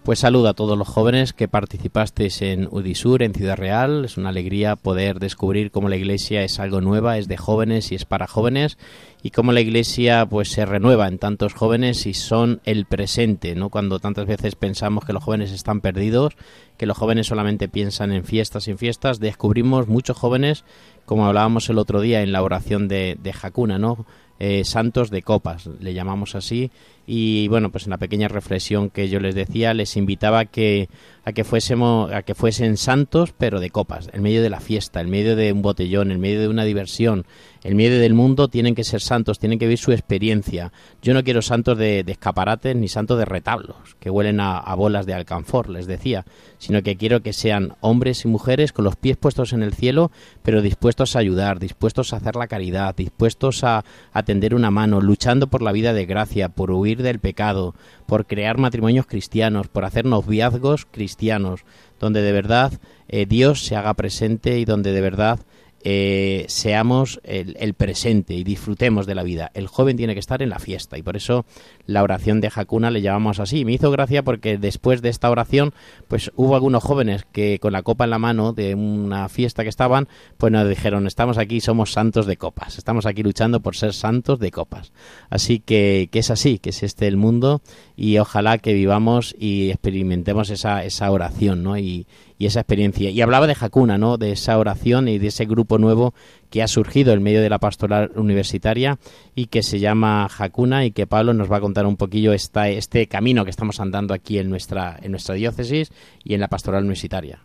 Pues 0.08 0.20
saludo 0.20 0.48
a 0.48 0.54
todos 0.54 0.78
los 0.78 0.88
jóvenes 0.88 1.34
que 1.34 1.50
participasteis 1.50 2.42
en 2.42 2.70
Udisur, 2.72 3.24
en 3.24 3.34
Ciudad 3.34 3.58
Real. 3.58 4.06
Es 4.06 4.16
una 4.16 4.30
alegría 4.30 4.78
poder 4.78 5.20
descubrir 5.20 5.70
cómo 5.70 5.90
la 5.90 5.98
iglesia 5.98 6.46
es 6.46 6.62
algo 6.62 6.80
nueva, 6.80 7.18
es 7.18 7.28
de 7.28 7.36
jóvenes 7.36 7.92
y 7.92 7.96
es 7.96 8.06
para 8.06 8.26
jóvenes 8.26 8.78
y 9.22 9.32
cómo 9.32 9.52
la 9.52 9.60
iglesia 9.60 10.26
pues 10.26 10.50
se 10.50 10.66
renueva 10.66 11.10
en 11.10 11.18
tantos 11.20 11.54
jóvenes 11.54 12.06
y 12.06 12.14
son 12.14 12.62
el 12.64 12.86
presente, 12.86 13.54
¿no? 13.54 13.68
Cuando 13.68 14.00
tantas 14.00 14.28
veces 14.28 14.56
pensamos 14.56 15.04
que 15.04 15.12
los 15.12 15.26
jóvenes 15.26 15.52
están 15.52 15.82
perdidos, 15.82 16.38
que 16.78 16.86
los 16.86 16.98
jóvenes 16.98 17.28
solamente 17.28 17.68
piensan 17.68 18.14
en 18.14 18.24
fiestas 18.24 18.70
y 18.70 18.72
en 18.72 18.78
fiestas, 18.78 19.20
descubrimos 19.20 19.90
muchos 19.90 20.16
jóvenes, 20.16 20.64
como 21.06 21.26
hablábamos 21.26 21.70
el 21.70 21.80
otro 21.80 22.00
día 22.00 22.22
en 22.22 22.32
la 22.32 22.44
oración 22.44 22.88
de, 22.88 23.20
Hakuna, 23.42 23.78
¿no? 23.78 24.06
Eh, 24.40 24.64
santos 24.64 25.10
de 25.10 25.24
copas, 25.24 25.68
le 25.82 25.94
llamamos 25.94 26.36
así, 26.36 26.72
y 27.10 27.48
bueno, 27.48 27.72
pues 27.72 27.86
en 27.86 27.92
la 27.92 27.98
pequeña 27.98 28.28
reflexión 28.28 28.90
que 28.90 29.08
yo 29.08 29.22
les 29.22 29.34
decía, 29.34 29.74
les 29.74 29.96
invitaba 29.96 30.40
a 30.40 30.46
que 30.46 30.90
a 31.24 31.32
que 31.32 31.46
fuésemos 31.46 32.12
a 32.12 32.22
que 32.22 32.36
fuesen 32.36 32.76
santos, 32.76 33.34
pero 33.38 33.62
de 33.62 33.70
copas, 33.70 34.10
en 34.12 34.22
medio 34.22 34.42
de 34.42 34.50
la 34.50 34.60
fiesta, 34.60 35.00
en 35.00 35.10
medio 35.10 35.38
de 35.38 35.54
un 35.54 35.62
botellón, 35.62 36.12
en 36.12 36.20
medio 36.20 36.42
de 36.42 36.50
una 36.50 36.66
diversión, 36.66 37.26
en 37.64 37.78
medio 37.78 38.00
del 38.00 38.14
mundo 38.14 38.50
tienen 38.50 38.76
que 38.76 38.84
ser 38.84 39.02
santos, 39.02 39.40
tienen 39.40 39.58
que 39.58 39.66
vivir 39.66 39.78
su 39.78 39.92
experiencia. 39.94 40.72
Yo 41.02 41.14
no 41.14 41.24
quiero 41.24 41.42
santos 41.42 41.78
de, 41.78 42.04
escaparates 42.06 42.76
ni 42.76 42.90
santos 42.90 43.18
de 43.18 43.26
retablos, 43.26 43.96
que 44.00 44.10
huelen 44.10 44.42
a, 44.42 44.58
a 44.58 44.76
bolas 44.76 45.06
de 45.06 45.14
alcanfor, 45.14 45.70
les 45.70 45.88
decía, 45.88 46.26
sino 46.58 46.84
que 46.84 46.98
quiero 46.98 47.22
que 47.22 47.34
sean 47.34 47.74
hombres 47.80 48.26
y 48.26 48.28
mujeres 48.28 48.74
con 48.74 48.84
los 48.86 48.96
pies 48.98 49.18
puestos 49.18 49.54
en 49.54 49.64
el 49.64 49.74
cielo, 49.74 50.12
pero 50.44 50.62
dispuestos 50.62 51.16
a 51.16 51.20
ayudar, 51.20 51.60
dispuestos 51.60 52.14
a 52.14 52.18
hacer 52.18 52.36
la 52.36 52.48
caridad, 52.48 52.96
dispuestos 52.96 53.64
a, 53.64 53.86
a 54.12 54.24
tender 54.24 54.56
una 54.56 54.72
mano, 54.72 55.02
luchando 55.02 55.48
por 55.48 55.62
la 55.62 55.72
vida 55.72 55.94
de 55.94 56.06
gracia, 56.06 56.50
por 56.50 56.72
huir 56.72 56.97
del 57.04 57.20
pecado, 57.20 57.76
por 58.06 58.26
crear 58.26 58.58
matrimonios 58.58 59.06
cristianos, 59.06 59.68
por 59.68 59.86
hacer 59.86 60.06
noviazgos 60.06 60.86
cristianos, 60.86 61.66
donde 62.00 62.22
de 62.22 62.32
verdad 62.32 62.74
eh, 63.08 63.26
Dios 63.26 63.66
se 63.66 63.76
haga 63.76 63.94
presente 63.94 64.60
y 64.60 64.66
donde 64.66 64.92
de 64.92 65.02
verdad 65.02 65.40
eh, 65.84 66.46
seamos 66.48 67.20
el, 67.24 67.74
presente 67.74 68.34
y 68.34 68.44
disfrutemos 68.44 69.06
de 69.06 69.16
la 69.16 69.24
vida. 69.24 69.52
El 69.54 69.68
joven 69.68 69.98
tiene 69.98 70.14
que 70.14 70.20
estar 70.20 70.42
en 70.42 70.50
la 70.50 70.60
fiesta 70.60 70.98
y 70.98 71.04
por 71.04 71.16
eso 71.16 71.46
la 71.86 72.04
oración 72.04 72.42
de 72.42 72.52
Hakuna 72.54 72.92
le 72.92 73.02
llamamos 73.02 73.40
así. 73.40 73.64
Me 73.64 73.74
hizo 73.74 73.92
gracia 73.92 74.24
porque 74.24 74.58
después 74.58 75.02
de 75.02 75.10
esta 75.10 75.30
oración, 75.30 75.74
pues 76.08 76.32
hubo 76.36 76.56
algunos 76.56 76.84
jóvenes 76.84 77.26
que 77.32 77.60
con 77.60 77.74
la 77.74 77.84
copa 77.84 78.06
en 78.06 78.10
la 78.10 78.20
mano 78.20 78.54
de 78.54 78.76
una 78.76 79.30
fiesta 79.30 79.64
que 79.64 79.70
estaban, 79.70 80.08
pues 80.38 80.52
nos 80.52 80.68
dijeron, 80.68 81.08
estamos 81.08 81.38
aquí, 81.38 81.62
somos 81.62 81.92
santos 81.92 82.26
de 82.26 82.38
copas, 82.38 82.78
estamos 82.78 83.06
aquí 83.06 83.24
luchando 83.24 83.60
por 83.60 83.76
ser 83.76 83.94
santos 83.94 84.40
de 84.40 84.52
copas. 84.52 84.92
Así 85.30 85.60
que, 85.60 86.10
que 86.12 86.20
es 86.20 86.32
así, 86.32 86.60
que 86.60 86.72
es 86.72 86.84
este 86.84 87.08
el 87.08 87.18
mundo 87.18 87.62
y 87.96 88.18
ojalá 88.18 88.58
que 88.58 88.74
vivamos 88.74 89.36
y 89.38 89.70
experimentemos 89.70 90.50
esa, 90.50 90.84
esa 90.84 91.12
oración, 91.12 91.64
¿no? 91.64 91.78
Y, 91.78 92.08
y 92.38 92.46
esa 92.46 92.62
experiencia. 92.62 93.10
Y 93.10 93.22
hablaba 93.22 93.48
de 93.48 93.56
Hakuna, 93.60 93.98
¿no? 93.98 94.18
De 94.18 94.32
esa 94.32 94.58
oración 94.58 95.08
y 95.08 95.18
de 95.18 95.28
ese 95.28 95.46
grupo 95.46 95.78
nuevo 95.78 96.14
que 96.50 96.64
ha 96.64 96.68
surgido 96.68 97.14
en 97.14 97.24
medio 97.24 97.42
de 97.42 97.50
la 97.50 97.60
pastoral 97.60 98.12
universitaria 98.16 99.00
y 99.36 99.48
que 99.48 99.64
se 99.64 99.80
llama 99.80 100.28
Hakuna 100.38 100.86
y 100.86 100.92
que 100.92 101.08
Pablo 101.08 101.34
nos 101.34 101.52
va 101.52 101.58
a 101.58 101.62
contar 101.62 101.86
un 101.86 101.98
poquillo 101.98 102.34
esta, 102.34 102.70
este 102.70 103.08
camino 103.08 103.44
que 103.44 103.52
estamos 103.52 103.80
andando 103.80 104.14
aquí 104.14 104.40
en 104.40 104.50
nuestra, 104.50 104.98
en 105.02 105.12
nuestra 105.12 105.36
diócesis 105.36 105.92
y 106.24 106.34
en 106.34 106.42
la 106.42 106.48
pastoral 106.48 106.84
universitaria. 106.84 107.42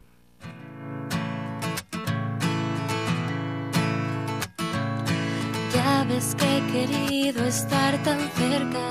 Que 6.38 6.58
he 6.58 6.60
querido 6.72 7.44
estar 7.44 8.00
tan 8.04 8.20
cerca, 8.36 8.86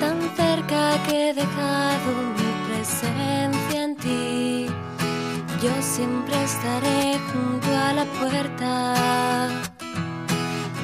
tan 0.00 0.20
cerca 0.36 1.02
que 1.06 1.30
he 1.30 1.34
siempre 6.00 6.42
estaré 6.44 7.18
junto 7.30 7.68
a 7.76 7.92
la 7.92 8.04
puerta, 8.18 9.62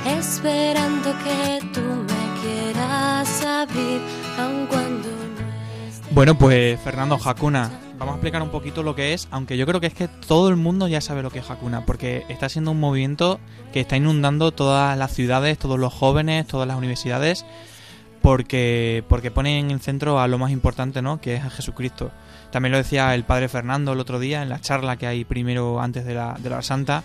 esperando 0.04 1.10
que 1.24 1.58
tú 1.72 1.80
me 1.80 2.40
quieras 2.42 3.42
abrir, 3.42 4.02
aun 4.38 4.66
cuando 4.66 5.08
no 5.08 6.10
Bueno, 6.10 6.36
pues 6.36 6.78
Fernando 6.82 7.18
Hakuna, 7.24 7.70
vamos 7.98 8.12
a 8.12 8.16
explicar 8.16 8.42
un 8.42 8.50
poquito 8.50 8.82
lo 8.82 8.94
que 8.94 9.14
es, 9.14 9.26
aunque 9.30 9.56
yo 9.56 9.64
creo 9.64 9.80
que 9.80 9.86
es 9.86 9.94
que 9.94 10.08
todo 10.08 10.50
el 10.50 10.56
mundo 10.56 10.86
ya 10.86 11.00
sabe 11.00 11.22
lo 11.22 11.30
que 11.30 11.38
es 11.38 11.50
Hakuna, 11.50 11.86
porque 11.86 12.26
está 12.28 12.50
siendo 12.50 12.72
un 12.72 12.80
movimiento 12.80 13.40
que 13.72 13.80
está 13.80 13.96
inundando 13.96 14.52
todas 14.52 14.98
las 14.98 15.14
ciudades, 15.14 15.56
todos 15.56 15.78
los 15.78 15.94
jóvenes, 15.94 16.46
todas 16.46 16.68
las 16.68 16.76
universidades, 16.76 17.46
porque, 18.26 19.04
porque 19.08 19.30
pone 19.30 19.60
en 19.60 19.70
el 19.70 19.80
centro 19.80 20.18
a 20.18 20.26
lo 20.26 20.36
más 20.36 20.50
importante, 20.50 21.00
¿no? 21.00 21.20
Que 21.20 21.36
es 21.36 21.44
a 21.44 21.48
Jesucristo. 21.48 22.10
También 22.50 22.72
lo 22.72 22.78
decía 22.78 23.14
el 23.14 23.22
padre 23.22 23.48
Fernando 23.48 23.92
el 23.92 24.00
otro 24.00 24.18
día 24.18 24.42
en 24.42 24.48
la 24.48 24.60
charla 24.60 24.96
que 24.96 25.06
hay 25.06 25.24
primero 25.24 25.80
antes 25.80 26.04
de 26.04 26.14
la, 26.14 26.34
de 26.36 26.50
la 26.50 26.60
Santa. 26.60 27.04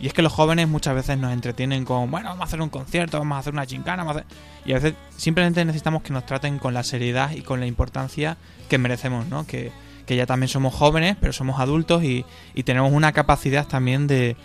Y 0.00 0.06
es 0.06 0.12
que 0.12 0.22
los 0.22 0.32
jóvenes 0.32 0.68
muchas 0.68 0.94
veces 0.94 1.18
nos 1.18 1.32
entretienen 1.32 1.84
con, 1.84 2.08
bueno, 2.12 2.28
vamos 2.28 2.42
a 2.42 2.44
hacer 2.44 2.62
un 2.62 2.68
concierto, 2.68 3.18
vamos 3.18 3.34
a 3.34 3.38
hacer 3.40 3.52
una 3.52 3.66
chincana, 3.66 4.04
vamos 4.04 4.18
a 4.18 4.20
hacer... 4.20 4.36
Y 4.64 4.70
a 4.70 4.74
veces 4.76 4.94
simplemente 5.16 5.64
necesitamos 5.64 6.02
que 6.02 6.12
nos 6.12 6.24
traten 6.24 6.60
con 6.60 6.72
la 6.72 6.84
seriedad 6.84 7.32
y 7.32 7.40
con 7.40 7.58
la 7.58 7.66
importancia 7.66 8.36
que 8.68 8.78
merecemos, 8.78 9.26
¿no? 9.26 9.48
Que, 9.48 9.72
que 10.06 10.14
ya 10.14 10.24
también 10.24 10.46
somos 10.46 10.72
jóvenes, 10.72 11.16
pero 11.20 11.32
somos 11.32 11.58
adultos 11.58 12.04
y, 12.04 12.24
y 12.54 12.62
tenemos 12.62 12.92
una 12.92 13.10
capacidad 13.10 13.66
también 13.66 14.06
de, 14.06 14.36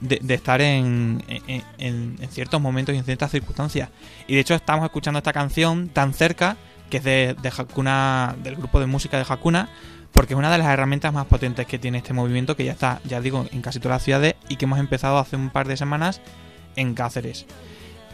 de, 0.00 0.18
de 0.22 0.34
estar 0.34 0.60
en, 0.60 1.22
en, 1.28 1.64
en- 1.78 2.28
ciertos 2.30 2.60
momentos 2.60 2.94
y 2.94 2.98
en 2.98 3.04
ciertas 3.04 3.30
circunstancias. 3.30 3.88
Y 4.26 4.34
de 4.34 4.40
hecho 4.40 4.54
estamos 4.54 4.84
escuchando 4.84 5.18
esta 5.18 5.32
canción 5.32 5.88
tan 5.88 6.14
cerca, 6.14 6.56
que 6.90 6.98
es 6.98 7.04
de, 7.04 7.36
de 7.40 7.52
Hakuna, 7.56 8.36
del 8.42 8.56
grupo 8.56 8.80
de 8.80 8.86
música 8.86 9.16
de 9.18 9.24
Hakuna, 9.28 9.68
porque 10.12 10.34
es 10.34 10.38
una 10.38 10.50
de 10.50 10.58
las 10.58 10.68
herramientas 10.68 11.12
más 11.12 11.26
potentes 11.26 11.66
que 11.66 11.78
tiene 11.78 11.98
este 11.98 12.12
movimiento, 12.12 12.54
que 12.56 12.64
ya 12.64 12.72
está, 12.72 13.00
ya 13.04 13.20
digo, 13.20 13.46
en 13.50 13.62
casi 13.62 13.78
todas 13.80 13.96
las 13.96 14.02
ciudades 14.02 14.34
y 14.48 14.56
que 14.56 14.66
hemos 14.66 14.78
empezado 14.78 15.18
hace 15.18 15.36
un 15.36 15.50
par 15.50 15.66
de 15.66 15.76
semanas 15.76 16.20
en 16.76 16.94
Cáceres. 16.94 17.46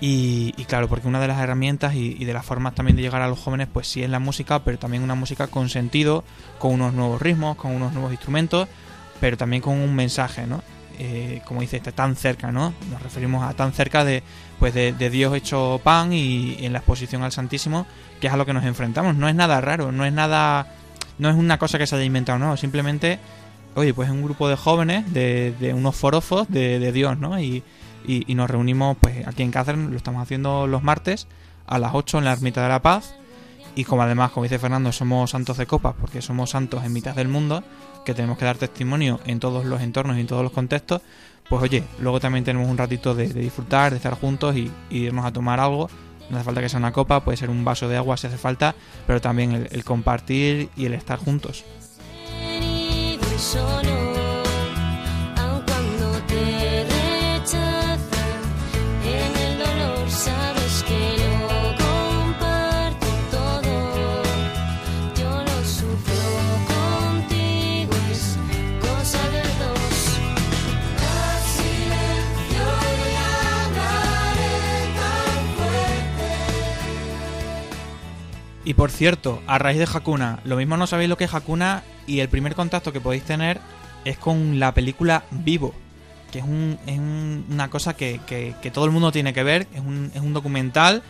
Y, 0.01 0.55
y 0.57 0.65
claro, 0.67 0.89
porque 0.89 1.09
una 1.09 1.21
de 1.21 1.27
las 1.27 1.41
herramientas 1.41 1.95
y, 1.95 2.17
y 2.17 2.25
de 2.25 2.33
las 2.33 2.47
formas 2.47 2.77
también 2.77 2.95
de 2.95 3.03
llegar 3.03 3.21
a 3.21 3.27
los 3.27 3.41
jóvenes, 3.41 3.67
pues 3.73 3.89
sí 3.89 4.05
es 4.05 4.11
la 4.11 4.21
música, 4.21 4.61
pero 4.61 4.79
también 4.79 5.03
una 5.03 5.17
música 5.17 5.49
con 5.49 5.69
sentido, 5.69 6.23
con 6.61 6.75
unos 6.75 6.95
nuevos 6.95 7.21
ritmos, 7.21 7.57
con 7.57 7.73
unos 7.75 7.93
nuevos 7.93 8.13
instrumentos, 8.13 8.69
pero 9.21 9.37
también 9.37 9.61
con 9.61 9.75
un 9.75 9.93
mensaje, 9.97 10.47
¿no? 10.47 10.63
Eh, 11.01 11.43
como 11.45 11.61
dice, 11.61 11.77
está 11.77 11.93
tan 11.93 12.17
cerca, 12.17 12.51
¿no? 12.51 12.75
Nos 12.91 13.01
referimos 13.01 13.49
a 13.49 13.55
tan 13.55 13.73
cerca 13.73 14.05
de, 14.05 14.23
pues 14.59 14.75
de, 14.75 14.93
Dios 15.11 15.35
hecho 15.37 15.81
pan 15.85 16.13
y, 16.13 16.57
en 16.65 16.73
la 16.73 16.81
exposición 16.81 17.23
al 17.23 17.31
Santísimo, 17.31 17.87
que 18.21 18.27
es 18.27 18.33
a 18.33 18.37
lo 18.37 18.45
que 18.45 18.53
nos 18.53 18.65
enfrentamos. 18.65 19.15
No 19.15 19.29
es 19.29 19.35
nada 19.35 19.61
raro, 19.61 19.93
no 19.93 20.05
es 20.05 20.13
nada, 20.13 20.73
no 21.19 21.31
es 21.31 21.37
una 21.37 21.59
cosa 21.59 21.79
que 21.79 21.87
se 21.87 21.95
haya 21.95 22.05
inventado, 22.05 22.41
no, 22.41 22.57
simplemente, 22.57 23.21
oye, 23.77 23.95
pues 23.95 24.09
es 24.09 24.15
un 24.15 24.23
grupo 24.23 24.49
de 24.49 24.57
jóvenes, 24.57 25.13
de, 25.13 25.55
de 25.61 25.73
unos 25.73 25.95
forofos 25.95 26.49
de, 26.49 26.81
de 26.81 26.91
Dios, 26.91 27.17
¿no? 27.17 27.39
Y 27.41 27.63
nos 28.29 28.51
reunimos, 28.51 28.97
pues 29.01 29.25
aquí 29.27 29.45
en 29.45 29.53
Cáceres, 29.53 29.81
lo 29.81 29.97
estamos 29.97 30.21
haciendo 30.21 30.67
los 30.67 30.83
martes 30.83 31.29
a 31.69 31.79
las 31.79 31.95
8 31.95 32.19
en 32.19 32.25
la 32.25 32.33
Ermita 32.33 32.63
de 32.63 32.69
la 32.69 32.83
Paz. 32.83 33.15
Y 33.77 33.85
como 33.85 34.03
además, 34.03 34.33
como 34.33 34.43
dice 34.43 34.59
Fernando, 34.59 34.91
somos 34.91 35.31
santos 35.31 35.59
de 35.59 35.67
copas, 35.67 35.95
porque 36.01 36.21
somos 36.23 36.51
santos 36.51 36.85
en 36.85 36.93
mitad 36.93 37.15
del 37.15 37.29
mundo, 37.29 37.63
que 38.09 38.15
tenemos 38.15 38.39
que 38.39 38.47
dar 38.47 38.57
testimonio 38.57 39.21
en 39.27 39.39
todos 39.39 39.67
los 39.67 39.83
entornos 39.83 40.17
y 40.17 40.21
en 40.21 40.27
todos 40.27 40.43
los 40.43 40.51
contextos, 40.51 41.03
pues 41.47 41.63
oye, 41.63 41.85
luego 42.01 42.21
también 42.21 42.43
tenemos 42.43 42.67
un 42.67 42.79
ratito 42.79 43.15
de, 43.15 43.29
disfrutar, 43.29 43.91
de 43.91 43.99
estar 43.99 44.15
juntos 44.15 44.57
y, 44.57 44.73
y 44.89 45.01
irnos 45.01 45.27
a 45.27 45.31
tomar 45.31 45.61
algo. 45.61 45.91
No 46.31 46.39
hace 46.39 46.45
falta 46.47 46.63
que 46.63 46.71
sea 46.71 46.79
una 46.79 46.93
copa, 46.93 47.23
puede 47.23 47.37
ser 47.37 47.51
un 47.51 47.67
vaso 47.67 47.87
de 47.87 47.99
agua 47.99 48.17
si 48.17 48.27
hace 48.27 48.39
falta, 48.39 48.75
pero 49.07 49.21
también 49.21 49.53
el, 49.53 49.69
el 49.73 49.85
compartir 49.85 50.71
y 50.75 50.87
el 50.87 50.95
estar 50.95 51.19
juntos. 51.19 51.67
Por 78.79 78.91
cierto, 78.93 79.43
a 79.49 79.59
raíz 79.59 79.79
de 79.79 79.89
Hakuna, 79.93 80.39
lo 80.45 80.57
mismo 80.57 80.77
no 80.77 80.87
sabéis 80.87 81.09
lo 81.11 81.17
que 81.17 81.25
es 81.25 81.35
Hakuna 81.35 81.83
y 82.07 82.21
el 82.21 82.29
primer 82.29 82.55
contacto 82.55 82.93
que 82.93 83.01
podéis 83.01 83.25
tener 83.25 83.61
es 84.05 84.17
con 84.19 84.61
la 84.61 84.73
película 84.73 85.25
Vivo, 85.33 85.75
que 86.31 86.39
es, 86.39 86.45
un- 86.45 86.79
es 86.87 86.97
un- 86.99 87.45
una 87.51 87.69
cosa 87.71 87.97
que, 87.97 88.21
todo 88.73 88.85
el 88.85 88.93
mundo 88.93 89.11
tiene 89.11 89.33
que 89.35 89.43
ver, 89.43 89.67
es 89.75 89.81
un, 89.81 90.13
es 90.15 90.21
un 90.21 90.33
documental 90.33 91.03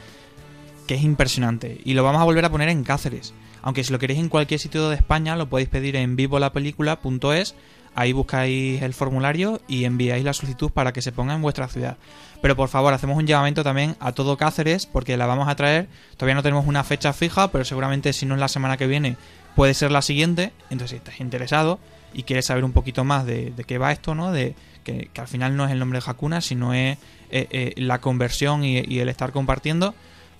que 0.86 0.94
es 0.94 1.02
impresionante 1.02 1.78
y 1.84 1.92
lo 1.92 2.02
vamos 2.02 2.22
a 2.22 2.24
volver 2.24 2.46
a 2.46 2.50
poner 2.50 2.70
en 2.70 2.84
Cáceres. 2.84 3.34
Aunque 3.60 3.84
si 3.84 3.92
lo 3.92 3.98
queréis 3.98 4.20
en 4.20 4.30
cualquier 4.30 4.58
sitio 4.60 4.88
de 4.88 4.96
España, 4.96 5.36
lo 5.36 5.48
podéis 5.50 5.68
pedir 5.68 5.94
en 5.96 6.16
vivolapelícula.es. 6.16 7.54
Ahí 7.98 8.12
buscáis 8.12 8.80
el 8.80 8.94
formulario 8.94 9.60
y 9.66 9.82
enviáis 9.82 10.22
la 10.22 10.32
solicitud 10.32 10.70
para 10.70 10.92
que 10.92 11.02
se 11.02 11.10
ponga 11.10 11.34
en 11.34 11.42
vuestra 11.42 11.66
ciudad. 11.66 11.96
Pero 12.40 12.54
por 12.54 12.68
favor, 12.68 12.94
hacemos 12.94 13.18
un 13.18 13.26
llamamiento 13.26 13.64
también 13.64 13.96
a 13.98 14.12
todo 14.12 14.36
Cáceres 14.36 14.86
porque 14.86 15.16
la 15.16 15.26
vamos 15.26 15.48
a 15.48 15.56
traer. 15.56 15.88
Todavía 16.16 16.36
no 16.36 16.44
tenemos 16.44 16.68
una 16.68 16.84
fecha 16.84 17.12
fija, 17.12 17.50
pero 17.50 17.64
seguramente 17.64 18.12
si 18.12 18.24
no 18.24 18.34
es 18.36 18.40
la 18.40 18.46
semana 18.46 18.76
que 18.76 18.86
viene, 18.86 19.16
puede 19.56 19.74
ser 19.74 19.90
la 19.90 20.00
siguiente. 20.00 20.52
Entonces, 20.70 20.90
si 20.90 20.96
estás 20.98 21.18
interesado 21.18 21.80
y 22.14 22.22
quieres 22.22 22.46
saber 22.46 22.62
un 22.62 22.70
poquito 22.70 23.02
más 23.02 23.26
de, 23.26 23.52
qué 23.66 23.78
va 23.78 23.90
esto, 23.90 24.14
¿no? 24.14 24.30
De 24.30 24.54
que, 24.84 25.10
al 25.18 25.26
final 25.26 25.56
no 25.56 25.64
es 25.64 25.72
el 25.72 25.80
nombre 25.80 25.98
de 25.98 26.08
Hakuna, 26.08 26.40
sino 26.40 26.74
es 26.74 26.98
eh, 27.32 27.48
eh, 27.50 27.72
la 27.78 28.00
conversión 28.00 28.62
y, 28.62 28.76
el 29.00 29.08
estar 29.08 29.32
compartiendo, 29.32 29.96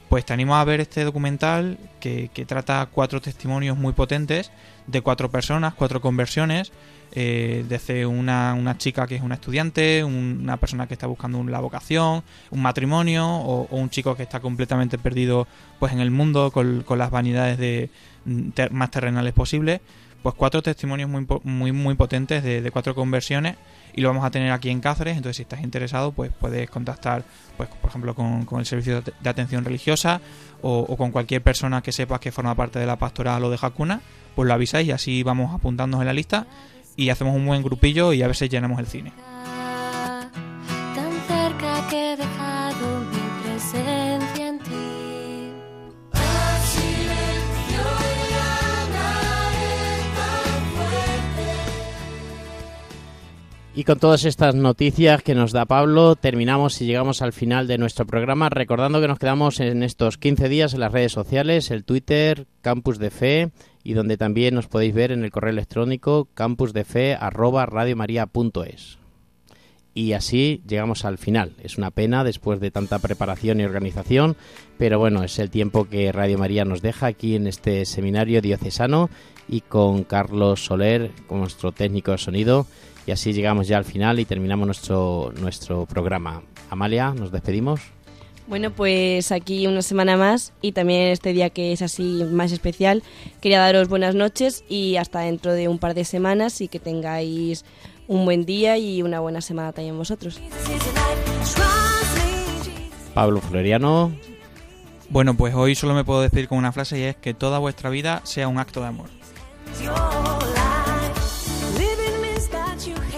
pues 0.09 0.25
te 0.25 0.33
animo 0.33 0.55
a 0.55 0.63
ver 0.63 0.79
este 0.79 1.03
documental 1.03 1.77
que 1.99 2.45
trata 2.47 2.89
cuatro 2.93 3.21
testimonios 3.21 3.77
muy 3.77 3.95
potentes 3.95 4.53
de 4.87 5.01
cuatro 5.01 5.29
personas, 5.29 5.75
cuatro 5.75 6.01
conversiones, 6.01 6.71
eh, 7.13 7.65
desde 7.69 8.05
una, 8.07 8.55
una 8.55 8.77
chica 8.79 9.07
que 9.07 9.17
es 9.17 9.23
una 9.23 9.37
estudiante, 9.37 10.05
un- 10.05 10.41
una 10.43 10.57
persona 10.57 10.87
que 10.87 10.95
está 10.95 11.07
buscando 11.07 11.43
la 11.45 11.61
vocación, 11.61 12.23
un 12.51 12.63
matrimonio 12.63 13.27
o, 13.27 13.67
un 13.77 13.91
chico 13.91 14.15
que 14.17 14.23
está 14.25 14.41
completamente 14.41 14.99
perdido 14.99 15.47
pues 15.79 15.93
en 15.93 16.01
el 16.01 16.11
mundo 16.11 16.51
con, 16.51 16.83
con 16.83 16.99
las 16.99 17.11
vanidades 17.11 17.59
de, 17.59 17.91
mm, 18.25 18.49
más 18.71 18.91
terrenales 18.91 19.33
posibles. 19.33 19.81
Pues 20.23 20.35
cuatro 20.35 20.61
testimonios 20.63 21.09
muy, 21.09 21.25
muy, 21.45 21.71
muy 21.73 21.95
potentes 21.95 22.43
de, 22.43 22.69
cuatro 22.73 22.93
conversiones 22.95 23.55
y 23.95 24.01
lo 24.01 24.09
vamos 24.09 24.25
a 24.25 24.31
tener 24.33 24.51
aquí 24.51 24.69
en 24.69 24.81
Cáceres. 24.81 25.17
Entonces, 25.17 25.37
si 25.37 25.43
estás 25.43 25.63
interesado, 25.63 26.11
pues 26.11 26.33
puedes 26.39 26.69
contactar, 26.69 27.23
pues 27.57 27.69
por 27.81 27.89
ejemplo, 27.89 28.15
con, 28.17 28.45
con 28.45 28.59
el 28.59 28.67
servicio 28.67 29.01
de 29.01 29.31
atención 29.31 29.65
religiosa 29.65 30.21
o, 30.61 30.81
o 30.81 30.97
con 30.97 31.13
cualquier 31.13 31.41
persona 31.41 31.83
que 31.83 31.93
sepas 31.93 32.19
que 32.19 32.33
forma 32.33 32.55
parte 32.57 32.81
de 32.81 32.87
la 32.87 32.97
pastoral 32.97 33.45
o 33.45 33.49
de 33.51 33.59
Hakuna, 33.63 34.01
pues 34.35 34.49
lo 34.49 34.55
avisáis 34.55 34.89
y 34.89 34.91
así 34.91 35.23
vamos 35.23 35.55
apuntándonos 35.55 36.03
en 36.03 36.07
la 36.09 36.13
lista 36.13 36.47
y 36.99 37.11
hacemos 37.11 37.37
un 37.37 37.47
buen 37.47 37.63
grupillo 37.63 38.13
y 38.13 38.23
a 38.23 38.35
si 38.35 38.49
llenamos 38.49 38.81
el 38.81 38.87
cine. 38.87 39.13
tan 40.95 41.13
cerca 41.29 41.87
que 41.89 42.13
he 42.13 42.17
dejado 42.17 43.01
mi 43.13 43.43
presencia 43.45 44.49
en 44.49 44.59
ti. 44.59 44.89
Y 53.77 53.85
con 53.85 54.01
todas 54.01 54.25
estas 54.25 54.57
noticias 54.57 55.23
que 55.23 55.37
nos 55.37 55.53
da 55.53 55.67
Pablo, 55.67 56.17
terminamos 56.17 56.83
y 56.83 56.87
llegamos 56.87 57.23
al 57.23 57.33
final 57.33 57.69
de 57.69 57.79
nuestro 57.79 58.07
programa, 58.07 58.49
recordando 58.49 59.01
que 59.01 59.07
nos 59.07 59.21
quedamos 59.21 59.61
en 59.61 59.85
estos 59.85 60.19
15 60.19 60.49
días 60.49 60.75
en 60.75 60.81
las 60.81 60.91
redes 60.91 61.13
sociales, 61.13 61.71
el 61.71 61.85
Twitter, 61.85 62.49
Campus 62.61 62.99
de 62.99 63.11
Fe, 63.11 63.53
y 63.89 63.95
donde 63.95 64.19
también 64.19 64.55
nos 64.55 64.67
podéis 64.67 64.93
ver 64.93 65.13
en 65.13 65.25
el 65.25 65.31
correo 65.31 65.51
electrónico 65.51 66.29
campusdefe@radiomaria.es. 66.35 68.99
Y 69.95 70.13
así 70.13 70.61
llegamos 70.69 71.07
al 71.07 71.17
final. 71.17 71.55
Es 71.63 71.79
una 71.79 71.91
pena 71.91 72.23
después 72.23 72.61
de 72.61 72.71
tanta 72.71 72.99
preparación 72.99 73.61
y 73.61 73.65
organización, 73.65 74.37
pero 74.77 74.99
bueno, 74.99 75.25
es 75.25 75.39
el 75.39 75.49
tiempo 75.49 75.89
que 75.89 76.13
Radio 76.13 76.37
María 76.37 76.67
nos 76.67 76.83
deja 76.83 77.07
aquí 77.07 77.35
en 77.35 77.47
este 77.47 77.87
seminario 77.87 78.43
diocesano 78.43 79.09
y 79.49 79.63
con 79.63 80.05
Carlos 80.05 80.67
Soler 80.67 81.11
como 81.27 81.41
nuestro 81.41 81.73
técnico 81.73 82.11
de 82.11 82.19
sonido. 82.19 82.67
Y 83.07 83.13
así 83.13 83.33
llegamos 83.33 83.69
ya 83.69 83.79
al 83.79 83.87
final 83.87 84.21
y 84.21 84.27
terminamos 84.27 84.67
nuestro, 84.67 85.33
nuestro 85.41 85.87
programa. 85.87 86.43
Amalia, 86.69 87.15
nos 87.15 87.33
despedimos. 87.33 87.81
Bueno, 88.49 88.71
pues 88.71 89.31
aquí 89.31 89.67
una 89.67 89.83
semana 89.83 90.17
más 90.17 90.55
y 90.63 90.73
también 90.73 91.09
este 91.09 91.35
día 91.35 91.51
que 91.51 91.73
es 91.73 91.83
así 91.83 92.25
más 92.33 92.51
especial, 92.51 93.03
quería 93.43 93.61
daros 93.61 93.89
buenas 93.89 94.15
noches 94.15 94.65
y 94.71 94.97
hasta 94.97 95.21
dentro 95.21 95.53
de 95.53 95.69
un 95.69 95.79
par 95.79 95.93
de 95.93 96.07
semanas 96.07 96.63
y 96.63 96.69
que 96.69 96.79
tengáis 96.79 97.67
un 98.07 98.25
buen 98.25 98.47
día 98.47 98.79
y 98.79 99.03
una 99.03 99.21
buena 99.21 99.43
semana 99.43 99.75
también 99.75 99.99
vosotros. 99.99 100.41
Pablo 103.13 103.43
Floriano. 103.43 104.13
Bueno, 105.11 105.37
pues 105.37 105.55
hoy 105.55 105.75
solo 105.75 105.93
me 105.93 106.05
puedo 106.05 106.23
decir 106.23 106.49
con 106.49 106.57
una 106.57 106.73
frase 106.73 106.99
y 106.99 107.03
es 107.03 107.17
que 107.17 107.35
toda 107.35 107.59
vuestra 107.59 107.91
vida 107.91 108.23
sea 108.25 108.49
un 108.49 108.57
acto 108.57 108.81
de 108.81 108.87
amor. 108.87 109.11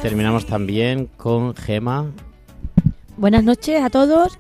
Terminamos 0.03 0.47
también 0.47 1.07
con 1.17 1.55
Gema. 1.55 2.11
Buenas 3.17 3.45
noches 3.45 3.81
a 3.81 3.91
todos. 3.91 4.37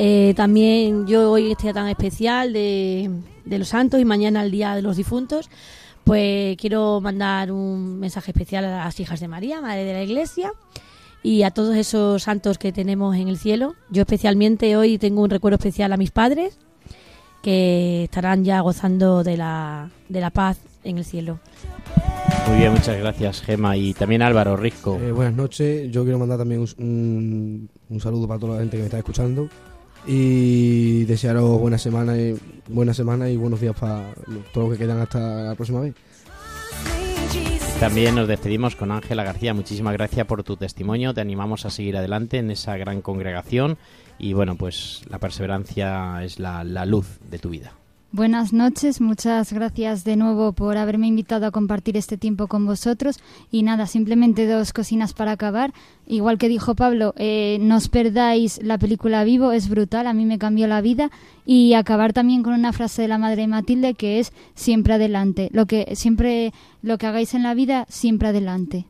Eh, 0.00 0.32
también 0.36 1.06
yo 1.08 1.32
hoy 1.32 1.50
este 1.50 1.64
día 1.64 1.72
tan 1.74 1.88
especial 1.88 2.52
de, 2.52 3.10
de 3.44 3.58
los 3.58 3.68
santos 3.68 4.00
y 4.00 4.04
mañana 4.04 4.42
el 4.44 4.50
día 4.52 4.74
de 4.76 4.82
los 4.82 4.96
difuntos, 4.96 5.50
pues 6.04 6.56
quiero 6.56 7.00
mandar 7.00 7.50
un 7.50 7.98
mensaje 7.98 8.30
especial 8.30 8.64
a 8.64 8.84
las 8.84 9.00
hijas 9.00 9.18
de 9.20 9.26
María, 9.28 9.60
Madre 9.60 9.82
de 9.84 9.92
la 9.94 10.02
Iglesia, 10.04 10.52
y 11.22 11.42
a 11.42 11.50
todos 11.50 11.74
esos 11.76 12.22
santos 12.22 12.58
que 12.58 12.70
tenemos 12.72 13.16
en 13.16 13.26
el 13.26 13.38
cielo. 13.38 13.74
Yo 13.90 14.02
especialmente 14.02 14.76
hoy 14.76 14.98
tengo 14.98 15.20
un 15.22 15.30
recuerdo 15.30 15.56
especial 15.56 15.92
a 15.92 15.96
mis 15.96 16.12
padres, 16.12 16.58
que 17.42 18.04
estarán 18.04 18.44
ya 18.44 18.60
gozando 18.60 19.24
de 19.24 19.36
la, 19.36 19.90
de 20.08 20.20
la 20.20 20.30
paz 20.30 20.58
en 20.84 20.98
el 20.98 21.04
cielo. 21.04 21.40
Muy 22.48 22.58
bien, 22.58 22.72
muchas 22.72 22.96
gracias 22.98 23.42
Gema. 23.42 23.76
Y 23.76 23.94
también 23.94 24.22
Álvaro 24.22 24.56
Risco. 24.56 24.96
Eh, 24.96 25.10
buenas 25.12 25.34
noches, 25.34 25.90
yo 25.90 26.04
quiero 26.04 26.18
mandar 26.20 26.38
también 26.38 26.60
un, 26.60 26.68
un- 26.78 27.70
un 27.90 28.00
saludo 28.00 28.28
para 28.28 28.38
toda 28.40 28.54
la 28.54 28.60
gente 28.60 28.76
que 28.76 28.82
me 28.82 28.86
está 28.86 28.98
escuchando 28.98 29.48
y 30.06 31.04
desearos 31.04 31.58
buena 31.60 31.78
semana 31.78 32.16
y 32.16 32.36
buena 32.68 32.94
semana 32.94 33.28
y 33.28 33.36
buenos 33.36 33.60
días 33.60 33.76
para 33.78 34.14
todos 34.52 34.68
los 34.68 34.78
que 34.78 34.84
quedan 34.84 35.00
hasta 35.00 35.18
la 35.44 35.54
próxima 35.54 35.80
vez. 35.80 35.94
También 37.80 38.16
nos 38.16 38.26
despedimos 38.26 38.74
con 38.74 38.90
Ángela 38.90 39.22
García. 39.22 39.54
Muchísimas 39.54 39.92
gracias 39.92 40.26
por 40.26 40.42
tu 40.42 40.56
testimonio. 40.56 41.14
Te 41.14 41.20
animamos 41.20 41.64
a 41.64 41.70
seguir 41.70 41.96
adelante 41.96 42.38
en 42.38 42.50
esa 42.50 42.76
gran 42.76 43.02
congregación. 43.02 43.78
Y 44.18 44.32
bueno, 44.32 44.56
pues 44.56 45.02
la 45.08 45.20
perseverancia 45.20 46.24
es 46.24 46.40
la, 46.40 46.64
la 46.64 46.84
luz 46.86 47.20
de 47.30 47.38
tu 47.38 47.50
vida. 47.50 47.72
Buenas 48.10 48.54
noches, 48.54 49.02
muchas 49.02 49.52
gracias 49.52 50.02
de 50.02 50.16
nuevo 50.16 50.52
por 50.52 50.78
haberme 50.78 51.06
invitado 51.06 51.44
a 51.44 51.50
compartir 51.50 51.94
este 51.98 52.16
tiempo 52.16 52.46
con 52.46 52.64
vosotros. 52.64 53.20
Y 53.50 53.62
nada, 53.62 53.86
simplemente 53.86 54.46
dos 54.46 54.72
cocinas 54.72 55.12
para 55.12 55.32
acabar. 55.32 55.74
Igual 56.06 56.38
que 56.38 56.48
dijo 56.48 56.74
Pablo, 56.74 57.12
eh, 57.18 57.58
no 57.60 57.76
os 57.76 57.90
perdáis 57.90 58.62
la 58.62 58.78
película 58.78 59.24
Vivo, 59.24 59.52
es 59.52 59.68
brutal, 59.68 60.06
a 60.06 60.14
mí 60.14 60.24
me 60.24 60.38
cambió 60.38 60.66
la 60.66 60.80
vida. 60.80 61.10
Y 61.44 61.74
acabar 61.74 62.14
también 62.14 62.42
con 62.42 62.54
una 62.54 62.72
frase 62.72 63.02
de 63.02 63.08
la 63.08 63.18
madre 63.18 63.42
de 63.42 63.48
Matilde 63.48 63.92
que 63.92 64.20
es 64.20 64.32
siempre 64.54 64.94
adelante. 64.94 65.50
Lo 65.52 65.66
que 65.66 65.94
siempre 65.94 66.54
lo 66.80 66.96
que 66.96 67.06
hagáis 67.06 67.34
en 67.34 67.42
la 67.42 67.52
vida, 67.52 67.84
siempre 67.90 68.28
adelante. 68.28 68.86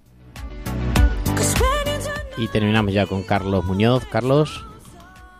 Y 2.37 2.47
terminamos 2.47 2.93
ya 2.93 3.05
con 3.07 3.25
Carlos 3.25 3.65
Muñoz. 3.65 4.05
Carlos. 4.05 4.65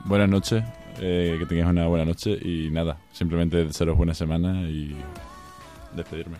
Buenas 0.05 0.29
noches, 0.29 0.65
eh, 1.01 1.37
que 1.39 1.47
tengáis 1.47 1.71
una 1.71 1.87
buena 1.87 2.05
noche 2.05 2.39
y 2.41 2.71
nada, 2.71 2.99
simplemente 3.13 3.65
desearos 3.65 3.97
buena 3.97 4.15
semana 4.15 4.63
y 4.63 4.97
despedirme. 5.95 6.39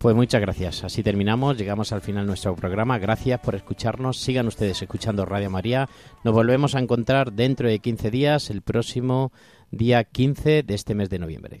Pues 0.00 0.16
muchas 0.16 0.40
gracias. 0.40 0.82
Así 0.82 1.02
terminamos. 1.02 1.58
Llegamos 1.58 1.92
al 1.92 2.00
final 2.00 2.24
de 2.24 2.28
nuestro 2.28 2.56
programa. 2.56 2.98
Gracias 2.98 3.38
por 3.40 3.54
escucharnos. 3.54 4.16
Sigan 4.16 4.46
ustedes 4.46 4.80
escuchando 4.80 5.26
Radio 5.26 5.50
María. 5.50 5.90
Nos 6.24 6.32
volvemos 6.32 6.74
a 6.74 6.78
encontrar 6.78 7.34
dentro 7.34 7.68
de 7.68 7.80
15 7.80 8.10
días, 8.10 8.48
el 8.48 8.62
próximo 8.62 9.30
día 9.70 10.04
15 10.04 10.62
de 10.62 10.74
este 10.74 10.94
mes 10.94 11.10
de 11.10 11.18
noviembre. 11.18 11.60